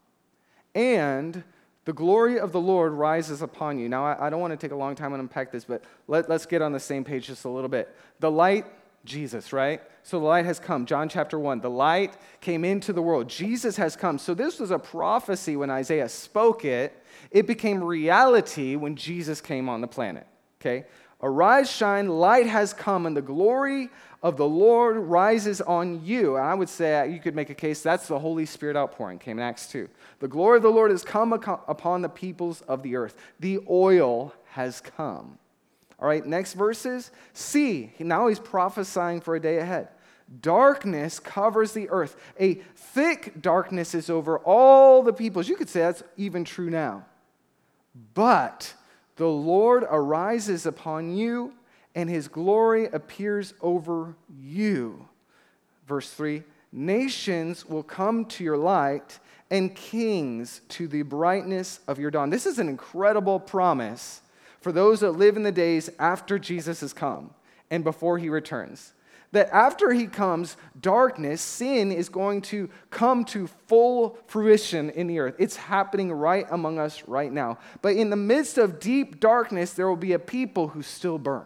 and 0.75 1.45
the 1.85 1.93
glory 1.93 2.39
of 2.39 2.53
the 2.53 2.61
Lord 2.61 2.93
rises 2.93 3.43
upon 3.43 3.79
you. 3.79 3.89
Now, 3.89 4.05
I, 4.05 4.27
I 4.27 4.31
don't 4.31 4.41
want 4.41 4.53
to 4.53 4.57
take 4.57 4.73
a 4.73 4.77
long 4.77 4.95
time 4.95 5.13
and 5.13 5.21
unpack 5.21 5.51
this, 5.51 5.65
but 5.65 5.83
let, 6.07 6.29
let's 6.29 6.47
get 6.47 6.63
on 6.63 6.73
the 6.73 6.81
same 6.81 7.05
page 7.05 7.27
just 7.27 7.45
a 7.45 7.49
little 7.49 7.69
bit. 7.69 7.95
The 8.21 8.31
light, 8.31 8.67
Jesus, 9.05 9.53
right? 9.53 9.81
So 10.05 10.21
the 10.21 10.27
light 10.27 10.45
has 10.45 10.61
come. 10.61 10.87
John 10.87 11.09
chapter 11.09 11.39
1. 11.39 11.61
The 11.61 11.71
light 11.71 12.17
came 12.41 12.65
into 12.65 12.93
the 12.93 13.03
world. 13.03 13.29
Jesus 13.29 13.77
has 13.77 13.97
come. 13.97 14.19
So 14.19 14.33
this 14.33 14.61
was 14.61 14.71
a 14.71 14.79
prophecy 14.79 15.57
when 15.57 15.71
Isaiah 15.71 16.09
spoke 16.09 16.65
it. 16.65 16.97
It 17.31 17.47
became 17.47 17.83
reality 17.83 18.77
when 18.77 18.95
Jesus 18.95 19.41
came 19.41 19.69
on 19.69 19.81
the 19.81 19.89
planet. 19.89 20.27
Okay? 20.61 20.87
Arise, 21.21 21.71
shine, 21.71 22.09
light 22.09 22.47
has 22.47 22.73
come, 22.73 23.07
and 23.07 23.17
the 23.17 23.23
glory 23.23 23.91
of 24.23 24.37
the 24.37 24.47
Lord 24.47 24.97
rises 24.97 25.61
on 25.61 26.05
you. 26.05 26.37
And 26.37 26.45
I 26.45 26.55
would 26.55 26.69
say 26.69 27.11
you 27.11 27.19
could 27.19 27.35
make 27.35 27.51
a 27.51 27.55
case 27.55 27.83
that's 27.83 28.07
the 28.07 28.19
Holy 28.19 28.47
Spirit 28.47 28.77
outpouring, 28.77 29.19
came 29.19 29.39
in 29.39 29.45
Acts 29.45 29.67
2. 29.69 29.89
The 30.21 30.29
glory 30.29 30.59
of 30.59 30.63
the 30.63 30.71
Lord 30.71 30.91
has 30.91 31.03
come 31.03 31.33
upon 31.33 32.03
the 32.03 32.09
peoples 32.09 32.61
of 32.63 32.83
the 32.83 32.97
earth. 32.97 33.17
The 33.41 33.61
oil 33.69 34.33
has 34.51 34.81
come. 34.81 35.39
All 35.99 36.09
right, 36.09 36.25
next 36.25 36.55
verses. 36.55 37.11
See, 37.33 37.93
now 37.99 38.29
he's 38.29 38.39
prophesying 38.39 39.21
for 39.21 39.35
a 39.35 39.41
day 39.41 39.59
ahead. 39.59 39.89
Darkness 40.41 41.19
covers 41.19 41.73
the 41.73 41.91
earth. 41.91 42.17
A 42.41 42.55
thick 42.77 43.41
darkness 43.41 43.95
is 43.95 44.09
over 44.09 44.39
all 44.39 45.03
the 45.03 45.13
peoples. 45.13 45.49
You 45.49 45.57
could 45.57 45.69
say 45.69 45.81
that's 45.81 46.03
even 46.17 46.45
true 46.45 46.71
now. 46.71 47.05
But 48.15 48.75
the 49.17 49.29
Lord 49.29 49.85
arises 49.89 50.65
upon 50.65 51.15
you 51.15 51.53
and 51.95 52.09
his 52.09 52.29
glory 52.29 52.87
appears 52.87 53.55
over 53.61 54.17
you. 54.41 55.09
Verse 55.87 56.11
3 56.11 56.43
Nations 56.73 57.67
will 57.67 57.83
come 57.83 58.25
to 58.25 58.45
your 58.45 58.57
light, 58.57 59.19
and 59.53 59.75
kings 59.75 60.63
to 60.71 60.89
the 60.89 61.03
brightness 61.03 61.81
of 61.87 61.99
your 61.99 62.11
dawn. 62.11 62.31
This 62.31 62.47
is 62.47 62.59
an 62.59 62.71
incredible 62.71 63.39
promise 63.39 64.23
for 64.63 64.73
those 64.73 65.01
that 65.01 65.13
live 65.13 65.37
in 65.37 65.43
the 65.43 65.53
days 65.53 65.91
after 65.99 66.39
Jesus 66.39 66.81
has 66.81 66.95
come 66.95 67.35
and 67.71 67.85
before 67.85 68.17
he 68.17 68.31
returns. 68.31 68.95
That 69.33 69.51
after 69.53 69.93
he 69.93 70.07
comes, 70.07 70.57
darkness, 70.81 71.43
sin 71.43 71.93
is 71.93 72.09
going 72.09 72.41
to 72.43 72.71
come 72.89 73.27
to 73.27 73.47
full 73.67 74.19
fruition 74.27 74.89
in 74.89 75.07
the 75.07 75.19
earth. 75.19 75.35
It's 75.39 75.57
happening 75.57 76.11
right 76.11 76.47
among 76.51 76.79
us 76.79 77.03
right 77.07 77.33
now. 77.33 77.59
But 77.83 77.97
in 77.97 78.09
the 78.09 78.17
midst 78.17 78.57
of 78.57 78.81
deep 78.81 79.21
darkness, 79.21 79.75
there 79.75 79.89
will 79.89 79.97
be 79.97 80.15
a 80.15 80.19
people 80.19 80.69
who 80.69 80.83
still 80.83 81.19
burn. 81.19 81.45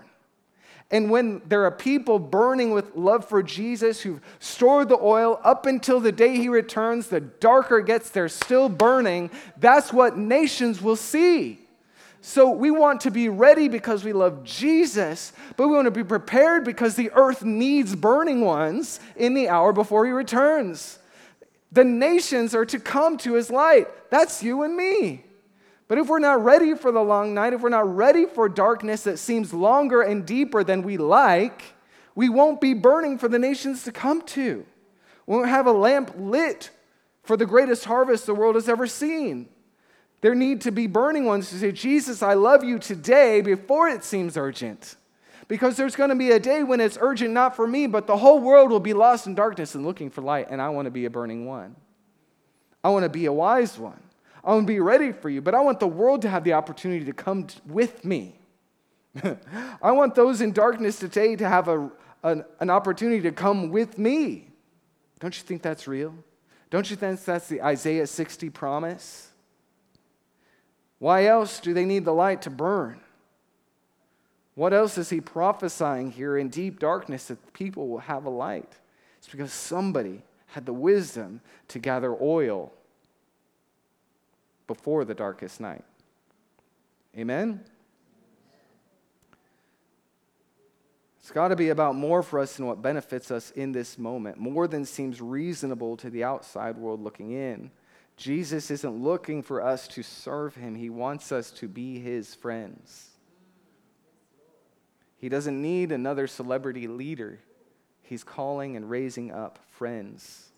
And 0.91 1.11
when 1.11 1.43
there 1.47 1.64
are 1.64 1.72
people 1.72 2.18
burning 2.18 2.70
with 2.70 2.95
love 2.95 3.24
for 3.24 3.43
Jesus 3.43 4.03
who've 4.03 4.20
stored 4.39 4.89
the 4.89 4.99
oil 4.99 5.41
up 5.43 5.66
until 5.66 5.99
the 5.99 6.12
day 6.12 6.37
he 6.37 6.49
returns, 6.49 7.09
the 7.09 7.20
darker 7.20 7.80
gets, 7.80 8.11
they're 8.11 8.28
still 8.28 8.68
burning. 8.68 9.30
That's 9.57 9.93
what 9.93 10.16
nations 10.16 10.80
will 10.80 10.97
see. 10.97 11.59
So 12.20 12.51
we 12.51 12.70
want 12.70 13.03
to 13.03 13.11
be 13.11 13.28
ready 13.28 13.68
because 13.68 14.05
we 14.05 14.12
love 14.12 14.45
Jesus, 14.45 15.32
but 15.57 15.68
we 15.68 15.74
want 15.74 15.87
to 15.87 15.93
be 15.93 16.05
prepared 16.05 16.64
because 16.64 16.95
the 16.95 17.11
earth 17.12 17.45
needs 17.45 17.95
burning 17.95 18.41
ones 18.41 19.01
in 19.16 19.34
the 19.34 19.49
hour 19.49 19.72
before 19.72 20.07
he 20.07 20.12
returns. 20.12 20.99
The 21.72 21.84
nations 21.84 22.55
are 22.55 22.64
to 22.66 22.78
come 22.80 23.16
to 23.18 23.34
his 23.34 23.51
light. 23.51 23.89
That's 24.11 24.43
you 24.43 24.62
and 24.62 24.76
me. 24.76 25.26
But 25.89 25.99
if 25.99 26.09
we're 26.09 26.18
not 26.18 26.43
ready 26.43 26.74
for 26.74 26.91
the 26.91 27.03
long 27.03 27.32
night, 27.34 27.53
if 27.53 27.61
we're 27.61 27.68
not 27.68 27.95
ready 27.95 28.26
for 28.26 28.49
darkness 28.49 29.03
that 29.05 29.18
seems 29.18 29.55
longer 29.55 30.03
and 30.03 30.26
deeper 30.26 30.64
than 30.64 30.82
we 30.82 30.97
like, 30.97 31.62
we 32.14 32.28
won't 32.28 32.61
be 32.61 32.74
burning 32.74 33.18
for 33.18 33.28
the 33.28 33.39
nations 33.39 33.84
to 33.84 33.93
come 33.93 34.22
to. 34.22 34.66
We 35.26 35.37
won't 35.37 35.49
have 35.49 35.66
a 35.66 35.72
lamp 35.72 36.12
lit 36.16 36.70
for 37.22 37.37
the 37.37 37.47
greatest 37.47 37.84
harvest 37.84 38.26
the 38.26 38.34
world 38.34 38.55
has 38.55 38.68
ever 38.68 38.87
seen. 38.87 39.49
There 40.22 40.34
need 40.34 40.62
to 40.62 40.72
be 40.72 40.87
burning 40.87 41.24
ones 41.26 41.51
to 41.51 41.59
say, 41.59 41.72
Jesus, 41.72 42.22
I 42.22 42.34
love 42.34 42.64
you 42.64 42.78
today 42.78 43.41
before 43.43 43.89
it 43.89 44.03
seems 44.03 44.37
urgent. 44.37 44.97
Because 45.47 45.76
there's 45.76 45.95
going 45.95 46.11
to 46.11 46.16
be 46.16 46.32
a 46.32 46.41
day 46.41 46.64
when 46.64 46.80
it's 46.80 46.99
urgent 47.01 47.32
not 47.32 47.55
for 47.55 47.66
me, 47.66 47.87
but 47.87 48.09
the 48.09 48.16
whole 48.16 48.41
world 48.41 48.70
will 48.70 48.80
be 48.80 48.95
lost 48.95 49.28
in 49.28 49.34
darkness 49.34 49.76
and 49.76 49.87
looking 49.87 50.11
for 50.11 50.22
light, 50.22 50.49
and 50.51 50.61
I 50.61 50.70
want 50.70 50.87
to 50.87 50.91
be 50.91 51.05
a 51.05 51.11
burning 51.11 51.47
one. 51.47 51.76
I 52.82 52.89
want 52.89 53.05
to 53.05 53.09
be 53.09 53.26
a 53.26 53.32
wise 53.32 53.78
one. 53.78 54.01
I 54.47 54.51
want 54.51 54.68
to 54.68 54.72
be 54.72 54.78
ready 54.78 55.11
for 55.11 55.28
you, 55.28 55.42
but 55.42 55.57
I 55.57 55.61
want 55.61 55.80
the 55.80 55.88
world 55.88 56.22
to 56.22 56.28
have 56.28 56.44
the 56.44 56.53
opportunity 56.53 57.05
to 57.07 57.12
come 57.12 57.49
with 57.66 58.05
me. 58.05 58.38
I 59.82 59.90
want 59.90 60.14
those 60.14 60.40
in 60.40 60.53
darkness 60.53 61.01
today 61.01 61.34
to 61.34 61.49
have 61.49 61.66
a, 61.66 61.90
an, 62.22 62.44
an 62.61 62.70
opportunity 62.70 63.22
to 63.22 63.32
come 63.32 63.70
with 63.70 63.99
me. 63.99 64.49
Don't 65.18 65.36
you 65.36 65.42
think 65.42 65.62
that's 65.62 65.88
real? 65.88 66.14
Don't 66.70 66.88
you 66.88 66.94
think 66.94 67.24
that's 67.24 67.49
the 67.49 67.61
Isaiah 67.61 68.07
60 68.07 68.49
promise? 68.51 69.30
Why 71.01 71.26
else 71.26 71.59
do 71.59 71.74
they 71.74 71.84
need 71.84 72.05
the 72.05 72.14
light 72.14 72.42
to 72.42 72.51
burn? 72.51 73.01
What 74.55 74.72
else 74.72 74.97
is 74.97 75.11
he 75.11 75.20
prophesying 75.20 76.12
here 76.12 76.38
in 76.38 76.51
deep 76.51 76.78
darkness 76.78 77.26
that 77.26 77.53
people 77.53 77.88
will 77.88 77.99
have 77.99 78.24
a 78.24 78.30
light? 78.30 78.72
It's 79.18 79.28
because 79.28 79.53
somebody 79.53 80.22
had 80.47 80.66
the 80.66 80.72
wisdom 80.72 81.40
to 81.68 81.80
gather 81.80 82.16
oil 82.20 82.72
before 84.66 85.04
the 85.04 85.14
darkest 85.14 85.60
night. 85.60 85.84
Amen? 87.16 87.60
It's 91.20 91.32
got 91.32 91.48
to 91.48 91.56
be 91.56 91.70
about 91.70 91.96
more 91.96 92.22
for 92.22 92.38
us 92.38 92.56
than 92.56 92.66
what 92.66 92.82
benefits 92.82 93.30
us 93.30 93.50
in 93.50 93.72
this 93.72 93.98
moment, 93.98 94.38
more 94.38 94.68
than 94.68 94.84
seems 94.84 95.20
reasonable 95.20 95.96
to 95.96 96.10
the 96.10 96.22
outside 96.22 96.76
world 96.76 97.02
looking 97.02 97.32
in. 97.32 97.70
Jesus 98.16 98.70
isn't 98.70 99.02
looking 99.02 99.42
for 99.42 99.60
us 99.60 99.88
to 99.88 100.02
serve 100.02 100.54
him, 100.54 100.74
he 100.74 100.88
wants 100.88 101.32
us 101.32 101.50
to 101.52 101.68
be 101.68 101.98
his 101.98 102.34
friends. 102.34 103.08
He 105.18 105.28
doesn't 105.28 105.60
need 105.60 105.90
another 105.90 106.26
celebrity 106.26 106.86
leader. 106.86 107.40
He's 108.02 108.22
calling 108.22 108.76
and 108.76 108.88
raising 108.88 109.32
up 109.32 109.58
friends, 109.70 110.50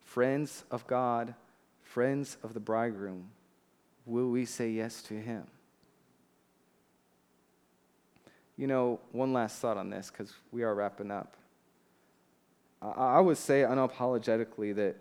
friends 0.00 0.64
of 0.70 0.86
God, 0.86 1.34
friends 1.82 2.38
of 2.42 2.54
the 2.54 2.60
bridegroom 2.60 3.30
will 4.08 4.30
we 4.30 4.44
say 4.44 4.70
yes 4.70 5.02
to 5.02 5.14
him? 5.14 5.44
You 8.56 8.66
know, 8.66 8.98
one 9.12 9.32
last 9.32 9.58
thought 9.60 9.76
on 9.76 9.90
this 9.90 10.10
because 10.10 10.32
we 10.50 10.64
are 10.64 10.74
wrapping 10.74 11.10
up. 11.10 11.36
I 12.80 13.20
would 13.20 13.38
say 13.38 13.62
unapologetically 13.62 14.74
that 14.76 14.96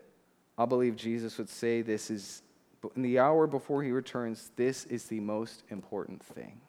I 0.57 0.65
believe 0.65 0.95
Jesus 0.95 1.37
would 1.37 1.49
say 1.49 1.81
this 1.81 2.09
is, 2.11 2.41
in 2.95 3.01
the 3.01 3.19
hour 3.19 3.47
before 3.47 3.83
he 3.83 3.91
returns, 3.91 4.51
this 4.55 4.85
is 4.85 5.05
the 5.05 5.19
most 5.19 5.63
important 5.69 6.23
thing. 6.23 6.59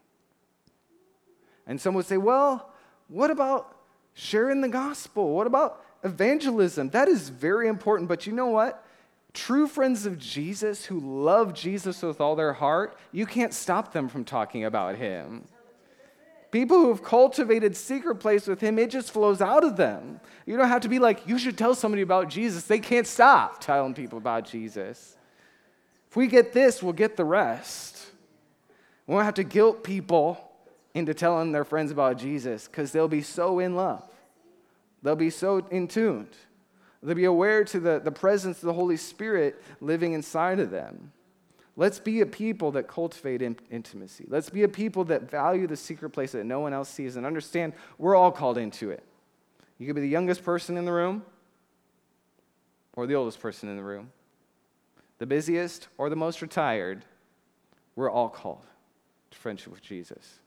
And 1.66 1.80
some 1.80 1.95
would 1.95 2.07
say, 2.07 2.16
well, 2.16 2.70
what 3.09 3.30
about 3.30 3.76
sharing 4.14 4.61
the 4.61 4.68
gospel? 4.68 5.34
What 5.34 5.47
about 5.47 5.84
evangelism? 6.05 6.91
That 6.91 7.09
is 7.09 7.28
very 7.28 7.68
important, 7.68 8.09
but 8.09 8.26
you 8.26 8.32
know 8.32 8.49
what? 8.49 8.84
True 9.39 9.68
friends 9.68 10.05
of 10.05 10.18
Jesus 10.18 10.86
who 10.86 10.99
love 10.99 11.55
Jesus 11.55 12.03
with 12.03 12.20
all 12.20 12.34
their 12.34 12.55
heart, 12.55 12.99
you 13.12 13.24
can't 13.24 13.55
stop 13.55 13.93
them 13.93 14.09
from 14.09 14.24
talking 14.24 14.64
about 14.64 14.97
him. 14.97 15.45
People 16.51 16.78
who 16.78 16.89
have 16.89 17.05
cultivated 17.05 17.76
secret 17.76 18.16
place 18.16 18.49
with 18.49 18.61
him, 18.61 18.80
it 18.80 18.91
just 18.91 19.12
flows 19.12 19.41
out 19.41 19.62
of 19.62 19.76
them. 19.76 20.18
You 20.45 20.57
don't 20.57 20.66
have 20.66 20.80
to 20.80 20.89
be 20.89 20.99
like, 20.99 21.28
you 21.28 21.39
should 21.39 21.57
tell 21.57 21.76
somebody 21.76 22.03
about 22.03 22.28
Jesus. 22.28 22.64
They 22.64 22.80
can't 22.80 23.07
stop 23.07 23.61
telling 23.61 23.95
people 23.95 24.18
about 24.18 24.45
Jesus. 24.45 25.16
If 26.11 26.16
we 26.16 26.26
get 26.26 26.53
this, 26.53 26.82
we'll 26.82 26.93
get 26.93 27.16
the 27.16 27.24
rest. 27.24 28.07
We 29.07 29.14
won't 29.14 29.24
have 29.24 29.34
to 29.34 29.45
guilt 29.45 29.84
people 29.84 30.51
into 30.95 31.14
telling 31.14 31.53
their 31.53 31.64
friends 31.64 31.93
about 31.93 32.18
Jesus 32.18 32.66
because 32.66 32.91
they'll 32.91 33.07
be 33.07 33.22
so 33.22 33.61
in 33.61 33.76
love. 33.76 34.03
They'll 35.05 35.14
be 35.14 35.30
so 35.30 35.64
in 35.70 35.86
tuned. 35.86 36.34
They'll 37.03 37.15
be 37.15 37.25
aware 37.25 37.65
to 37.65 37.81
the, 37.81 38.01
the 38.01 38.11
presence 38.11 38.59
of 38.59 38.67
the 38.67 38.73
Holy 38.73 38.97
Spirit 38.97 39.63
living 39.81 40.15
inside 40.15 40.59
of 40.59 40.71
them. 40.71 41.13
Let's 41.77 42.01
be 42.01 42.21
a 42.23 42.27
people 42.27 42.73
that 42.73 42.89
cultivate 42.89 43.41
in, 43.41 43.57
intimacy. 43.71 44.25
Let's 44.29 44.51
be 44.51 44.65
a 44.65 44.69
people 44.69 45.05
that 45.05 45.31
value 45.31 45.69
the 45.69 45.77
secret 45.77 46.11
place 46.11 46.33
that 46.33 46.45
no 46.45 46.59
one 46.59 46.73
else 46.73 46.89
sees 46.89 47.15
and 47.15 47.25
understand 47.25 47.73
we're 47.99 48.17
all 48.17 48.33
called 48.33 48.59
into 48.59 48.91
it. 48.91 49.05
You 49.79 49.87
could 49.87 49.95
be 49.95 50.03
the 50.03 50.09
youngest 50.09 50.43
person 50.43 50.77
in 50.77 50.85
the 50.85 50.93
room, 50.93 51.25
or 52.95 53.07
the 53.07 53.15
oldest 53.15 53.39
person 53.39 53.69
in 53.69 53.77
the 53.77 53.83
room, 53.83 54.11
the 55.19 55.27
busiest 55.27 55.87
or 55.99 56.11
the 56.11 56.17
most 56.17 56.43
retired, 56.43 57.05
we're 57.95 58.11
all 58.11 58.29
called 58.29 58.67
to 59.31 59.39
friendship 59.39 59.73
with 59.73 59.83
Jesus. 59.83 60.41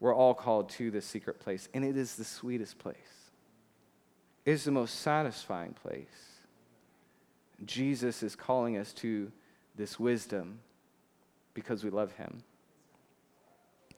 We're 0.00 0.14
all 0.14 0.34
called 0.34 0.70
to 0.70 0.90
the 0.90 1.00
secret 1.00 1.38
place, 1.38 1.68
and 1.72 1.84
it 1.84 1.96
is 1.96 2.16
the 2.16 2.24
sweetest 2.24 2.78
place. 2.78 2.96
Is 4.44 4.64
the 4.64 4.70
most 4.70 5.00
satisfying 5.00 5.74
place. 5.74 6.06
Jesus 7.64 8.22
is 8.22 8.34
calling 8.34 8.76
us 8.76 8.92
to 8.94 9.30
this 9.76 10.00
wisdom 10.00 10.60
because 11.54 11.84
we 11.84 11.90
love 11.90 12.12
him. 12.12 12.42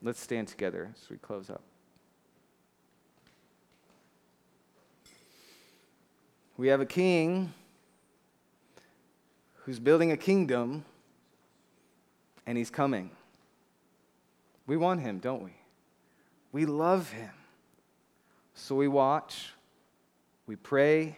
Let's 0.03 0.21
stand 0.21 0.49
together 0.49 0.91
as 1.01 1.09
we 1.09 1.17
close 1.17 1.49
up. 1.49 1.63
We 6.57 6.69
have 6.69 6.81
a 6.81 6.87
king 6.87 7.53
who's 9.65 9.79
building 9.79 10.11
a 10.11 10.17
kingdom, 10.17 10.85
and 12.47 12.59
he's 12.59 12.71
coming. 12.71 13.11
We 14.67 14.77
want 14.77 15.01
him, 15.01 15.19
don't 15.19 15.43
we? 15.43 15.53
We 16.51 16.67
love 16.67 17.13
him. 17.13 17.31
So 18.55 18.75
we 18.75 18.89
watch, 18.89 19.53
we 20.53 20.57
pray, 20.57 21.17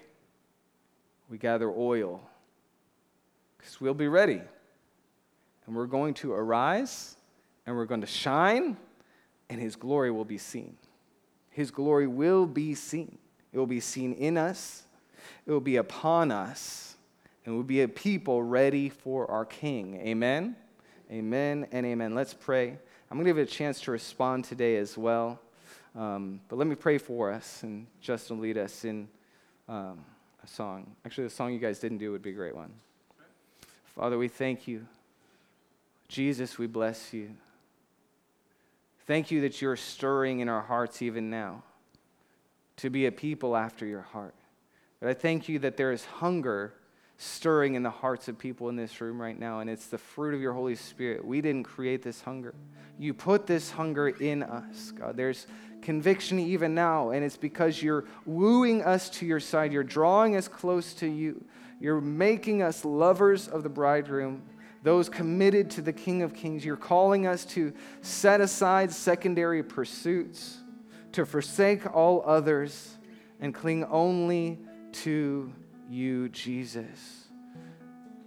we 1.28 1.39
gather 1.39 1.68
oil, 1.68 2.20
because 3.59 3.80
we'll 3.80 3.93
be 3.93 4.07
ready. 4.07 4.41
And 5.66 5.74
we're 5.74 5.87
going 5.87 6.14
to 6.14 6.32
arise, 6.32 7.16
and 7.66 7.74
we're 7.74 7.87
going 7.87 8.03
to 8.03 8.07
shine, 8.07 8.76
and 9.51 9.61
his 9.61 9.74
glory 9.74 10.12
will 10.12 10.24
be 10.24 10.39
seen. 10.39 10.76
His 11.51 11.72
glory 11.72 12.07
will 12.07 12.47
be 12.47 12.76
seen. 12.76 13.18
It 13.53 13.59
will 13.59 13.66
be 13.66 13.80
seen 13.80 14.12
in 14.12 14.39
us, 14.39 14.85
it 15.45 15.51
will 15.51 15.59
be 15.59 15.78
upon 15.78 16.30
us, 16.30 16.95
and 17.45 17.57
we'll 17.57 17.64
be 17.64 17.82
a 17.82 17.89
people 17.89 18.41
ready 18.41 18.89
for 18.89 19.28
our 19.28 19.45
King. 19.45 19.97
Amen? 19.97 20.55
Amen 21.11 21.66
and 21.72 21.85
amen. 21.85 22.14
Let's 22.14 22.35
pray. 22.35 22.68
I'm 23.11 23.16
going 23.16 23.24
to 23.24 23.30
give 23.30 23.39
you 23.39 23.43
a 23.43 23.47
chance 23.47 23.80
to 23.80 23.91
respond 23.91 24.45
today 24.45 24.76
as 24.76 24.97
well. 24.97 25.41
Um, 25.97 26.39
but 26.49 26.55
let 26.57 26.68
me 26.68 26.76
pray 26.76 26.99
for 26.99 27.32
us, 27.32 27.64
and 27.64 27.89
Justin 28.01 28.41
lead 28.41 28.59
us 28.59 28.85
in 28.85 29.09
um, 29.69 30.05
a 30.43 30.47
song. 30.47 30.95
Actually, 31.05 31.25
the 31.25 31.35
song 31.35 31.53
you 31.53 31.59
guys 31.59 31.79
didn't 31.79 31.99
do 31.99 32.12
would 32.12 32.23
be 32.23 32.31
a 32.31 32.35
great 32.35 32.55
one. 32.55 32.71
Father, 33.95 34.19
we 34.19 34.29
thank 34.29 34.67
you. 34.67 34.87
Jesus, 36.09 36.59
we 36.59 36.67
bless 36.67 37.12
you. 37.12 37.31
Thank 39.07 39.31
you 39.31 39.43
that 39.43 39.61
you're 39.61 39.77
stirring 39.77 40.41
in 40.41 40.49
our 40.49 40.62
hearts 40.62 41.03
even 41.03 41.31
now 41.31 41.62
to 42.77 42.91
be 42.91 43.07
a 43.07 43.12
people 43.12 43.57
after 43.57 43.87
your 43.87 44.03
heart. 44.03 44.35
But 45.01 45.11
I 45.11 45.15
thank 45.15 45.49
you 45.49 45.59
that 45.61 45.77
there 45.77 45.93
is 45.93 46.05
hunger 46.05 46.75
stirring 47.17 47.75
in 47.75 47.83
the 47.83 47.91
hearts 47.91 48.29
of 48.29 48.39
people 48.39 48.69
in 48.69 48.77
this 48.77 49.01
room 49.01 49.21
right 49.21 49.39
now, 49.39 49.61
and 49.61 49.71
it's 49.71 49.87
the 49.87 49.99
fruit 49.99 50.35
of 50.35 50.41
your 50.41 50.53
Holy 50.53 50.75
Spirit. 50.75 51.25
We 51.25 51.41
didn't 51.41 51.65
create 51.65 52.03
this 52.03 52.21
hunger. 52.23 52.55
You 52.99 53.15
put 53.15 53.47
this 53.47 53.71
hunger 53.71 54.09
in 54.09 54.43
us, 54.43 54.93
God. 54.93 55.17
There's 55.17 55.47
conviction 55.85 56.41
even 56.41 56.74
now, 56.74 57.11
and 57.11 57.24
it's 57.24 57.37
because 57.37 57.82
you're 57.82 58.05
wooing 58.26 58.82
us 58.82 59.09
to 59.11 59.26
your 59.26 59.39
side. 59.39 59.72
You're 59.72 59.85
drawing 59.85 60.35
us 60.35 60.49
close 60.49 60.95
to 60.95 61.07
you. 61.07 61.45
You're 61.78 62.01
making 62.01 62.62
us 62.62 62.85
lovers 62.85 63.47
of 63.47 63.62
the 63.62 63.68
bridegroom, 63.68 64.43
those 64.82 65.09
committed 65.09 65.70
to 65.72 65.82
the 65.82 65.93
King 65.93 66.22
of 66.22 66.35
Kings. 66.35 66.64
You're 66.64 66.76
calling 66.76 67.26
us 67.26 67.45
to 67.47 67.72
set 68.01 68.41
aside 68.41 68.91
secondary 68.91 69.62
pursuits, 69.62 70.59
to 71.12 71.24
forsake 71.26 71.95
all 71.95 72.22
others, 72.26 72.97
and 73.41 73.55
cling 73.55 73.85
only 73.85 74.59
to 74.93 75.53
you, 75.89 76.28
Jesus. 76.30 77.26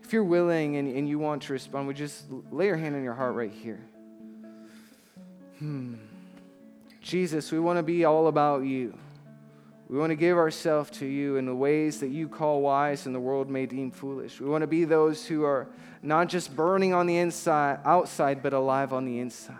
If 0.03 0.13
you're 0.13 0.23
willing 0.23 0.77
and, 0.77 0.95
and 0.95 1.09
you 1.09 1.19
want 1.19 1.41
to 1.43 1.53
respond, 1.53 1.87
would 1.87 1.97
just 1.97 2.25
lay 2.51 2.67
your 2.67 2.77
hand 2.77 2.95
on 2.95 3.03
your 3.03 3.13
heart 3.13 3.35
right 3.35 3.51
here? 3.51 3.83
Hmm. 5.59 5.95
Jesus, 7.07 7.53
we 7.53 7.59
want 7.59 7.77
to 7.77 7.83
be 7.83 8.03
all 8.03 8.27
about 8.27 8.65
you. 8.65 8.93
We 9.87 9.97
want 9.97 10.09
to 10.09 10.15
give 10.17 10.35
ourselves 10.35 10.89
to 10.99 11.05
you 11.05 11.37
in 11.37 11.45
the 11.45 11.55
ways 11.55 12.01
that 12.01 12.09
you 12.09 12.27
call 12.27 12.59
wise 12.59 13.05
and 13.05 13.15
the 13.15 13.19
world 13.19 13.49
may 13.49 13.65
deem 13.65 13.91
foolish. 13.91 14.41
We 14.41 14.49
want 14.49 14.63
to 14.63 14.67
be 14.67 14.83
those 14.83 15.25
who 15.25 15.45
are 15.45 15.69
not 16.01 16.27
just 16.27 16.53
burning 16.53 16.93
on 16.93 17.07
the 17.07 17.15
inside, 17.15 17.79
outside, 17.85 18.43
but 18.43 18.51
alive 18.51 18.91
on 18.91 19.05
the 19.05 19.19
inside. 19.19 19.55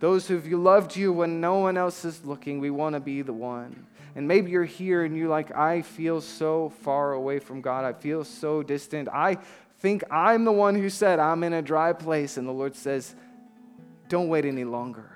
Those 0.00 0.28
who've 0.28 0.46
loved 0.52 0.94
you 0.96 1.14
when 1.14 1.40
no 1.40 1.60
one 1.60 1.78
else 1.78 2.04
is 2.04 2.26
looking, 2.26 2.60
we 2.60 2.68
want 2.68 2.92
to 2.92 3.00
be 3.00 3.22
the 3.22 3.32
one. 3.32 3.86
And 4.14 4.28
maybe 4.28 4.50
you're 4.50 4.64
here 4.66 5.02
and 5.02 5.16
you're 5.16 5.30
like, 5.30 5.56
I 5.56 5.80
feel 5.80 6.20
so 6.20 6.74
far 6.82 7.14
away 7.14 7.38
from 7.38 7.62
God. 7.62 7.86
I 7.86 7.94
feel 7.94 8.22
so 8.22 8.62
distant. 8.62 9.08
I 9.10 9.38
think 9.78 10.04
I'm 10.10 10.44
the 10.44 10.52
one 10.52 10.74
who 10.74 10.90
said, 10.90 11.20
I'm 11.20 11.42
in 11.42 11.54
a 11.54 11.62
dry 11.62 11.94
place. 11.94 12.36
And 12.36 12.46
the 12.46 12.52
Lord 12.52 12.76
says, 12.76 13.14
Don't 14.10 14.28
wait 14.28 14.44
any 14.44 14.64
longer. 14.64 15.10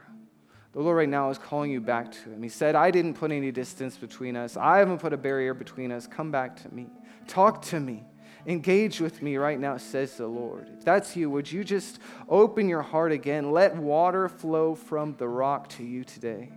The 0.75 0.81
Lord 0.81 0.97
right 0.97 1.09
now 1.09 1.31
is 1.31 1.39
calling 1.39 1.71
you 1.71 1.81
back 1.81 2.11
to 2.11 2.31
Him. 2.31 2.43
He 2.43 2.49
said, 2.49 2.75
I 2.75 2.91
didn't 2.91 3.15
put 3.15 3.31
any 3.31 3.53
distance 3.53 3.97
between 3.97 4.37
us, 4.37 4.57
I 4.57 4.79
haven't 4.79 4.99
put 4.99 5.13
a 5.13 5.17
barrier 5.17 5.55
between 5.55 5.93
us. 5.93 6.07
Come 6.07 6.31
back 6.31 6.61
to 6.63 6.75
me. 6.75 6.87
Talk 7.29 7.63
to 7.67 7.81
me. 7.81 8.03
Engage 8.47 9.01
with 9.01 9.23
me 9.23 9.37
right 9.37 9.59
now, 9.59 9.79
says 9.79 10.17
the 10.17 10.27
Lord. 10.27 10.69
If 10.77 10.85
that's 10.85 11.17
you, 11.17 11.31
would 11.31 11.51
you 11.51 11.65
just 11.65 11.99
open 12.29 12.69
your 12.69 12.83
heart 12.83 13.11
again? 13.11 13.53
Let 13.53 13.75
water 13.75 14.29
flow 14.29 14.75
from 14.75 15.15
the 15.17 15.29
rock 15.29 15.69
to 15.71 15.85
you 15.85 16.05
today. 16.05 16.53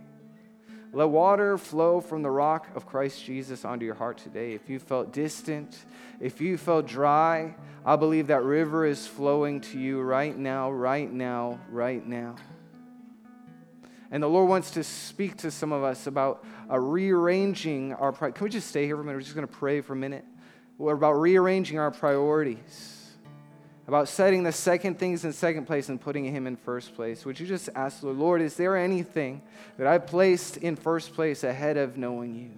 Let 0.92 1.08
water 1.08 1.56
flow 1.56 2.00
from 2.00 2.22
the 2.22 2.30
rock 2.30 2.66
of 2.74 2.86
Christ 2.86 3.24
Jesus 3.24 3.64
onto 3.64 3.86
your 3.86 3.94
heart 3.94 4.18
today. 4.18 4.52
If 4.52 4.68
you 4.68 4.78
felt 4.78 5.12
distant, 5.12 5.84
if 6.20 6.40
you 6.40 6.58
felt 6.58 6.86
dry, 6.86 7.54
I 7.86 7.96
believe 7.96 8.26
that 8.26 8.42
river 8.42 8.84
is 8.84 9.06
flowing 9.06 9.60
to 9.62 9.78
you 9.78 10.00
right 10.00 10.36
now, 10.36 10.70
right 10.70 11.10
now, 11.10 11.60
right 11.70 12.06
now. 12.06 12.36
And 14.10 14.22
the 14.22 14.28
Lord 14.28 14.48
wants 14.48 14.70
to 14.72 14.84
speak 14.84 15.36
to 15.38 15.50
some 15.50 15.72
of 15.72 15.82
us 15.82 16.06
about 16.06 16.44
uh, 16.70 16.78
rearranging 16.78 17.92
our. 17.92 18.12
Pri- 18.12 18.30
Can 18.30 18.44
we 18.44 18.50
just 18.50 18.68
stay 18.68 18.86
here 18.86 18.96
for 18.96 19.02
a 19.02 19.04
minute? 19.04 19.18
We're 19.18 19.22
just 19.22 19.34
going 19.34 19.46
to 19.46 19.52
pray 19.52 19.80
for 19.80 19.92
a 19.92 19.96
minute. 19.96 20.24
We're 20.78 20.94
about 20.94 21.14
rearranging 21.14 21.78
our 21.78 21.90
priorities 21.90 22.98
about 23.88 24.06
setting 24.06 24.42
the 24.42 24.52
second 24.52 24.98
things 24.98 25.24
in 25.24 25.32
second 25.32 25.64
place 25.64 25.88
and 25.88 25.98
putting 25.98 26.22
Him 26.26 26.46
in 26.46 26.56
first 26.56 26.94
place, 26.94 27.24
would 27.24 27.40
you 27.40 27.46
just 27.46 27.70
ask 27.74 28.02
the 28.02 28.08
Lord, 28.08 28.42
is 28.42 28.54
there 28.54 28.76
anything 28.76 29.40
that 29.78 29.86
I 29.86 29.96
placed 29.96 30.58
in 30.58 30.76
first 30.76 31.14
place 31.14 31.42
ahead 31.42 31.78
of 31.78 31.96
knowing 31.96 32.34
you, 32.34 32.50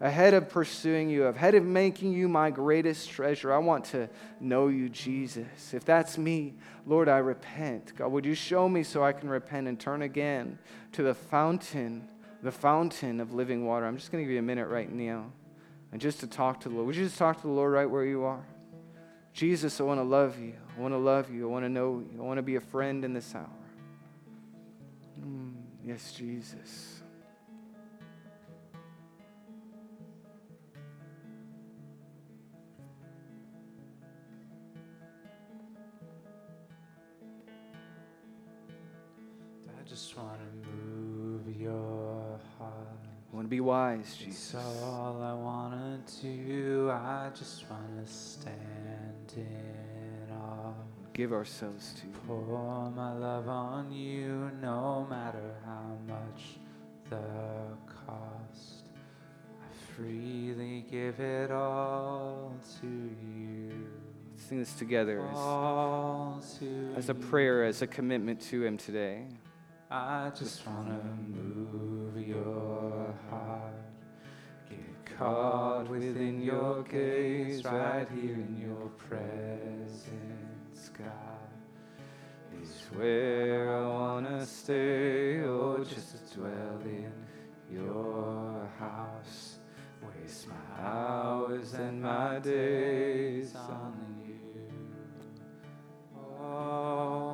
ahead 0.00 0.34
of 0.34 0.48
pursuing 0.48 1.10
you, 1.10 1.24
ahead 1.24 1.54
of 1.54 1.64
making 1.64 2.12
you 2.12 2.28
my 2.28 2.50
greatest 2.50 3.10
treasure? 3.10 3.52
I 3.52 3.58
want 3.58 3.84
to 3.86 4.08
know 4.40 4.68
you, 4.68 4.88
Jesus. 4.88 5.74
If 5.74 5.84
that's 5.84 6.18
me, 6.18 6.54
Lord, 6.86 7.08
I 7.08 7.18
repent. 7.18 7.94
God, 7.96 8.12
would 8.12 8.24
you 8.24 8.34
show 8.34 8.68
me 8.68 8.82
so 8.82 9.04
I 9.04 9.12
can 9.12 9.28
repent 9.28 9.68
and 9.68 9.78
turn 9.78 10.02
again 10.02 10.58
to 10.92 11.02
the 11.02 11.14
fountain, 11.14 12.08
the 12.42 12.52
fountain 12.52 13.20
of 13.20 13.32
living 13.32 13.66
water? 13.66 13.86
I'm 13.86 13.96
just 13.96 14.10
going 14.10 14.22
to 14.22 14.26
give 14.26 14.32
you 14.32 14.38
a 14.38 14.42
minute 14.42 14.68
right 14.68 14.90
now. 14.90 15.32
And 15.92 16.00
just 16.00 16.20
to 16.20 16.26
talk 16.26 16.60
to 16.60 16.68
the 16.68 16.74
Lord. 16.74 16.86
Would 16.86 16.96
you 16.96 17.04
just 17.04 17.18
talk 17.18 17.36
to 17.42 17.46
the 17.46 17.52
Lord 17.52 17.72
right 17.72 17.88
where 17.88 18.04
you 18.04 18.24
are? 18.24 18.44
Jesus, 19.34 19.80
I 19.80 19.84
want 19.84 20.00
to 20.00 20.04
love 20.04 20.38
you. 20.38 20.54
I 20.76 20.80
want 20.80 20.94
to 20.94 20.98
love 20.98 21.30
you. 21.30 21.48
I 21.48 21.50
want 21.50 21.64
to 21.64 21.68
know 21.68 22.00
you. 22.00 22.18
I 22.18 22.22
want 22.22 22.38
to 22.38 22.42
be 22.42 22.56
a 22.56 22.60
friend 22.60 23.04
in 23.04 23.12
this 23.12 23.34
hour. 23.34 23.48
Mm, 25.20 25.52
yes, 25.84 26.12
Jesus. 26.12 27.01
Your 41.62 42.38
heart. 42.58 42.72
I 43.32 43.36
want 43.36 43.46
to 43.46 43.50
be 43.50 43.60
wise, 43.60 44.16
Jesus. 44.16 44.52
That's 44.52 44.82
all 44.82 45.22
I 45.22 45.32
want 45.32 46.06
to 46.06 46.26
do. 46.26 46.90
I 46.90 47.30
just 47.34 47.64
want 47.70 48.04
to 48.04 48.12
stand 48.12 49.32
in 49.36 50.34
awe. 50.34 50.72
Give 51.14 51.32
ourselves 51.32 51.94
to 52.00 52.06
you. 52.06 52.12
Pour 52.26 52.90
my 52.90 53.12
love 53.12 53.48
on 53.48 53.90
you, 53.92 54.50
no 54.60 55.06
matter 55.08 55.54
how 55.64 55.96
much 56.06 56.58
the 57.08 57.18
cost. 58.06 58.88
I 59.62 59.94
freely 59.94 60.84
give 60.90 61.20
it 61.20 61.50
all 61.50 62.54
to 62.80 62.86
you. 62.86 63.70
Let's 64.32 64.44
sing 64.46 64.58
this 64.58 64.72
together 64.74 65.26
as, 65.30 66.58
to 66.58 66.94
as 66.96 67.08
a 67.08 67.14
prayer, 67.14 67.64
as 67.64 67.82
a 67.82 67.86
commitment 67.86 68.40
to 68.50 68.64
Him 68.64 68.76
today. 68.76 69.26
I 69.94 70.30
just 70.34 70.66
wanna 70.66 70.98
move 71.28 72.16
your 72.26 73.14
heart. 73.28 73.74
Get 74.70 75.18
caught 75.18 75.86
within 75.86 76.40
your 76.40 76.82
gaze, 76.84 77.62
right 77.62 78.08
here 78.08 78.36
in 78.36 78.56
your 78.58 78.88
presence, 78.96 80.90
God. 80.96 81.50
Is 82.62 82.86
where 82.94 83.76
I 83.76 83.86
wanna 83.86 84.46
stay, 84.46 85.42
oh, 85.42 85.84
just 85.84 86.30
to 86.30 86.38
dwell 86.38 86.80
in 86.86 87.12
your 87.70 88.70
house. 88.78 89.58
Waste 90.02 90.48
my 90.48 90.88
hours 90.88 91.74
and 91.74 92.00
my 92.00 92.32
my 92.32 92.38
days 92.38 93.54
on 93.56 93.94
you. 94.26 94.40
Oh, 96.16 97.31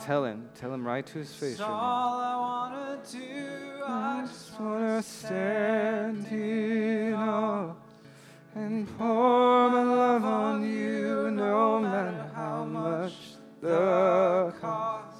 Tell 0.00 0.24
him, 0.24 0.48
tell 0.54 0.72
him 0.72 0.86
right 0.86 1.06
to 1.06 1.18
his 1.18 1.32
face 1.34 1.58
That's 1.58 1.60
right 1.60 1.68
now. 1.68 1.74
all 1.74 2.20
I 2.20 2.36
want 2.36 3.04
to 3.04 3.18
do. 3.18 3.82
I 3.86 4.24
just 4.26 4.58
want 4.58 4.80
wanna 4.80 5.02
stand 5.02 6.26
stand 6.26 6.40
in 6.40 7.14
awe 7.14 7.74
and 8.54 8.98
pour 8.98 9.70
my 9.70 9.82
love 9.84 10.24
on 10.24 10.64
you, 10.64 11.30
no 11.30 11.80
matter 11.80 12.30
how 12.34 12.64
much 12.64 13.14
the 13.60 14.52
cost. 14.60 15.16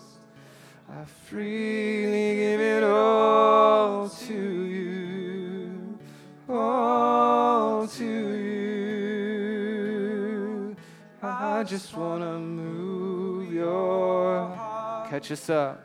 I 0.88 1.04
freely 1.04 2.39
I 11.70 11.72
just 11.72 11.96
wanna 11.96 12.36
move 12.36 13.52
your 13.52 14.48
heart. 14.48 15.08
Catch 15.08 15.30
us 15.30 15.48
up. 15.48 15.80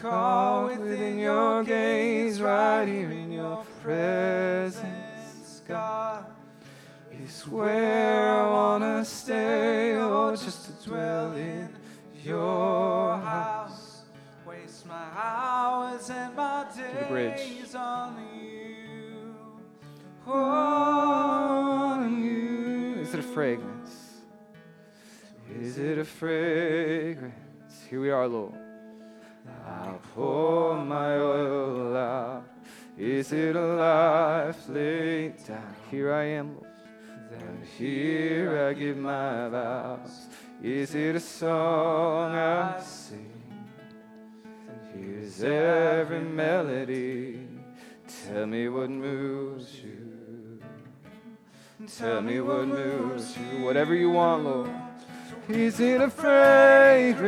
Caught 0.00 0.78
within 0.78 1.18
your 1.18 1.62
gaze, 1.64 2.40
right 2.40 2.88
here 2.88 3.10
in 3.10 3.30
your 3.32 3.62
presence, 3.82 5.60
God, 5.68 6.24
is 7.12 7.46
where 7.46 8.40
I 8.40 8.50
wanna 8.50 9.04
stay, 9.04 9.96
oh, 9.96 10.34
just 10.34 10.64
to 10.64 10.88
dwell 10.88 11.32
in 11.32 11.76
your 12.24 13.18
house. 13.18 14.04
Waste 14.46 14.86
my 14.86 15.08
hours 15.14 16.08
and 16.08 16.34
my 16.34 16.64
days 16.74 17.74
on 17.74 18.16
you. 18.34 19.34
On 20.26 22.24
you. 22.24 23.02
Is 23.02 23.12
it 23.12 23.20
a 23.20 23.22
fragrance? 23.22 23.77
Is 25.60 25.76
it 25.78 25.98
a 25.98 26.04
fragrance? 26.04 27.34
Here 27.90 28.00
we 28.00 28.10
are, 28.10 28.28
Lord. 28.28 28.54
I'll 29.66 30.00
pour 30.14 30.76
my 30.84 31.16
oil 31.16 31.96
out. 31.96 32.44
Is 32.96 33.32
it 33.32 33.56
a 33.56 33.66
life 33.66 34.68
laid 34.68 35.44
down? 35.46 35.74
Here 35.90 36.12
I 36.12 36.24
am, 36.24 36.54
Lord. 36.54 36.66
And 37.32 37.64
here 37.76 38.68
I 38.68 38.72
give 38.72 38.96
my 38.96 39.48
vows. 39.48 40.26
Is 40.62 40.94
it 40.94 41.16
a 41.16 41.20
song 41.20 42.34
I 42.34 42.80
sing? 42.80 43.32
Here's 44.94 45.42
every 45.42 46.20
melody. 46.20 47.46
Tell 48.26 48.46
me 48.46 48.68
what 48.68 48.90
moves 48.90 49.80
you. 49.82 50.60
Tell 51.96 52.20
me 52.20 52.40
what 52.40 52.66
moves 52.66 53.36
you. 53.36 53.64
Whatever 53.64 53.94
you 53.94 54.10
want, 54.10 54.44
Lord. 54.44 54.87
Is 55.48 55.80
it 55.80 56.00
a 56.00 56.10
fragrance? 56.10 57.18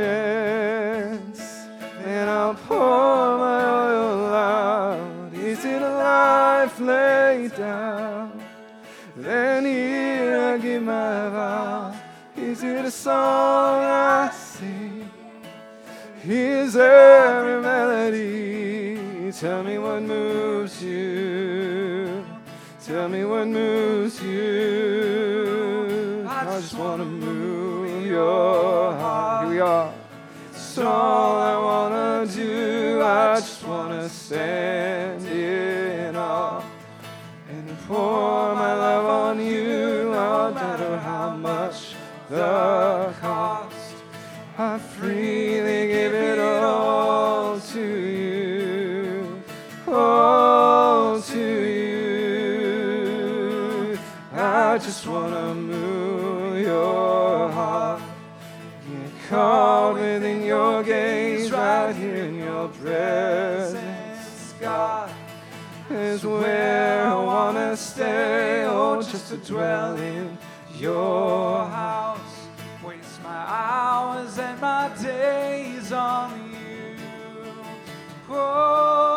And 2.05 2.29
I'll 2.31 2.55
pour 2.55 3.39
my 3.39 3.65
oil 3.65 4.35
out. 4.35 5.33
Is 5.35 5.65
it 5.65 5.81
a 5.83 5.89
life 5.89 6.79
laid 6.81 7.55
down? 7.57 8.43
Then 9.17 9.65
here 9.65 10.39
I 10.39 10.59
give 10.59 10.83
my 10.83 11.29
vow. 11.29 11.95
Is 12.37 12.63
it 12.63 12.85
a 12.85 12.91
song 12.91 13.83
I 13.83 14.31
sing? 14.33 15.11
Here's 16.23 16.77
every 16.77 17.61
melody. 17.63 19.31
Tell 19.33 19.63
me 19.63 19.79
what 19.79 20.03
moves 20.03 20.83
you. 20.83 22.25
Tell 22.85 23.09
me 23.09 23.25
what 23.25 23.47
moves 23.47 24.23
you. 24.23 25.51
I 26.29 26.45
just 26.61 26.75
want 26.75 27.01
to 27.01 27.07
move 27.07 27.60
your 28.11 28.93
heart. 28.95 29.45
Here 29.47 29.55
we 29.55 29.61
are. 29.61 29.95
It's 30.51 30.79
all 30.79 31.39
I 31.39 31.57
want 31.69 32.31
to 32.31 32.37
do. 32.37 33.03
I 33.03 33.37
just 33.37 33.65
want 33.65 33.93
to 33.93 34.09
stand 34.09 35.27
in 35.27 36.17
awe 36.17 36.63
and 37.49 37.79
pour 37.87 38.55
my 38.55 38.75
love 38.75 39.07
on 39.07 39.41
you. 39.41 40.11
No 40.13 40.53
matter 40.53 40.99
how 40.99 41.31
much 41.37 41.95
the 42.29 43.15
cost. 43.21 43.40
Caught 59.31 59.95
within 59.95 60.43
your 60.43 60.83
gaze, 60.83 61.53
right 61.53 61.95
here 61.95 62.25
in 62.25 62.35
your 62.35 62.67
presence, 62.67 64.55
God 64.61 65.09
is 65.89 66.27
where 66.27 67.07
I 67.07 67.15
wanna 67.15 67.77
stay, 67.77 68.65
oh, 68.67 69.01
just 69.01 69.29
to 69.29 69.37
dwell 69.37 69.97
in 69.97 70.37
your 70.75 71.65
house. 71.67 72.49
Waste 72.85 73.23
my 73.23 73.45
hours 73.47 74.37
and 74.37 74.61
my 74.61 74.91
days 75.01 75.93
on 75.93 76.51
you. 76.51 76.97
Oh, 78.29 79.10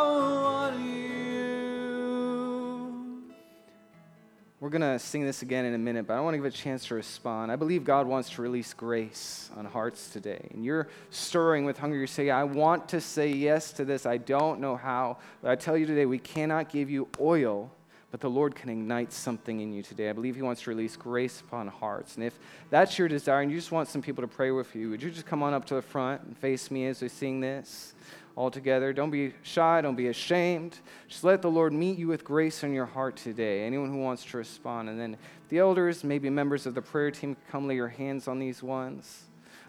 going 4.74 4.82
to 4.82 5.00
sing 5.00 5.24
this 5.26 5.42
again 5.42 5.64
in 5.64 5.74
a 5.74 5.78
minute, 5.78 6.08
but 6.08 6.16
I 6.16 6.20
want 6.20 6.34
to 6.34 6.38
give 6.40 6.46
a 6.46 6.52
chance 6.52 6.86
to 6.88 6.96
respond. 6.96 7.52
I 7.52 7.56
believe 7.56 7.86
God 7.86 8.08
wants 8.08 8.32
to 8.32 8.42
release 8.42 8.74
grace 8.74 9.50
on 9.56 9.66
hearts 9.66 10.10
today. 10.10 10.50
And 10.52 10.66
you're 10.66 10.90
stirring 11.12 11.64
with 11.64 11.78
hunger. 11.78 11.98
You 11.98 12.08
say, 12.08 12.30
I 12.30 12.44
want 12.44 12.90
to 12.90 13.00
say 13.00 13.30
yes 13.30 13.72
to 13.74 13.86
this. 13.86 14.06
I 14.06 14.18
don't 14.18 14.60
know 14.60 14.76
how. 14.76 15.18
But 15.42 15.52
I 15.52 15.56
tell 15.56 15.78
you 15.78 15.86
today, 15.86 16.06
we 16.06 16.20
cannot 16.20 16.70
give 16.70 16.90
you 16.90 17.08
oil, 17.22 17.72
but 18.12 18.20
the 18.20 18.30
Lord 18.30 18.56
can 18.56 18.70
ignite 18.70 19.14
something 19.14 19.62
in 19.62 19.72
you 19.72 19.84
today. 19.84 20.10
I 20.10 20.14
believe 20.14 20.36
He 20.36 20.42
wants 20.42 20.64
to 20.64 20.72
release 20.72 20.98
grace 20.98 21.40
upon 21.40 21.68
hearts. 21.68 22.16
And 22.16 22.26
if 22.26 22.38
that's 22.70 23.00
your 23.00 23.08
desire 23.08 23.42
and 23.42 23.52
you 23.52 23.58
just 23.58 23.72
want 23.72 23.88
some 23.88 24.02
people 24.02 24.24
to 24.24 24.28
pray 24.28 24.52
with 24.52 24.76
you, 24.76 24.90
would 24.90 25.02
you 25.02 25.12
just 25.12 25.26
come 25.26 25.44
on 25.44 25.54
up 25.54 25.66
to 25.66 25.76
the 25.76 25.82
front 25.82 26.24
and 26.24 26.38
face 26.38 26.70
me 26.70 26.88
as 26.88 27.02
we 27.02 27.10
sing 27.10 27.40
this? 27.40 27.94
All 28.36 28.50
together. 28.50 28.94
Don't 28.94 29.12
be 29.12 29.34
shy, 29.44 29.82
don't 29.82 29.96
be 29.96 30.08
ashamed. 30.08 30.80
Just 31.08 31.24
let 31.24 31.42
the 31.42 31.52
Lord 31.52 31.74
meet 31.74 31.98
you 31.98 32.08
with 32.08 32.24
grace 32.24 32.64
in 32.64 32.74
your 32.74 32.86
heart 32.86 33.16
today. 33.16 33.64
Anyone 33.66 33.90
who 33.92 34.00
wants 34.00 34.26
to 34.26 34.38
respond. 34.38 34.90
And 34.90 35.00
then 35.00 35.18
the 35.50 35.60
elders, 35.60 36.04
maybe 36.04 36.30
members 36.30 36.66
of 36.66 36.74
the 36.74 36.82
prayer 36.82 37.12
team, 37.12 37.38
come 37.52 37.68
lay 37.68 37.76
your 37.76 37.90
hands 37.90 38.28
on 38.28 38.40
these 38.40 38.64
ones. 38.64 39.24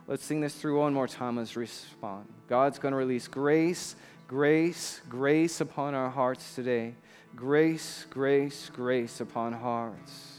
Let's 0.07 0.25
sing 0.25 0.41
this 0.41 0.55
through 0.55 0.79
one 0.81 0.93
more 0.93 1.09
time 1.09 1.39
as 1.39 1.55
we 1.55 1.61
respond. 1.61 2.27
God's 2.49 2.79
going 2.79 2.93
to 2.93 2.99
release 2.99 3.27
grace, 3.27 3.97
grace, 4.29 5.01
grace 5.09 5.61
upon 5.61 5.95
our 5.95 6.11
hearts 6.11 6.55
today. 6.55 6.95
Grace, 7.35 8.07
grace, 8.11 8.71
grace 8.73 9.21
upon 9.21 9.53
hearts. 9.55 10.34